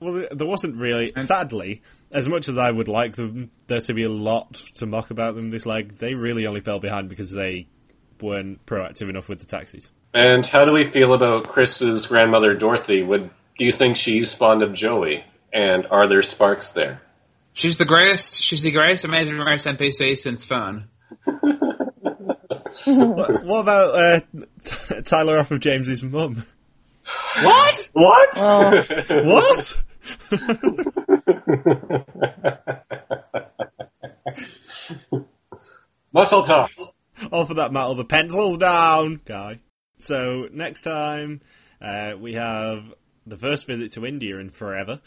Well, 0.00 0.14
there- 0.14 0.28
there 0.32 0.46
wasn't 0.46 0.76
really. 0.76 1.12
Sadly, 1.18 1.82
as 2.10 2.26
much 2.26 2.48
as 2.48 2.56
I 2.58 2.70
would 2.70 2.88
like 2.88 3.16
them, 3.16 3.50
there 3.68 3.80
to 3.82 3.94
be 3.94 4.02
a 4.04 4.08
lot 4.10 4.54
to 4.76 4.86
mock 4.86 5.10
about 5.10 5.34
them 5.36 5.50
this 5.50 5.66
leg, 5.66 5.98
they 5.98 6.14
really 6.14 6.46
only 6.46 6.60
fell 6.62 6.80
behind 6.80 7.08
because 7.08 7.30
they 7.30 7.66
weren't 8.20 8.64
proactive 8.66 9.08
enough 9.08 9.28
with 9.28 9.38
the 9.40 9.46
taxis. 9.46 9.92
And 10.12 10.44
how 10.44 10.64
do 10.64 10.72
we 10.72 10.90
feel 10.90 11.14
about 11.14 11.48
Chris's 11.52 12.06
grandmother 12.08 12.54
Dorothy? 12.54 13.02
Would 13.02 13.30
do 13.58 13.64
you 13.64 13.72
think 13.78 13.96
she's 13.96 14.34
fond 14.34 14.62
of 14.62 14.74
Joey? 14.74 15.22
And 15.52 15.86
are 15.90 16.08
there 16.08 16.22
sparks 16.22 16.70
there? 16.70 17.02
she's 17.52 17.78
the 17.78 17.84
greatest. 17.84 18.42
She's 18.42 18.62
the 18.62 18.70
greatest 18.70 19.04
amazing 19.04 19.38
race 19.38 19.66
NPC 19.66 20.16
since 20.16 20.44
Fern. 20.44 20.88
what, 22.86 23.44
what 23.44 23.58
about 23.58 23.94
uh, 23.94 24.20
T- 24.64 25.02
Tyler 25.02 25.38
off 25.38 25.50
of 25.50 25.60
James's 25.60 26.02
mum? 26.02 26.46
What? 27.42 27.88
What? 27.94 28.36
Well, 28.36 28.84
What? 29.24 29.76
Muscle 36.12 36.44
talk. 36.44 36.70
All 37.32 37.46
for 37.46 37.54
that 37.54 37.72
matter, 37.72 37.94
the 37.94 38.04
pencils 38.04 38.58
down, 38.58 39.20
guy. 39.24 39.60
So 39.98 40.48
next 40.52 40.82
time 40.82 41.40
uh, 41.80 42.12
we 42.18 42.34
have 42.34 42.84
the 43.26 43.36
first 43.36 43.66
visit 43.66 43.92
to 43.92 44.06
India 44.06 44.38
in 44.38 44.50
forever. 44.50 45.00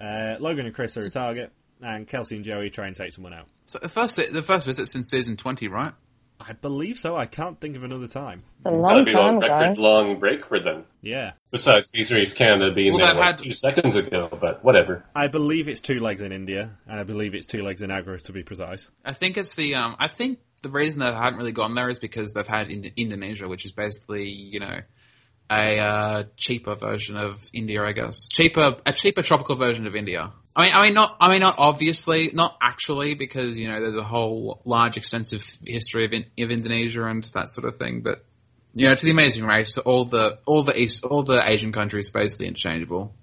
Uh, 0.00 0.36
Logan 0.40 0.66
and 0.66 0.74
Chris 0.74 0.96
are 0.96 1.04
a 1.06 1.10
target, 1.10 1.52
and 1.82 2.06
Kelsey 2.06 2.36
and 2.36 2.44
Joey 2.44 2.70
try 2.70 2.86
and 2.86 2.96
take 2.96 3.12
someone 3.12 3.32
out. 3.34 3.46
So 3.66 3.78
the 3.78 3.88
first 3.88 4.16
the 4.32 4.42
first 4.42 4.66
visit 4.66 4.86
since 4.88 5.08
season 5.10 5.36
twenty, 5.36 5.68
right? 5.68 5.92
I 6.38 6.52
believe 6.52 6.98
so. 6.98 7.16
I 7.16 7.24
can't 7.24 7.58
think 7.58 7.76
of 7.76 7.82
another 7.82 8.08
time. 8.08 8.42
a 8.60 8.64
That'd 8.64 8.78
long 8.80 9.04
be 9.06 9.12
a 9.12 9.14
record 9.16 9.72
ago. 9.72 9.80
long 9.82 10.20
break 10.20 10.44
for 10.46 10.60
them. 10.60 10.84
Yeah, 11.00 11.30
Besides 11.50 11.88
Beast 11.88 12.12
Race 12.12 12.34
Canada 12.34 12.74
being 12.74 12.92
Well, 12.92 12.98
there 12.98 13.14
that 13.14 13.16
like 13.18 13.38
had- 13.38 13.38
two 13.38 13.54
seconds 13.54 13.96
ago, 13.96 14.28
but 14.38 14.62
whatever. 14.62 15.02
I 15.14 15.28
believe 15.28 15.66
it's 15.66 15.80
two 15.80 15.98
legs 15.98 16.20
in 16.20 16.32
India, 16.32 16.72
and 16.86 17.00
I 17.00 17.04
believe 17.04 17.34
it's 17.34 17.46
two 17.46 17.62
legs 17.62 17.80
in 17.80 17.90
Agra 17.90 18.20
to 18.20 18.32
be 18.32 18.42
precise. 18.42 18.90
I 19.02 19.14
think 19.14 19.38
it's 19.38 19.54
the 19.54 19.76
um. 19.76 19.96
I 19.98 20.08
think 20.08 20.38
the 20.62 20.68
reason 20.68 21.00
they 21.00 21.06
haven't 21.06 21.38
really 21.38 21.52
gone 21.52 21.74
there 21.74 21.88
is 21.88 22.00
because 22.00 22.32
they've 22.32 22.46
had 22.46 22.70
Ind- 22.70 22.92
Indonesia, 22.98 23.48
which 23.48 23.64
is 23.64 23.72
basically 23.72 24.28
you 24.28 24.60
know 24.60 24.80
a 25.50 25.78
uh, 25.78 26.24
cheaper 26.36 26.74
version 26.74 27.16
of 27.16 27.48
India, 27.52 27.82
I 27.82 27.92
guess. 27.92 28.28
Cheaper, 28.28 28.76
a 28.84 28.92
cheaper 28.92 29.22
tropical 29.22 29.54
version 29.54 29.86
of 29.86 29.94
India. 29.94 30.32
I 30.54 30.62
mean, 30.62 30.72
I 30.74 30.82
mean, 30.82 30.94
not, 30.94 31.16
I 31.20 31.28
mean, 31.28 31.40
not 31.40 31.56
obviously, 31.58 32.30
not 32.32 32.56
actually, 32.62 33.14
because 33.14 33.58
you 33.58 33.68
know 33.70 33.80
there's 33.80 33.96
a 33.96 34.02
whole 34.02 34.62
large, 34.64 34.96
extensive 34.96 35.58
history 35.64 36.06
of, 36.06 36.12
in, 36.12 36.24
of 36.42 36.50
Indonesia 36.50 37.04
and 37.06 37.22
that 37.24 37.50
sort 37.50 37.66
of 37.66 37.76
thing. 37.76 38.00
But 38.00 38.24
you 38.74 38.88
know, 38.88 38.94
to 38.94 39.04
the 39.04 39.10
Amazing 39.10 39.44
Race, 39.44 39.76
all 39.78 40.04
the 40.06 40.38
all 40.46 40.64
the 40.64 40.78
East, 40.78 41.04
all 41.04 41.22
the 41.22 41.42
Asian 41.46 41.72
countries 41.72 42.10
basically 42.10 42.46
interchangeable 42.46 43.14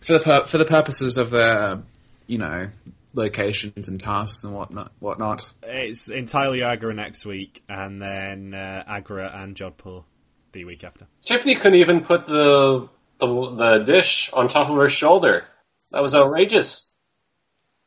for 0.00 0.12
the 0.14 0.20
pur- 0.20 0.46
for 0.46 0.58
the 0.58 0.66
purposes 0.66 1.16
of 1.16 1.30
the 1.30 1.82
you 2.26 2.38
know, 2.38 2.68
locations 3.14 3.88
and 3.88 4.00
tasks 4.00 4.44
and 4.44 4.54
whatnot. 4.54 4.92
Whatnot. 4.98 5.52
It's 5.62 6.08
entirely 6.08 6.62
Agra 6.62 6.92
next 6.94 7.24
week, 7.24 7.62
and 7.68 8.00
then 8.00 8.54
uh, 8.54 8.84
Agra 8.86 9.30
and 9.34 9.56
Jodhpur 9.56 10.04
the 10.52 10.64
week 10.64 10.84
after. 10.84 11.06
Tiffany 11.22 11.56
couldn't 11.56 11.76
even 11.76 12.00
put 12.00 12.26
the, 12.26 12.88
the 13.20 13.26
the 13.26 13.84
dish 13.86 14.30
on 14.32 14.48
top 14.48 14.70
of 14.70 14.76
her 14.76 14.88
shoulder. 14.90 15.44
That 15.90 16.00
was 16.00 16.14
outrageous. 16.14 16.90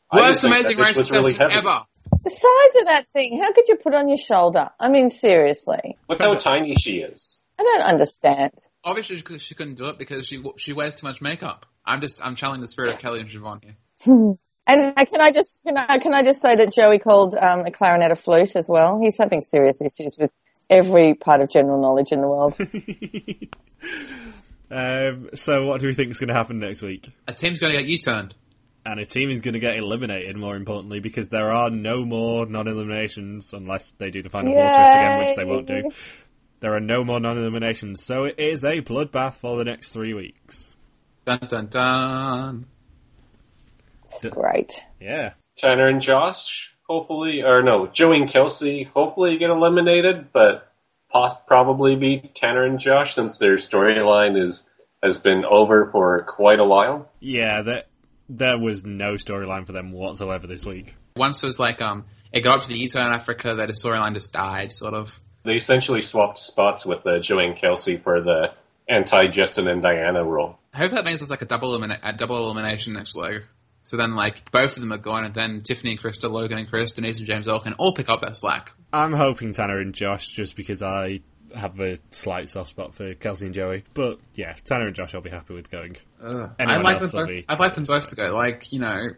I 0.10 0.18
Worst 0.22 0.44
Amazing 0.44 0.64
that 0.64 0.70
dish 0.78 0.86
Race 0.86 0.98
was 0.98 1.12
really 1.12 1.34
contestant 1.34 1.52
heavy. 1.52 1.68
ever. 1.68 1.86
The 2.24 2.30
size 2.30 2.82
of 2.82 2.88
that 2.88 3.10
thing, 3.10 3.40
how 3.42 3.54
could 3.54 3.68
you 3.68 3.76
put 3.76 3.94
on 3.94 4.08
your 4.08 4.18
shoulder? 4.18 4.70
I 4.80 4.90
mean, 4.90 5.10
seriously. 5.10 5.98
Look 6.10 6.20
how 6.20 6.34
tiny 6.36 6.76
she 6.76 6.98
is. 7.00 7.40
I 7.60 7.64
don't 7.64 7.82
understand. 7.82 8.54
Obviously, 8.84 9.18
she, 9.18 9.40
she 9.40 9.56
couldn't 9.56 9.76
do 9.76 9.86
it 9.86 9.98
because 9.98 10.28
she 10.28 10.44
she 10.58 10.74
wears 10.74 10.96
too 10.96 11.08
much 11.08 11.22
makeup. 11.22 11.66
I'm 11.86 12.02
just 12.02 12.26
I'm 12.26 12.36
channeling 12.36 12.62
the 12.62 12.68
spirit 12.68 12.94
of 12.94 13.00
Kelly 13.00 13.20
and 13.20 13.30
Siobhan 13.30 13.64
here. 13.64 14.38
And 14.68 14.94
can 14.96 15.22
I 15.22 15.32
just 15.32 15.64
can 15.64 15.78
I, 15.78 15.98
can 15.98 16.14
I 16.14 16.24
just 16.24 16.42
say 16.42 16.56
that 16.56 16.74
Joey 16.74 17.00
called 17.00 17.36
um, 17.36 17.62
a 17.62 17.72
clarinet 17.72 18.12
a 18.12 18.16
flute 18.16 18.56
as 18.56 18.68
well? 18.68 19.00
He's 19.02 19.18
having 19.18 19.42
serious 19.42 19.82
issues 19.82 20.18
with 20.20 20.32
every 20.70 21.14
part 21.14 21.42
of 21.42 21.50
general 21.50 21.82
knowledge 21.82 22.12
in 22.12 22.22
the 22.22 22.28
world. 22.28 22.58
Um, 24.70 25.30
so, 25.34 25.66
what 25.66 25.80
do 25.80 25.88
we 25.88 25.94
think 25.94 26.12
is 26.12 26.20
going 26.20 26.28
to 26.28 26.34
happen 26.34 26.60
next 26.60 26.82
week? 26.82 27.10
A 27.28 27.34
team's 27.34 27.60
going 27.60 27.74
to 27.74 27.80
get 27.80 27.88
U-turned. 27.88 28.36
And 28.86 29.00
a 29.02 29.06
team 29.06 29.30
is 29.30 29.42
going 29.42 29.54
to 29.54 29.60
get 29.60 29.76
eliminated, 29.76 30.38
more 30.38 30.56
importantly, 30.56 31.02
because 31.02 31.28
there 31.28 31.52
are 31.52 31.70
no 31.70 32.06
more 32.06 32.46
non-eliminations 32.46 33.52
unless 33.52 33.92
they 33.98 34.12
do 34.12 34.22
the 34.22 34.30
final 34.30 34.54
four 34.54 34.62
twist 34.62 34.80
again, 34.80 35.20
which 35.20 35.36
they 35.36 35.44
won't 35.44 35.68
do. 35.68 35.92
There 36.62 36.74
are 36.74 36.80
no 36.80 37.04
more 37.04 37.20
non-eliminations, 37.20 38.02
so 38.02 38.24
it 38.24 38.40
is 38.40 38.64
a 38.64 38.82
bloodbath 38.82 39.36
for 39.36 39.58
the 39.58 39.66
next 39.66 39.92
three 39.92 40.14
weeks. 40.14 40.76
Dun 41.26 41.40
dun 41.48 41.68
dun. 41.68 42.66
Great. 44.32 44.84
Yeah. 45.00 45.34
Tanner 45.58 45.88
and 45.88 46.02
Josh, 46.02 46.70
hopefully, 46.88 47.42
or 47.44 47.64
no, 47.64 47.88
Joey 47.88 48.18
and 48.22 48.32
Kelsey, 48.32 48.84
hopefully 48.94 49.38
get 49.40 49.50
eliminated, 49.50 50.32
but 50.32 50.72
pos- 51.12 51.38
probably 51.48 51.96
be 51.96 52.32
Tanner 52.36 52.64
and 52.64 52.80
Josh 52.80 53.16
since 53.16 53.38
their 53.40 53.58
storyline 53.58 54.42
is 54.42 54.64
has 55.04 55.18
been 55.18 55.44
over 55.46 55.90
for 55.92 56.24
quite 56.24 56.60
a 56.60 56.66
while. 56.66 57.10
Yeah, 57.20 57.62
there, 57.62 57.84
there 58.30 58.58
was 58.58 58.84
no 58.84 59.14
storyline 59.14 59.66
for 59.66 59.72
them 59.72 59.92
whatsoever 59.92 60.48
this 60.48 60.66
week. 60.66 60.96
Once 61.16 61.44
it 61.44 61.46
was 61.46 61.60
like 61.60 61.82
um, 61.82 62.06
it 62.32 62.42
got 62.42 62.58
up 62.58 62.62
to 62.64 62.68
the 62.68 62.80
U-turn 62.80 63.08
in 63.08 63.14
Africa, 63.14 63.56
that 63.56 63.68
the 63.68 63.74
storyline 63.74 64.14
just 64.14 64.34
died, 64.34 64.72
sort 64.72 64.94
of. 64.94 65.20
They 65.46 65.54
essentially 65.54 66.02
swapped 66.02 66.40
spots 66.40 66.86
with 66.86 67.06
uh, 67.06 67.20
Joey 67.22 67.46
and 67.46 67.58
Kelsey 67.58 67.98
for 67.98 68.22
the 68.22 68.48
anti 68.90 69.28
Justin 69.32 69.68
and 69.68 69.82
Diana 69.82 70.24
role. 70.24 70.58
I 70.74 70.80
hope 70.80 70.92
that 70.92 71.06
means 71.06 71.22
it's 71.22 71.32
like 71.32 71.42
a 71.42 71.46
double 71.46 71.78
elimina- 71.78 72.00
a 72.04 72.14
double 72.14 72.38
elimination 72.38 72.94
next 72.94 73.16
leg. 73.16 73.44
So 73.88 73.96
then, 73.96 74.16
like 74.16 74.52
both 74.52 74.76
of 74.76 74.82
them 74.82 74.92
are 74.92 74.98
gone, 74.98 75.24
and 75.24 75.34
then 75.34 75.62
Tiffany 75.62 75.92
and 75.92 76.00
Krista, 76.00 76.30
Logan 76.30 76.58
and 76.58 76.70
Chris, 76.70 76.92
Denise 76.92 77.20
and 77.20 77.26
James 77.26 77.48
all 77.48 77.62
can 77.62 77.72
all 77.76 77.94
pick 77.94 78.10
up 78.10 78.20
that 78.20 78.36
slack. 78.36 78.74
I'm 78.92 79.14
hoping 79.14 79.54
Tanner 79.54 79.80
and 79.80 79.94
Josh, 79.94 80.28
just 80.28 80.58
because 80.58 80.84
I 80.84 81.22
have 81.56 81.80
a 81.80 81.98
slight 82.12 82.50
soft 82.50 82.72
spot 82.72 82.96
for 82.96 83.14
Kelsey 83.14 83.46
and 83.46 83.56
Joey. 83.56 83.86
But 83.94 84.20
yeah, 84.36 84.56
Tanner 84.66 84.88
and 84.88 84.96
Josh, 84.96 85.16
I'll 85.16 85.22
be 85.22 85.30
happy 85.30 85.54
with 85.54 85.72
going. 85.72 85.96
Ugh. 86.22 86.52
Anyone 86.60 86.78
I'd 86.78 86.84
like 86.84 87.00
them 87.00 87.10
both. 87.12 87.32
I'd 87.48 87.60
like 87.60 87.76
them 87.76 87.86
both 87.86 88.10
to 88.10 88.16
go. 88.18 88.36
Like 88.36 88.74
you 88.74 88.80
know, 88.80 89.12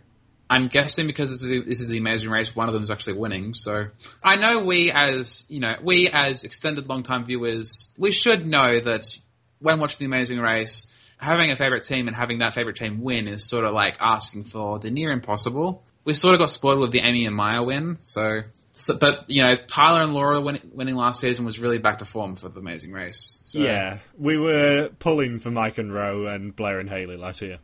I'm 0.52 0.68
guessing 0.68 1.08
because 1.08 1.32
this 1.32 1.42
is, 1.42 1.48
the, 1.48 1.62
this 1.62 1.80
is 1.80 1.88
the 1.88 1.98
Amazing 1.98 2.30
Race, 2.30 2.56
one 2.56 2.68
of 2.68 2.76
them 2.76 2.84
is 2.84 2.92
actually 2.92 3.18
winning. 3.18 3.56
So 3.56 3.88
I 4.24 4.36
know 4.36 4.60
we 4.60 4.92
as 4.92 5.46
you 5.50 5.62
know, 5.62 5.78
we 5.82 6.10
as 6.10 6.44
extended 6.44 6.88
long 6.88 7.02
time 7.02 7.26
viewers, 7.26 7.92
we 7.98 8.12
should 8.12 8.46
know 8.46 8.80
that 8.80 9.18
when 9.58 9.80
watching 9.80 9.98
the 10.08 10.16
Amazing 10.16 10.40
Race, 10.40 10.86
having 11.20 11.52
a 11.52 11.56
favorite 11.56 11.84
team 11.84 12.08
and 12.08 12.16
having 12.16 12.40
that 12.40 12.54
favorite 12.54 12.78
team 12.78 13.02
win 13.02 13.28
is 13.28 13.48
sort 13.48 13.66
of 13.66 13.74
like 13.74 13.98
asking 14.00 14.46
for 14.46 14.80
the 14.80 14.90
near 14.90 15.12
impossible. 15.12 15.84
We 16.06 16.14
sort 16.14 16.34
of 16.34 16.40
got 16.40 16.50
spoiled 16.50 16.80
with 16.80 16.92
the 16.92 17.02
Amy 17.02 17.26
and 17.26 17.36
Maya 17.36 17.62
win, 17.62 17.98
so. 18.02 18.42
So, 18.74 18.98
but 18.98 19.26
you 19.30 19.44
know, 19.44 19.58
Tyler 19.58 20.04
and 20.04 20.14
Laura 20.14 20.40
win, 20.40 20.62
winning 20.74 20.96
last 20.96 21.20
season 21.20 21.44
was 21.44 21.60
really 21.60 21.80
back 21.80 21.98
to 21.98 22.06
form 22.06 22.36
for 22.36 22.48
the 22.48 22.62
Amazing 22.62 22.94
Race. 22.94 23.42
So, 23.44 23.60
Yeah, 23.60 24.00
we 24.18 24.38
were 24.38 24.90
pulling 25.00 25.40
for 25.40 25.52
Mike 25.52 25.78
and 25.78 25.94
Rowe 25.94 26.28
and 26.28 26.56
Blair 26.56 26.80
and 26.80 26.90
Haley 26.90 27.18
last 27.18 27.42
year, 27.42 27.58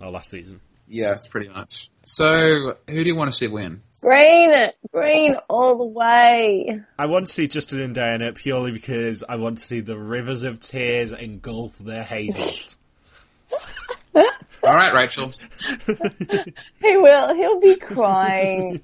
or 0.00 0.10
last 0.10 0.30
season. 0.30 0.60
Yeah, 0.86 1.10
it's 1.12 1.26
pretty 1.26 1.48
much. 1.48 1.90
So, 2.06 2.76
who 2.88 3.04
do 3.04 3.10
you 3.10 3.16
want 3.16 3.32
to 3.32 3.36
see 3.36 3.48
win? 3.48 3.82
Green, 4.00 4.70
green 4.92 5.34
all 5.48 5.76
the 5.76 5.86
way. 5.86 6.80
I 6.98 7.06
want 7.06 7.26
to 7.26 7.32
see 7.32 7.48
Justin 7.48 7.80
and 7.80 7.94
Diana 7.94 8.32
purely 8.32 8.70
because 8.70 9.22
I 9.28 9.36
want 9.36 9.58
to 9.58 9.64
see 9.64 9.80
the 9.80 9.98
rivers 9.98 10.42
of 10.42 10.60
tears 10.60 11.12
engulf 11.12 11.76
their 11.78 12.04
hazes. 12.04 12.76
All 14.14 14.74
right, 14.74 14.94
Rachel. 14.94 15.30
He 16.80 16.96
will. 16.96 17.34
He'll 17.34 17.60
be 17.60 17.76
crying. 17.76 18.82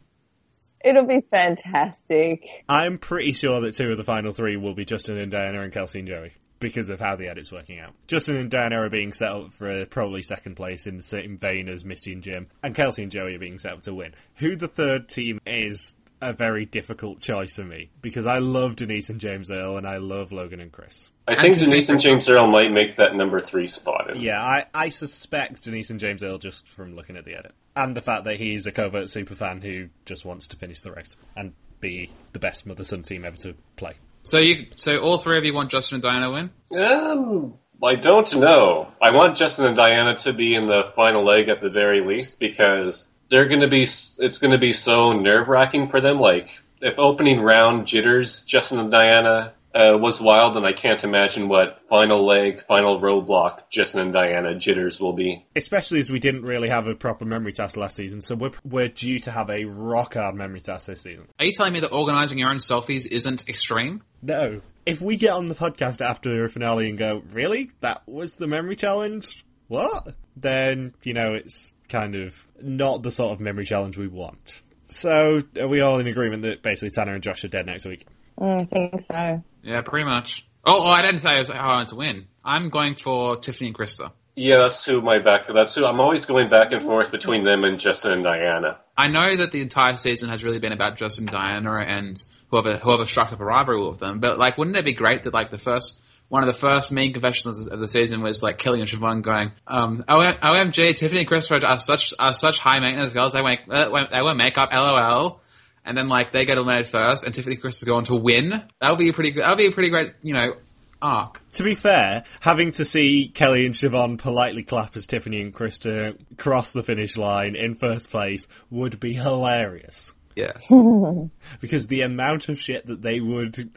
It'll 0.85 1.07
be 1.07 1.23
fantastic. 1.31 2.47
I'm 2.69 2.99
pretty 2.99 3.33
sure 3.33 3.61
that 3.63 3.75
two 3.75 3.91
of 3.91 3.99
the 3.99 4.05
final 4.05 4.33
three 4.33 4.57
will 4.57 4.75
be 4.75 4.85
Justin 4.85 5.19
and 5.19 5.33
Diana 5.33 5.63
and 5.63 5.73
Kelsey 5.73 6.01
and 6.01 6.09
Joey 6.09 6.33
because 6.61 6.91
of 6.91 7.01
how 7.01 7.17
the 7.17 7.29
edit's 7.29 7.53
working 7.53 7.79
out. 7.79 7.95
Justin 8.07 8.37
and 8.37 8.51
Diana 8.51 8.81
are 8.83 8.91
being 8.91 9.13
set 9.13 9.33
up 9.33 9.53
for 9.53 9.69
a 9.69 9.87
probably 9.87 10.23
second 10.23 10.55
place 10.55 10.87
in 10.87 10.97
the 10.97 11.03
same 11.03 11.39
vein 11.39 11.69
as 11.69 11.85
Misty 11.85 12.13
and 12.13 12.23
Jim, 12.23 12.47
and 12.63 12.75
Kelsey 12.75 13.03
and 13.03 13.13
Joey 13.13 13.35
are 13.35 13.41
being 13.41 13.59
set 13.59 13.73
up 13.73 13.81
to 13.83 13.95
win. 13.95 14.15
Who 14.37 14.57
the 14.57 14.69
third 14.69 15.09
team 15.09 15.41
is 15.47 15.95
a 16.21 16.33
very 16.33 16.65
difficult 16.65 17.21
choice 17.21 17.57
for 17.57 17.65
me 17.65 17.91
because 18.01 18.27
I 18.27 18.39
love 18.39 18.77
Denise 18.77 19.11
and 19.11 19.21
James 19.21 19.51
Earl 19.51 19.77
and 19.77 19.87
I 19.87 19.99
love 19.99 20.33
Logan 20.33 20.61
and 20.61 20.73
Chris. 20.73 21.11
I 21.29 21.41
think 21.41 21.59
Denise 21.59 21.89
and 21.89 22.01
James 22.01 22.29
Earl 22.29 22.51
might 22.51 22.71
make 22.71 22.97
that 22.97 23.15
number 23.15 23.41
three 23.41 23.69
spot. 23.69 24.11
In. 24.11 24.21
Yeah, 24.21 24.41
I, 24.41 24.67
I 24.73 24.89
suspect 24.89 25.65
Denise 25.65 25.91
and 25.91 26.01
James 26.01 26.23
Earl 26.23 26.39
just 26.39 26.69
from 26.69 26.95
looking 26.95 27.17
at 27.17 27.25
the 27.25 27.35
edit. 27.35 27.53
And 27.75 27.97
the 27.97 28.01
fact 28.01 28.25
that 28.25 28.37
he's 28.37 28.67
a 28.67 28.73
covert 28.73 29.07
superfan 29.07 29.63
who 29.63 29.89
just 30.05 30.25
wants 30.25 30.49
to 30.49 30.57
finish 30.57 30.81
the 30.81 30.93
race 30.93 31.17
and 31.37 31.53
be 31.81 32.11
the 32.33 32.39
best 32.39 32.67
mother 32.67 32.85
son 32.85 33.03
team 33.03 33.25
ever 33.25 33.37
to 33.39 33.55
play. 33.77 33.95
So 34.23 34.39
you, 34.39 34.67
so 34.77 34.99
all 34.99 35.19
three 35.19 35.39
of 35.39 35.45
you 35.45 35.55
want 35.55 35.71
Justin 35.71 35.97
and 35.97 36.03
Diana 36.03 36.33
win? 36.33 36.51
Um, 36.81 37.55
I 37.83 37.95
don't 37.97 38.33
know. 38.37 38.89
I 39.03 39.11
want 39.11 39.37
Justin 39.37 39.67
and 39.67 39.77
Diana 39.77 40.17
to 40.25 40.33
be 40.33 40.55
in 40.55 40.67
the 40.67 40.93
final 40.97 41.25
leg 41.25 41.49
at 41.49 41.61
the 41.61 41.71
very 41.71 42.05
least 42.05 42.41
because 42.41 43.05
they're 43.31 43.49
going 43.49 43.61
to 43.61 43.69
be. 43.69 43.83
It's 43.83 44.39
going 44.39 44.53
to 44.53 44.59
be 44.59 44.73
so 44.73 45.13
nerve 45.13 45.49
wracking 45.49 45.89
for 45.91 46.01
them. 46.01 46.19
Like 46.19 46.49
if 46.81 46.99
opening 46.99 47.41
round 47.41 47.87
jitters, 47.87 48.45
Justin 48.47 48.79
and 48.79 48.91
Diana 48.91 49.53
uh, 49.77 49.99
was 49.99 50.21
wild, 50.21 50.57
and 50.57 50.65
I 50.65 50.73
can't 50.73 51.03
imagine 51.05 51.49
what 51.49 51.81
final 51.89 52.27
leg, 52.27 52.65
final 52.67 53.01
roadblock, 53.01 53.63
Justin 53.71 54.01
and 54.01 54.13
Diana 54.13 54.59
jitters 54.59 54.99
will 54.99 55.13
be. 55.13 55.45
Especially 55.55 56.01
as 56.01 56.11
we 56.11 56.19
didn't 56.19 56.43
really 56.43 56.71
have 56.71 56.87
a 56.87 56.95
proper 56.95 57.25
memory 57.27 57.53
test 57.53 57.77
last 57.77 57.97
season, 57.97 58.23
so 58.23 58.35
we're, 58.35 58.53
we're 58.65 58.89
due 58.89 59.19
to 59.21 59.31
have 59.31 59.51
a 59.51 59.65
rock 59.65 60.15
hard 60.15 60.35
memory 60.35 60.61
test 60.61 60.87
this 60.87 61.03
season. 61.03 61.29
Are 61.39 61.45
you 61.45 61.53
telling 61.53 61.75
me 61.75 61.81
that 61.81 61.93
organising 61.93 62.39
your 62.39 62.49
own 62.49 62.57
selfies 62.57 63.07
isn't 63.07 63.47
extreme? 63.49 64.03
No. 64.23 64.63
If 64.87 65.03
we 65.03 65.17
get 65.17 65.33
on 65.33 65.47
the 65.49 65.55
podcast 65.55 66.01
after 66.01 66.45
a 66.45 66.49
finale 66.49 66.89
and 66.89 66.97
go, 66.97 67.23
really? 67.33 67.73
That 67.81 68.09
was 68.09 68.35
the 68.35 68.47
memory 68.47 68.77
challenge? 68.77 69.45
What? 69.69 70.15
Then, 70.37 70.95
you 71.03 71.15
know, 71.15 71.35
it's 71.35 71.75
kind 71.89 72.15
of 72.15 72.35
not 72.61 73.03
the 73.03 73.11
sort 73.11 73.33
of 73.33 73.41
memory 73.41 73.65
challenge 73.65 73.97
we 73.97 74.09
want. 74.09 74.61
So, 74.89 75.43
are 75.59 75.69
we 75.69 75.81
all 75.81 75.99
in 75.99 76.07
agreement 76.07 76.43
that 76.43 76.63
basically 76.63 76.91
Tanner 76.91 77.15
and 77.15 77.23
Josh 77.23 77.45
are 77.45 77.49
dead 77.49 77.67
next 77.67 77.85
week? 77.85 78.07
Mm, 78.41 78.61
I 78.61 78.65
think 78.65 79.01
so. 79.01 79.43
Yeah, 79.63 79.81
pretty 79.83 80.05
much. 80.05 80.47
Oh, 80.65 80.83
oh 80.83 80.89
I 80.89 81.03
didn't 81.03 81.21
say 81.21 81.31
I 81.31 81.39
was, 81.41 81.49
how 81.49 81.71
I 81.71 81.77
want 81.77 81.89
to 81.89 81.97
win. 81.97 82.27
I'm 82.45 82.69
going 82.69 82.95
for 82.95 83.37
Tiffany 83.37 83.69
and 83.69 83.77
Krista. 83.77 84.13
Yeah, 84.37 84.59
that's 84.59 84.85
who 84.85 85.01
my 85.01 85.19
back. 85.19 85.47
That's 85.53 85.75
who 85.75 85.87
I'm 85.87 85.99
always 85.99 86.27
going 86.27 86.51
back 86.51 86.71
and 86.71 86.83
forth 86.83 87.11
between 87.11 87.45
them 87.45 87.65
and 87.65 87.81
Justin 87.81 88.13
and 88.13 88.23
Diana. 88.23 88.79
I 88.97 89.09
know 89.09 89.35
that 89.35 89.51
the 89.51 89.63
entire 89.63 89.97
season 89.97 90.29
has 90.29 90.45
really 90.45 90.59
been 90.59 90.73
about 90.73 90.97
Justin 90.97 91.25
and 91.25 91.33
Diana 91.33 91.79
and 91.79 92.23
whoever 92.51 92.77
whoever 92.77 93.07
struck 93.07 93.33
up 93.33 93.41
a 93.41 93.45
rivalry 93.45 93.89
with 93.89 93.99
them. 93.99 94.21
But 94.21 94.39
like, 94.39 94.59
wouldn't 94.59 94.77
it 94.77 94.85
be 94.85 94.93
great 94.93 95.23
that 95.23 95.33
like 95.33 95.51
the 95.51 95.59
first 95.59 95.99
one 96.29 96.43
of 96.43 96.47
the 96.47 96.53
first 96.59 96.91
main 96.93 97.13
confessions 97.13 97.69
of 97.69 97.79
the 97.79 97.89
season 97.89 98.23
was 98.23 98.43
like 98.43 98.59
Kelly 98.59 98.81
and 98.81 98.89
Siobhan 98.89 99.23
going, 99.23 99.53
um, 99.67 100.05
"OM- 100.09 100.35
"OMG, 100.35 100.95
Tiffany 100.97 101.21
and 101.21 101.29
Chris 101.29 101.51
are 101.51 101.79
such 101.79 102.15
are 102.19 102.33
such 102.35 102.59
high 102.59 102.81
maintenance 102.81 103.13
girls. 103.13 103.33
They 103.33 103.43
wear 103.43 103.59
uh, 103.71 104.07
they 104.11 104.23
wear 104.23 104.35
makeup, 104.35 104.71
lol." 104.73 105.41
And 105.85 105.97
then 105.97 106.09
like 106.09 106.33
they 106.33 106.45
get 106.45 106.59
eliminated 106.59 106.91
first, 106.91 107.25
and 107.25 107.33
Tiffany 107.33 107.55
and 107.55 107.63
Chris 107.63 107.83
go 107.85 107.97
on 107.97 108.05
to 108.05 108.17
win. 108.17 108.51
That 108.81 108.91
would 108.91 108.99
be 108.99 109.09
a 109.09 109.13
pretty 109.13 109.31
good. 109.31 109.45
That 109.45 109.51
would 109.51 109.59
be 109.59 109.67
a 109.67 109.73
pretty 109.73 109.91
great, 109.91 110.15
you 110.23 110.35
know, 110.35 110.55
arc. 111.01 111.41
To 111.53 111.63
be 111.63 111.77
fair, 111.77 112.25
having 112.41 112.73
to 112.73 112.85
see 112.85 113.31
Kelly 113.33 113.67
and 113.67 113.75
Siobhan 113.75 114.19
politely 114.19 114.65
clap 114.65 114.97
as 114.97 115.07
Tiffany 115.07 115.41
and 115.41 115.55
Krista 115.55 116.19
cross 116.37 116.73
the 116.73 116.83
finish 116.83 117.17
line 117.17 117.55
in 117.55 117.77
first 117.77 118.11
place 118.11 118.49
would 118.69 118.99
be 118.99 119.13
hilarious. 119.13 120.13
Yeah. 120.35 120.53
Because 121.61 121.87
the 121.87 122.03
amount 122.03 122.49
of 122.49 122.61
shit 122.61 122.87
that 122.87 123.01
they 123.03 123.21
would 123.21 123.71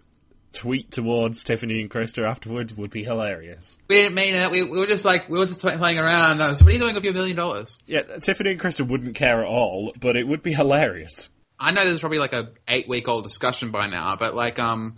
tweet 0.53 0.91
towards 0.91 1.43
Tiffany 1.43 1.81
and 1.81 1.89
Krista 1.89 2.25
afterwards 2.25 2.73
would 2.75 2.91
be 2.91 3.03
hilarious. 3.03 3.77
We 3.87 3.95
didn't 3.95 4.15
mean 4.15 4.35
it. 4.35 4.51
We, 4.51 4.63
we 4.63 4.79
were 4.79 4.87
just 4.87 5.05
like 5.05 5.29
we 5.29 5.37
were 5.37 5.45
just 5.45 5.61
playing 5.61 5.99
around. 5.99 6.39
So 6.39 6.65
what 6.65 6.69
are 6.69 6.71
you 6.71 6.79
doing 6.79 6.95
with 6.95 7.03
your 7.03 7.13
million 7.13 7.37
dollars? 7.37 7.79
Yeah, 7.85 8.03
Tiffany 8.03 8.51
and 8.51 8.59
Krista 8.59 8.87
wouldn't 8.87 9.15
care 9.15 9.41
at 9.41 9.47
all, 9.47 9.93
but 9.99 10.15
it 10.15 10.27
would 10.27 10.43
be 10.43 10.53
hilarious. 10.53 11.29
I 11.59 11.71
know 11.71 11.83
there's 11.83 11.99
probably 11.99 12.19
like 12.19 12.33
a 12.33 12.51
eight 12.67 12.87
week 12.87 13.07
old 13.07 13.25
discussion 13.25 13.71
by 13.71 13.87
now, 13.87 14.15
but 14.15 14.33
like 14.33 14.59
um, 14.59 14.95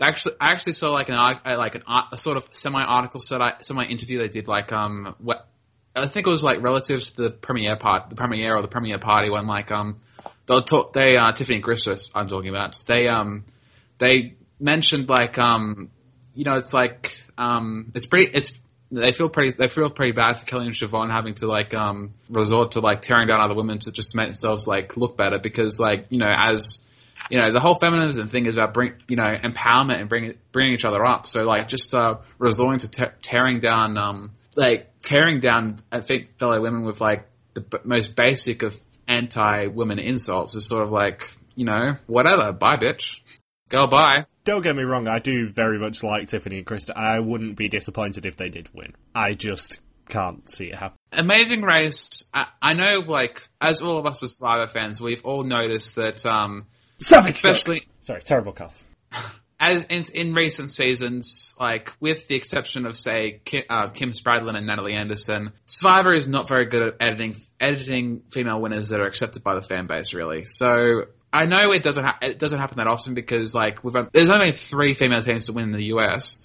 actually 0.00 0.34
I 0.40 0.52
actually 0.52 0.74
saw 0.74 0.90
like 0.90 1.08
an 1.08 1.16
uh, 1.16 1.56
like 1.58 1.74
an 1.74 1.82
a 2.12 2.18
sort 2.18 2.36
of 2.36 2.48
semi 2.52 2.82
article 2.82 3.20
semi 3.20 3.84
interview 3.84 4.18
they 4.18 4.28
did 4.28 4.48
like 4.48 4.72
um 4.72 5.14
what 5.18 5.48
I 5.94 6.06
think 6.06 6.26
it 6.26 6.30
was 6.30 6.44
like 6.44 6.62
relatives 6.62 7.10
to 7.12 7.22
the 7.22 7.30
premiere 7.30 7.76
part 7.76 8.10
the 8.10 8.16
premiere 8.16 8.56
or 8.56 8.62
the 8.62 8.68
premiere 8.68 8.98
party 8.98 9.30
when 9.30 9.46
like 9.46 9.72
um 9.72 10.00
they'll 10.46 10.62
talk 10.62 10.92
they 10.92 11.16
uh 11.16 11.32
Tiffany 11.32 11.56
and 11.56 11.64
Krista 11.64 12.10
I'm 12.14 12.28
talking 12.28 12.50
about 12.50 12.76
they 12.86 13.08
um 13.08 13.44
they 13.98 14.36
mentioned 14.58 15.08
like 15.08 15.38
um 15.38 15.90
you 16.34 16.44
know 16.44 16.56
it's 16.56 16.72
like 16.72 17.18
um 17.38 17.92
it's 17.94 18.06
pretty 18.06 18.30
it's 18.32 18.60
they 18.90 19.12
feel 19.12 19.28
pretty 19.28 19.50
they 19.50 19.68
feel 19.68 19.90
pretty 19.90 20.12
bad 20.12 20.38
for 20.38 20.46
Kelly 20.46 20.66
and 20.66 20.74
Siobhan 20.74 21.10
having 21.10 21.34
to 21.34 21.46
like 21.46 21.74
um 21.74 22.14
resort 22.28 22.72
to 22.72 22.80
like 22.80 23.02
tearing 23.02 23.26
down 23.28 23.40
other 23.40 23.54
women 23.54 23.78
to 23.80 23.92
just 23.92 24.14
make 24.14 24.28
themselves 24.28 24.66
like 24.66 24.96
look 24.96 25.16
better 25.16 25.38
because 25.38 25.80
like 25.80 26.06
you 26.10 26.18
know 26.18 26.32
as 26.36 26.84
you 27.30 27.38
know 27.38 27.52
the 27.52 27.60
whole 27.60 27.74
feminism 27.74 28.28
thing 28.28 28.46
is 28.46 28.56
about 28.56 28.72
bring 28.72 28.94
you 29.08 29.16
know 29.16 29.24
empowerment 29.24 30.00
and 30.00 30.08
bringing 30.08 30.34
bringing 30.52 30.74
each 30.74 30.84
other 30.84 31.04
up. 31.04 31.26
So 31.26 31.44
like 31.44 31.68
just 31.68 31.94
uh 31.94 32.18
resorting 32.38 32.78
to 32.80 32.90
te- 32.90 33.16
tearing 33.22 33.58
down 33.58 33.98
um 33.98 34.32
like 34.54 35.00
tearing 35.00 35.40
down 35.40 35.80
I 35.90 36.00
think 36.00 36.38
fellow 36.38 36.60
women 36.60 36.84
with 36.84 37.00
like 37.00 37.28
the 37.54 37.62
b- 37.62 37.78
most 37.84 38.14
basic 38.14 38.62
of 38.62 38.78
anti 39.08 39.66
women 39.66 39.98
insults 39.98 40.54
is 40.54 40.66
sort 40.66 40.82
of 40.84 40.90
like 40.90 41.36
you 41.56 41.64
know 41.64 41.96
whatever 42.06 42.52
bye 42.52 42.76
bitch. 42.76 43.20
Go 43.68 43.88
bye 43.88 44.26
Don't 44.46 44.62
get 44.62 44.76
me 44.76 44.84
wrong, 44.84 45.08
I 45.08 45.18
do 45.18 45.48
very 45.48 45.76
much 45.76 46.04
like 46.04 46.28
Tiffany 46.28 46.58
and 46.58 46.66
Krista, 46.66 46.90
and 46.94 47.04
I 47.04 47.18
wouldn't 47.18 47.56
be 47.56 47.68
disappointed 47.68 48.24
if 48.24 48.36
they 48.36 48.48
did 48.48 48.72
win. 48.72 48.94
I 49.12 49.34
just 49.34 49.80
can't 50.08 50.48
see 50.48 50.66
it 50.68 50.76
happen. 50.76 50.96
Amazing 51.12 51.62
Race. 51.62 52.30
I, 52.32 52.46
I 52.62 52.74
know, 52.74 53.00
like, 53.00 53.48
as 53.60 53.82
all 53.82 53.98
of 53.98 54.06
us 54.06 54.22
as 54.22 54.36
Survivor 54.36 54.68
fans, 54.68 55.00
we've 55.00 55.24
all 55.24 55.42
noticed 55.42 55.96
that, 55.96 56.24
um, 56.24 56.66
especially 57.00 57.88
Sorry, 58.02 58.22
terrible 58.22 58.52
cough. 58.52 58.84
as 59.58 59.84
in, 59.86 60.04
in 60.14 60.32
recent 60.32 60.70
seasons, 60.70 61.54
like 61.58 61.96
with 61.98 62.28
the 62.28 62.36
exception 62.36 62.86
of 62.86 62.96
say 62.96 63.40
Kim, 63.44 63.64
uh, 63.68 63.88
Kim 63.88 64.12
Spradlin 64.12 64.56
and 64.56 64.66
Natalie 64.66 64.94
Anderson, 64.94 65.54
Survivor 65.64 66.12
is 66.12 66.28
not 66.28 66.46
very 66.46 66.66
good 66.66 66.86
at 66.86 66.94
editing 67.00 67.34
editing 67.58 68.22
female 68.30 68.60
winners 68.60 68.90
that 68.90 69.00
are 69.00 69.06
accepted 69.06 69.42
by 69.42 69.56
the 69.56 69.62
fan 69.62 69.88
base. 69.88 70.14
Really, 70.14 70.44
so 70.44 71.06
I 71.36 71.46
know 71.46 71.72
it 71.72 71.82
doesn't 71.82 72.04
ha- 72.04 72.18
it 72.22 72.38
doesn't 72.38 72.58
happen 72.58 72.78
that 72.78 72.86
often 72.86 73.14
because 73.14 73.54
like 73.54 73.84
we've, 73.84 73.94
there's 74.12 74.30
only 74.30 74.52
three 74.52 74.94
female 74.94 75.22
teams 75.22 75.46
to 75.46 75.52
win 75.52 75.64
in 75.64 75.72
the 75.72 75.84
US. 75.96 76.42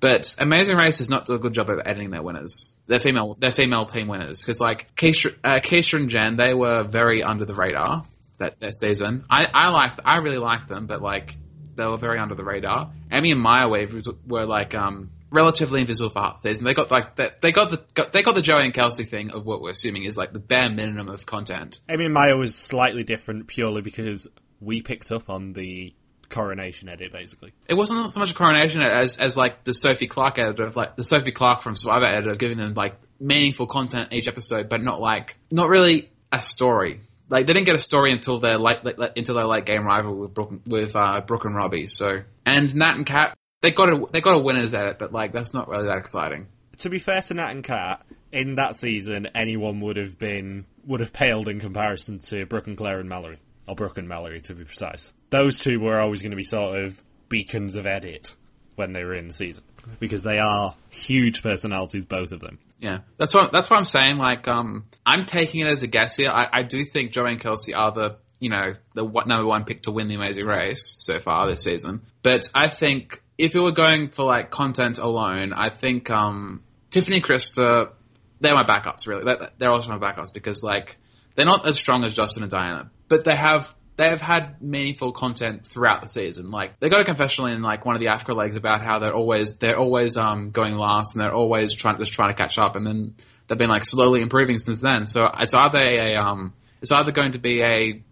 But 0.00 0.36
Amazing 0.38 0.76
Race 0.76 0.98
does 0.98 1.08
not 1.08 1.26
do 1.26 1.34
a 1.34 1.38
good 1.38 1.54
job 1.54 1.70
of 1.70 1.80
editing 1.84 2.10
their 2.10 2.22
winners. 2.22 2.72
Their 2.86 3.00
female, 3.00 3.36
their 3.38 3.52
female 3.52 3.86
team 3.86 4.06
winners. 4.06 4.40
Because 4.40 4.60
like 4.60 4.94
Kisha, 4.94 5.34
uh, 5.42 5.58
Kisha 5.58 5.98
and 5.98 6.08
Jen, 6.08 6.36
they 6.36 6.54
were 6.54 6.84
very 6.84 7.22
under 7.22 7.44
the 7.44 7.54
radar 7.54 8.04
that, 8.38 8.60
that 8.60 8.74
season. 8.76 9.24
I, 9.28 9.46
I 9.52 9.70
liked, 9.70 10.00
I 10.04 10.18
really 10.18 10.38
liked 10.38 10.68
them, 10.68 10.86
but 10.86 11.02
like 11.02 11.36
they 11.74 11.84
were 11.84 11.96
very 11.96 12.18
under 12.18 12.34
the 12.34 12.44
radar. 12.44 12.92
Amy 13.10 13.32
and 13.32 13.40
Maya 13.40 13.68
Wave 13.68 14.06
were 14.26 14.46
like, 14.46 14.74
um, 14.74 15.10
relatively 15.30 15.80
invisible 15.80 16.10
for 16.10 16.20
half 16.20 16.42
the 16.42 16.50
season. 16.50 16.64
They 16.64 16.74
got 16.74 16.90
like 16.90 17.16
they, 17.16 17.30
they 17.40 17.52
got 17.52 17.70
the 17.70 17.82
got, 17.94 18.12
they 18.12 18.22
got 18.22 18.34
the 18.34 18.42
Joey 18.42 18.64
and 18.64 18.74
Kelsey 18.74 19.04
thing 19.04 19.30
of 19.30 19.44
what 19.44 19.60
we're 19.60 19.70
assuming 19.70 20.04
is 20.04 20.16
like 20.16 20.32
the 20.32 20.40
bare 20.40 20.70
minimum 20.70 21.08
of 21.08 21.26
content. 21.26 21.80
Amy 21.88 22.06
and 22.06 22.14
Maya 22.14 22.36
was 22.36 22.54
slightly 22.54 23.04
different 23.04 23.46
purely 23.46 23.82
because 23.82 24.26
we 24.60 24.82
picked 24.82 25.12
up 25.12 25.30
on 25.30 25.52
the 25.52 25.94
coronation 26.28 26.88
edit, 26.88 27.12
basically. 27.12 27.52
It 27.66 27.74
wasn't 27.74 28.12
so 28.12 28.20
much 28.20 28.30
a 28.30 28.34
coronation 28.34 28.82
as 28.82 29.18
as 29.18 29.36
like 29.36 29.64
the 29.64 29.74
Sophie 29.74 30.06
Clarke 30.06 30.38
edit 30.38 30.60
of 30.60 30.76
like 30.76 30.96
the 30.96 31.04
Sophie 31.04 31.32
Clarke 31.32 31.62
from 31.62 31.74
Survivor 31.74 32.06
edit 32.06 32.30
of 32.30 32.38
giving 32.38 32.58
them 32.58 32.74
like 32.74 32.96
meaningful 33.20 33.66
content 33.66 34.12
each 34.12 34.28
episode, 34.28 34.68
but 34.68 34.82
not 34.82 35.00
like 35.00 35.36
not 35.50 35.68
really 35.68 36.10
a 36.32 36.42
story. 36.42 37.00
Like 37.30 37.46
they 37.46 37.52
didn't 37.52 37.66
get 37.66 37.74
a 37.74 37.80
story 37.80 38.12
until 38.12 38.38
their 38.38 38.58
late, 38.58 38.84
late 38.84 39.12
until 39.16 39.34
their 39.34 39.46
late 39.46 39.66
game 39.66 39.84
rival 39.84 40.14
with 40.14 40.32
Brooke, 40.32 40.52
with 40.66 40.96
uh, 40.96 41.20
Brooke 41.20 41.44
and 41.44 41.54
Robbie. 41.54 41.86
So 41.86 42.22
and 42.46 42.74
Nat 42.74 42.96
and 42.96 43.06
Kat 43.06 43.36
they 43.60 43.70
got 43.70 43.88
a 43.88 44.06
they 44.12 44.20
got 44.20 44.36
a 44.36 44.38
winners 44.38 44.74
edit, 44.74 44.98
but 44.98 45.12
like 45.12 45.32
that's 45.32 45.54
not 45.54 45.68
really 45.68 45.86
that 45.86 45.98
exciting. 45.98 46.48
To 46.78 46.88
be 46.88 46.98
fair 46.98 47.22
to 47.22 47.34
Nat 47.34 47.50
and 47.50 47.64
Kat, 47.64 48.04
in 48.32 48.54
that 48.56 48.76
season, 48.76 49.28
anyone 49.34 49.80
would 49.80 49.96
have 49.96 50.18
been 50.18 50.64
would 50.86 51.00
have 51.00 51.12
paled 51.12 51.48
in 51.48 51.60
comparison 51.60 52.20
to 52.20 52.46
Brooke 52.46 52.66
and 52.66 52.76
Claire 52.76 53.00
and 53.00 53.08
Mallory, 53.08 53.38
or 53.66 53.74
Brooke 53.74 53.98
and 53.98 54.08
Mallory 54.08 54.40
to 54.42 54.54
be 54.54 54.64
precise. 54.64 55.12
Those 55.30 55.58
two 55.58 55.80
were 55.80 56.00
always 56.00 56.22
going 56.22 56.30
to 56.30 56.36
be 56.36 56.44
sort 56.44 56.78
of 56.78 57.00
beacons 57.28 57.74
of 57.74 57.86
edit 57.86 58.32
when 58.76 58.92
they 58.92 59.04
were 59.04 59.14
in 59.14 59.28
the 59.28 59.34
season 59.34 59.64
because 59.98 60.22
they 60.22 60.38
are 60.38 60.74
huge 60.90 61.42
personalities, 61.42 62.04
both 62.04 62.32
of 62.32 62.40
them. 62.40 62.58
Yeah, 62.80 63.00
that's 63.16 63.34
what 63.34 63.50
that's 63.50 63.68
what 63.68 63.76
I'm 63.76 63.84
saying. 63.84 64.18
Like, 64.18 64.46
um, 64.46 64.84
I'm 65.04 65.24
taking 65.24 65.60
it 65.62 65.66
as 65.66 65.82
a 65.82 65.88
guess 65.88 66.14
here. 66.16 66.30
I, 66.30 66.48
I 66.52 66.62
do 66.62 66.84
think 66.84 67.10
Joey 67.10 67.32
and 67.32 67.40
Kelsey 67.40 67.74
are 67.74 67.90
the 67.90 68.18
you 68.38 68.50
know 68.50 68.74
the 68.94 69.02
number 69.26 69.46
one 69.46 69.64
pick 69.64 69.82
to 69.82 69.90
win 69.90 70.06
the 70.08 70.14
Amazing 70.14 70.46
Race 70.46 70.94
so 70.98 71.18
far 71.18 71.48
this 71.48 71.64
season. 71.64 72.02
But 72.22 72.48
I 72.54 72.68
think 72.68 73.20
if 73.38 73.54
you 73.54 73.62
were 73.62 73.72
going 73.72 74.10
for 74.10 74.24
like 74.24 74.50
content 74.50 74.98
alone, 74.98 75.52
I 75.52 75.70
think 75.70 76.10
um, 76.10 76.62
Tiffany 76.90 77.20
Krista 77.20 77.92
they're 78.40 78.54
my 78.54 78.64
backups. 78.64 79.06
Really, 79.06 79.24
they're, 79.58 79.70
also 79.70 79.96
my 79.96 80.12
backups 80.12 80.32
because 80.32 80.62
like 80.62 80.98
they're 81.34 81.46
not 81.46 81.66
as 81.66 81.78
strong 81.78 82.04
as 82.04 82.14
Justin 82.14 82.42
and 82.42 82.50
Diana, 82.50 82.90
but 83.08 83.24
they 83.24 83.36
have 83.36 83.74
they 83.96 84.08
have 84.10 84.20
had 84.20 84.62
meaningful 84.62 85.12
content 85.12 85.66
throughout 85.66 86.02
the 86.02 86.08
season. 86.08 86.50
Like 86.50 86.78
they 86.78 86.88
got 86.88 87.00
a 87.00 87.04
confessional 87.04 87.48
in 87.48 87.62
like 87.62 87.84
one 87.84 87.96
of 87.96 88.00
the 88.00 88.08
Africa 88.08 88.34
legs 88.34 88.56
about 88.56 88.80
how 88.80 88.98
they're 88.98 89.14
always 89.14 89.56
they're 89.56 89.78
always 89.78 90.16
um 90.16 90.50
going 90.50 90.76
last 90.76 91.14
and 91.14 91.24
they're 91.24 91.34
always 91.34 91.74
trying 91.74 91.98
just 91.98 92.12
trying 92.12 92.30
to 92.30 92.34
catch 92.34 92.58
up, 92.58 92.76
and 92.76 92.86
then 92.86 93.14
they've 93.46 93.58
been 93.58 93.70
like 93.70 93.84
slowly 93.84 94.20
improving 94.20 94.58
since 94.58 94.80
then. 94.80 95.06
So 95.06 95.28
it's 95.38 95.54
either 95.54 95.78
a 95.78 96.16
um 96.16 96.54
it's 96.80 96.92
either 96.92 97.12
going 97.12 97.32
to 97.32 97.38
be 97.38 97.62
a 97.62 98.02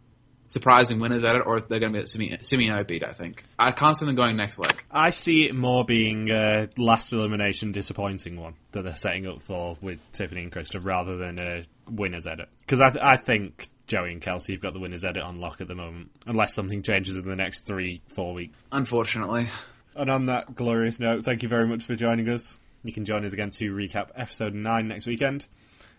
surprising 0.46 0.98
winners 0.98 1.24
at 1.24 1.36
it, 1.36 1.42
or 1.44 1.60
they're 1.60 1.80
going 1.80 1.92
to 1.92 1.98
be 1.98 2.02
at 2.02 2.08
semi 2.08 2.36
semi 2.42 2.68
no 2.68 2.82
beat. 2.84 3.04
I 3.04 3.12
think 3.12 3.44
I 3.58 3.72
can't 3.72 3.96
see 3.96 4.06
them 4.06 4.14
going 4.14 4.36
next 4.36 4.58
leg. 4.58 4.82
I 4.90 5.10
see 5.10 5.44
it 5.44 5.54
more 5.54 5.84
being 5.84 6.30
a 6.30 6.68
last 6.78 7.12
elimination 7.12 7.72
disappointing 7.72 8.40
one 8.40 8.54
that 8.72 8.82
they're 8.82 8.96
setting 8.96 9.26
up 9.26 9.42
for 9.42 9.76
with 9.82 10.00
Tiffany 10.12 10.42
and 10.42 10.52
Krista 10.52 10.82
rather 10.82 11.16
than 11.16 11.38
a 11.38 11.66
winners 11.90 12.26
edit 12.26 12.48
because 12.60 12.80
I, 12.80 12.96
I 13.00 13.16
think 13.16 13.68
Joey 13.86 14.12
and 14.12 14.20
Kelsey 14.20 14.54
have 14.54 14.62
got 14.62 14.72
the 14.72 14.80
winners 14.80 15.04
edit 15.04 15.22
on 15.22 15.40
lock 15.40 15.60
at 15.60 15.68
the 15.68 15.74
moment, 15.74 16.10
unless 16.26 16.54
something 16.54 16.82
changes 16.82 17.16
in 17.16 17.28
the 17.28 17.36
next 17.36 17.66
three, 17.66 18.02
four 18.08 18.34
weeks. 18.34 18.56
Unfortunately. 18.72 19.48
And 19.94 20.10
on 20.10 20.26
that 20.26 20.54
glorious 20.54 21.00
note, 21.00 21.24
thank 21.24 21.42
you 21.42 21.48
very 21.48 21.66
much 21.66 21.84
for 21.84 21.94
joining 21.94 22.28
us. 22.28 22.58
You 22.82 22.92
can 22.92 23.04
join 23.04 23.24
us 23.24 23.32
again 23.32 23.50
to 23.52 23.74
recap 23.74 24.10
episode 24.14 24.54
9 24.54 24.88
next 24.88 25.06
weekend. 25.06 25.46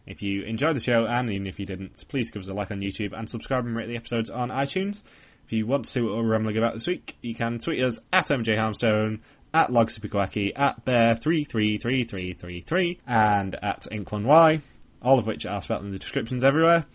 If 0.08 0.22
you 0.22 0.44
enjoyed 0.44 0.76
the 0.76 0.80
show, 0.80 1.06
and 1.06 1.30
even 1.30 1.48
if 1.48 1.60
you 1.60 1.66
didn't, 1.66 2.06
please 2.08 2.32
give 2.32 2.42
us 2.42 2.50
a 2.50 2.54
like 2.54 2.72
on 2.72 2.80
YouTube 2.80 3.12
and 3.12 3.30
subscribe 3.30 3.66
and 3.66 3.76
rate 3.76 3.88
the 3.88 3.98
episodes 3.98 4.30
on 4.30 4.50
iTunes. 4.50 5.04
If 5.46 5.52
you 5.52 5.68
want 5.68 5.86
to 5.86 5.92
see 5.92 6.02
what 6.02 6.16
we're 6.16 6.24
rambling 6.24 6.58
about 6.58 6.74
this 6.74 6.88
week, 6.88 7.18
you 7.22 7.36
can 7.36 7.60
tweet 7.60 7.84
us 7.84 8.00
at 8.12 8.28
MJ 8.28 8.58
Harmstone, 8.58 9.20
at 9.54 9.70
LogSuperQuacky, 9.70 10.58
at 10.58 10.84
Bear33333, 10.86 13.00
and 13.06 13.56
at 13.56 13.88
Ink1Y, 13.92 14.62
all 15.02 15.20
of 15.20 15.28
which 15.28 15.46
are 15.46 15.62
spelled 15.62 15.84
in 15.84 15.92
the 15.92 16.00
descriptions 16.00 16.44
everywhere. 16.44 16.86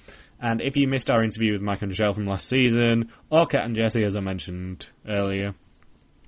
And 0.41 0.61
if 0.61 0.77
you 0.77 0.89
missed 0.89 1.11
our 1.11 1.23
interview 1.23 1.53
with 1.53 1.63
Mike 1.63 1.83
and 1.83 1.91
Michelle 1.91 2.15
from 2.15 2.27
last 2.27 2.49
season, 2.49 3.13
or 3.31 3.47
Kat 3.47 3.65
and 3.65 3.77
Jesse, 3.77 4.05
as 4.05 4.17
I 4.17 4.21
mentioned 4.21 4.87
earlier, 5.07 5.55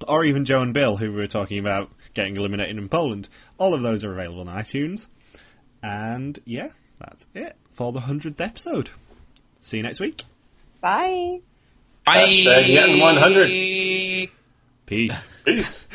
or 0.06 0.24
even 0.24 0.44
Joe 0.44 0.62
and 0.62 0.74
Bill, 0.74 0.96
who 0.96 1.10
we 1.10 1.16
were 1.16 1.26
talking 1.26 1.58
about 1.58 1.90
getting 2.14 2.36
eliminated 2.36 2.78
in 2.78 2.88
Poland, 2.88 3.28
all 3.58 3.74
of 3.74 3.82
those 3.82 4.04
are 4.04 4.12
available 4.12 4.40
on 4.40 4.46
iTunes. 4.46 5.08
And 5.84 6.40
yeah, 6.46 6.70
that's 6.98 7.26
it 7.34 7.56
for 7.72 7.92
the 7.92 8.00
100th 8.00 8.40
episode. 8.40 8.88
See 9.60 9.76
you 9.76 9.82
next 9.82 10.00
week. 10.00 10.24
Bye. 10.80 11.40
Bye. 12.06 12.26
Hashtag 12.26 12.66
getting 12.68 13.00
100. 13.00 14.30
Peace. 14.86 15.28
Peace. 15.44 15.86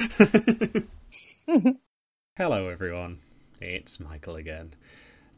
Hello, 2.37 2.67
everyone. 2.67 3.17
It's 3.59 3.99
Michael 3.99 4.35
again. 4.35 4.75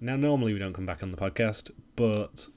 Now, 0.01 0.17
normally 0.17 0.51
we 0.51 0.59
don't 0.59 0.73
come 0.73 0.85
back 0.85 1.01
on 1.01 1.11
the 1.11 1.17
podcast, 1.17 1.71
but 1.95 2.49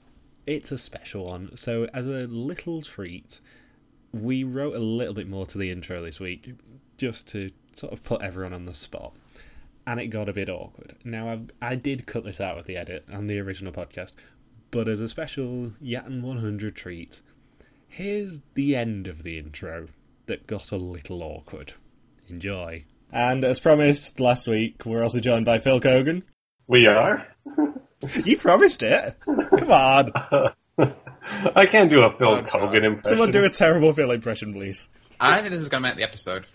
it's 0.45 0.73
a 0.73 0.77
special 0.77 1.27
one. 1.27 1.55
So, 1.55 1.87
as 1.93 2.05
a 2.05 2.27
little 2.27 2.81
treat, 2.81 3.39
we 4.11 4.43
wrote 4.43 4.75
a 4.75 4.79
little 4.79 5.13
bit 5.13 5.29
more 5.29 5.45
to 5.45 5.57
the 5.57 5.71
intro 5.71 6.03
this 6.03 6.19
week, 6.19 6.55
just 6.97 7.29
to 7.29 7.51
sort 7.73 7.93
of 7.93 8.03
put 8.03 8.21
everyone 8.21 8.51
on 8.51 8.65
the 8.65 8.73
spot. 8.73 9.13
And 9.87 9.99
it 9.99 10.07
got 10.07 10.29
a 10.29 10.33
bit 10.33 10.49
awkward. 10.49 10.95
Now, 11.03 11.29
I've, 11.29 11.49
I 11.61 11.75
did 11.75 12.05
cut 12.07 12.23
this 12.23 12.41
out 12.41 12.57
of 12.57 12.65
the 12.65 12.75
edit 12.77 13.05
on 13.11 13.27
the 13.27 13.39
original 13.39 13.71
podcast, 13.71 14.13
but 14.71 14.87
as 14.87 14.99
a 14.99 15.07
special 15.09 15.73
Yatten 15.83 16.21
100 16.21 16.75
treat, 16.75 17.21
here's 17.87 18.39
the 18.55 18.75
end 18.75 19.05
of 19.07 19.21
the 19.23 19.37
intro 19.37 19.87
that 20.25 20.47
got 20.47 20.71
a 20.71 20.77
little 20.77 21.21
awkward. 21.21 21.73
Enjoy. 22.27 22.83
And 23.11 23.43
as 23.45 23.59
promised 23.59 24.19
last 24.19 24.47
week, 24.47 24.83
we're 24.85 25.03
also 25.03 25.19
joined 25.19 25.45
by 25.45 25.59
Phil 25.59 25.79
Keoghan. 25.79 26.23
We 26.67 26.87
are. 26.87 27.27
You 28.23 28.37
promised 28.37 28.81
it. 28.83 29.15
Come 29.23 29.71
on. 29.71 30.11
I 31.55 31.65
can't 31.67 31.89
do 31.91 32.01
a 32.01 32.15
Phil 32.17 32.27
Oh, 32.27 32.41
God. 32.41 32.49
Keoghan 32.49 32.83
impression. 32.83 33.03
Someone 33.09 33.31
do 33.31 33.43
a 33.45 33.49
terrible 33.49 33.93
Phil 33.93 34.11
impression, 34.11 34.53
please. 34.53 34.89
I 35.19 35.31
don't 35.35 35.41
think 35.43 35.51
this 35.53 35.61
is 35.61 35.69
going 35.69 35.83
to 35.83 35.89
make 35.89 35.97
the 35.97 36.03
episode. 36.03 36.45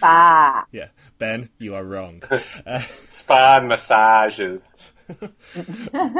Bye. 0.00 0.62
yeah, 0.72 0.88
Ben, 1.18 1.48
you 1.58 1.74
are 1.74 1.84
wrong. 1.84 2.22
Uh, 2.66 2.80
spa 3.10 3.60
massages. 3.60 4.76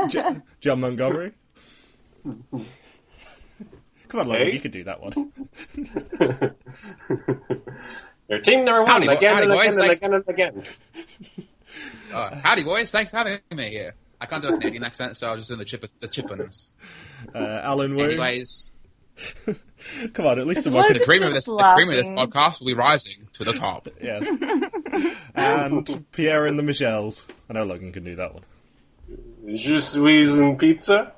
J- 0.08 0.40
John 0.60 0.80
Montgomery. 0.80 1.32
Come 2.24 4.20
on, 4.20 4.28
Logan, 4.28 4.46
Hey? 4.46 4.52
you 4.54 4.60
can 4.60 4.70
do 4.70 4.84
that 4.84 5.00
one. 5.02 5.32
Your 8.28 8.40
team 8.40 8.64
number 8.64 8.82
one 8.82 8.90
Howdy, 8.90 9.06
again 9.08 9.34
howdy, 9.34 9.46
and 9.46 9.54
boys. 9.54 9.76
again 9.76 10.12
and 10.14 10.24
again 10.28 10.52
and 10.54 10.62
again. 10.62 10.64
Uh, 12.12 12.34
howdy, 12.36 12.64
boys. 12.64 12.90
Thanks 12.90 13.10
for 13.10 13.18
having 13.18 13.38
me 13.50 13.70
here. 13.70 13.94
I 14.20 14.26
can't 14.26 14.42
do 14.42 14.48
a 14.48 14.52
Canadian 14.58 14.84
accent, 14.84 15.16
so 15.16 15.28
I 15.28 15.32
was 15.32 15.40
just 15.40 15.48
doing 15.50 15.58
the 15.58 15.64
chip 15.64 15.84
the 16.00 16.08
chippins. 16.08 16.72
Uh, 17.34 17.38
Alan 17.38 17.94
Wu. 17.94 18.02
Anyways, 18.04 18.72
Come 20.14 20.26
on, 20.26 20.38
at 20.38 20.46
least 20.46 20.58
It's 20.58 20.64
someone 20.64 20.86
could. 20.88 20.96
the 21.00 21.04
cream 21.04 21.22
of 21.22 21.32
this 21.34 21.44
the 21.44 21.72
cream 21.74 21.88
of 21.88 21.96
this 21.96 22.08
podcast 22.08 22.60
will 22.60 22.66
be 22.68 22.74
rising 22.74 23.28
to 23.34 23.44
the 23.44 23.52
top. 23.52 23.88
Yes. 24.02 24.26
and 25.34 26.10
Pierre 26.12 26.46
and 26.46 26.58
the 26.58 26.62
Michelles. 26.62 27.24
I 27.48 27.52
know 27.54 27.64
Logan 27.64 27.92
can 27.92 28.04
do 28.04 28.16
that 28.16 28.34
one. 28.34 28.42
Je 29.46 29.80
suis 29.80 30.28
une 30.28 30.56
pizza. 30.58 31.12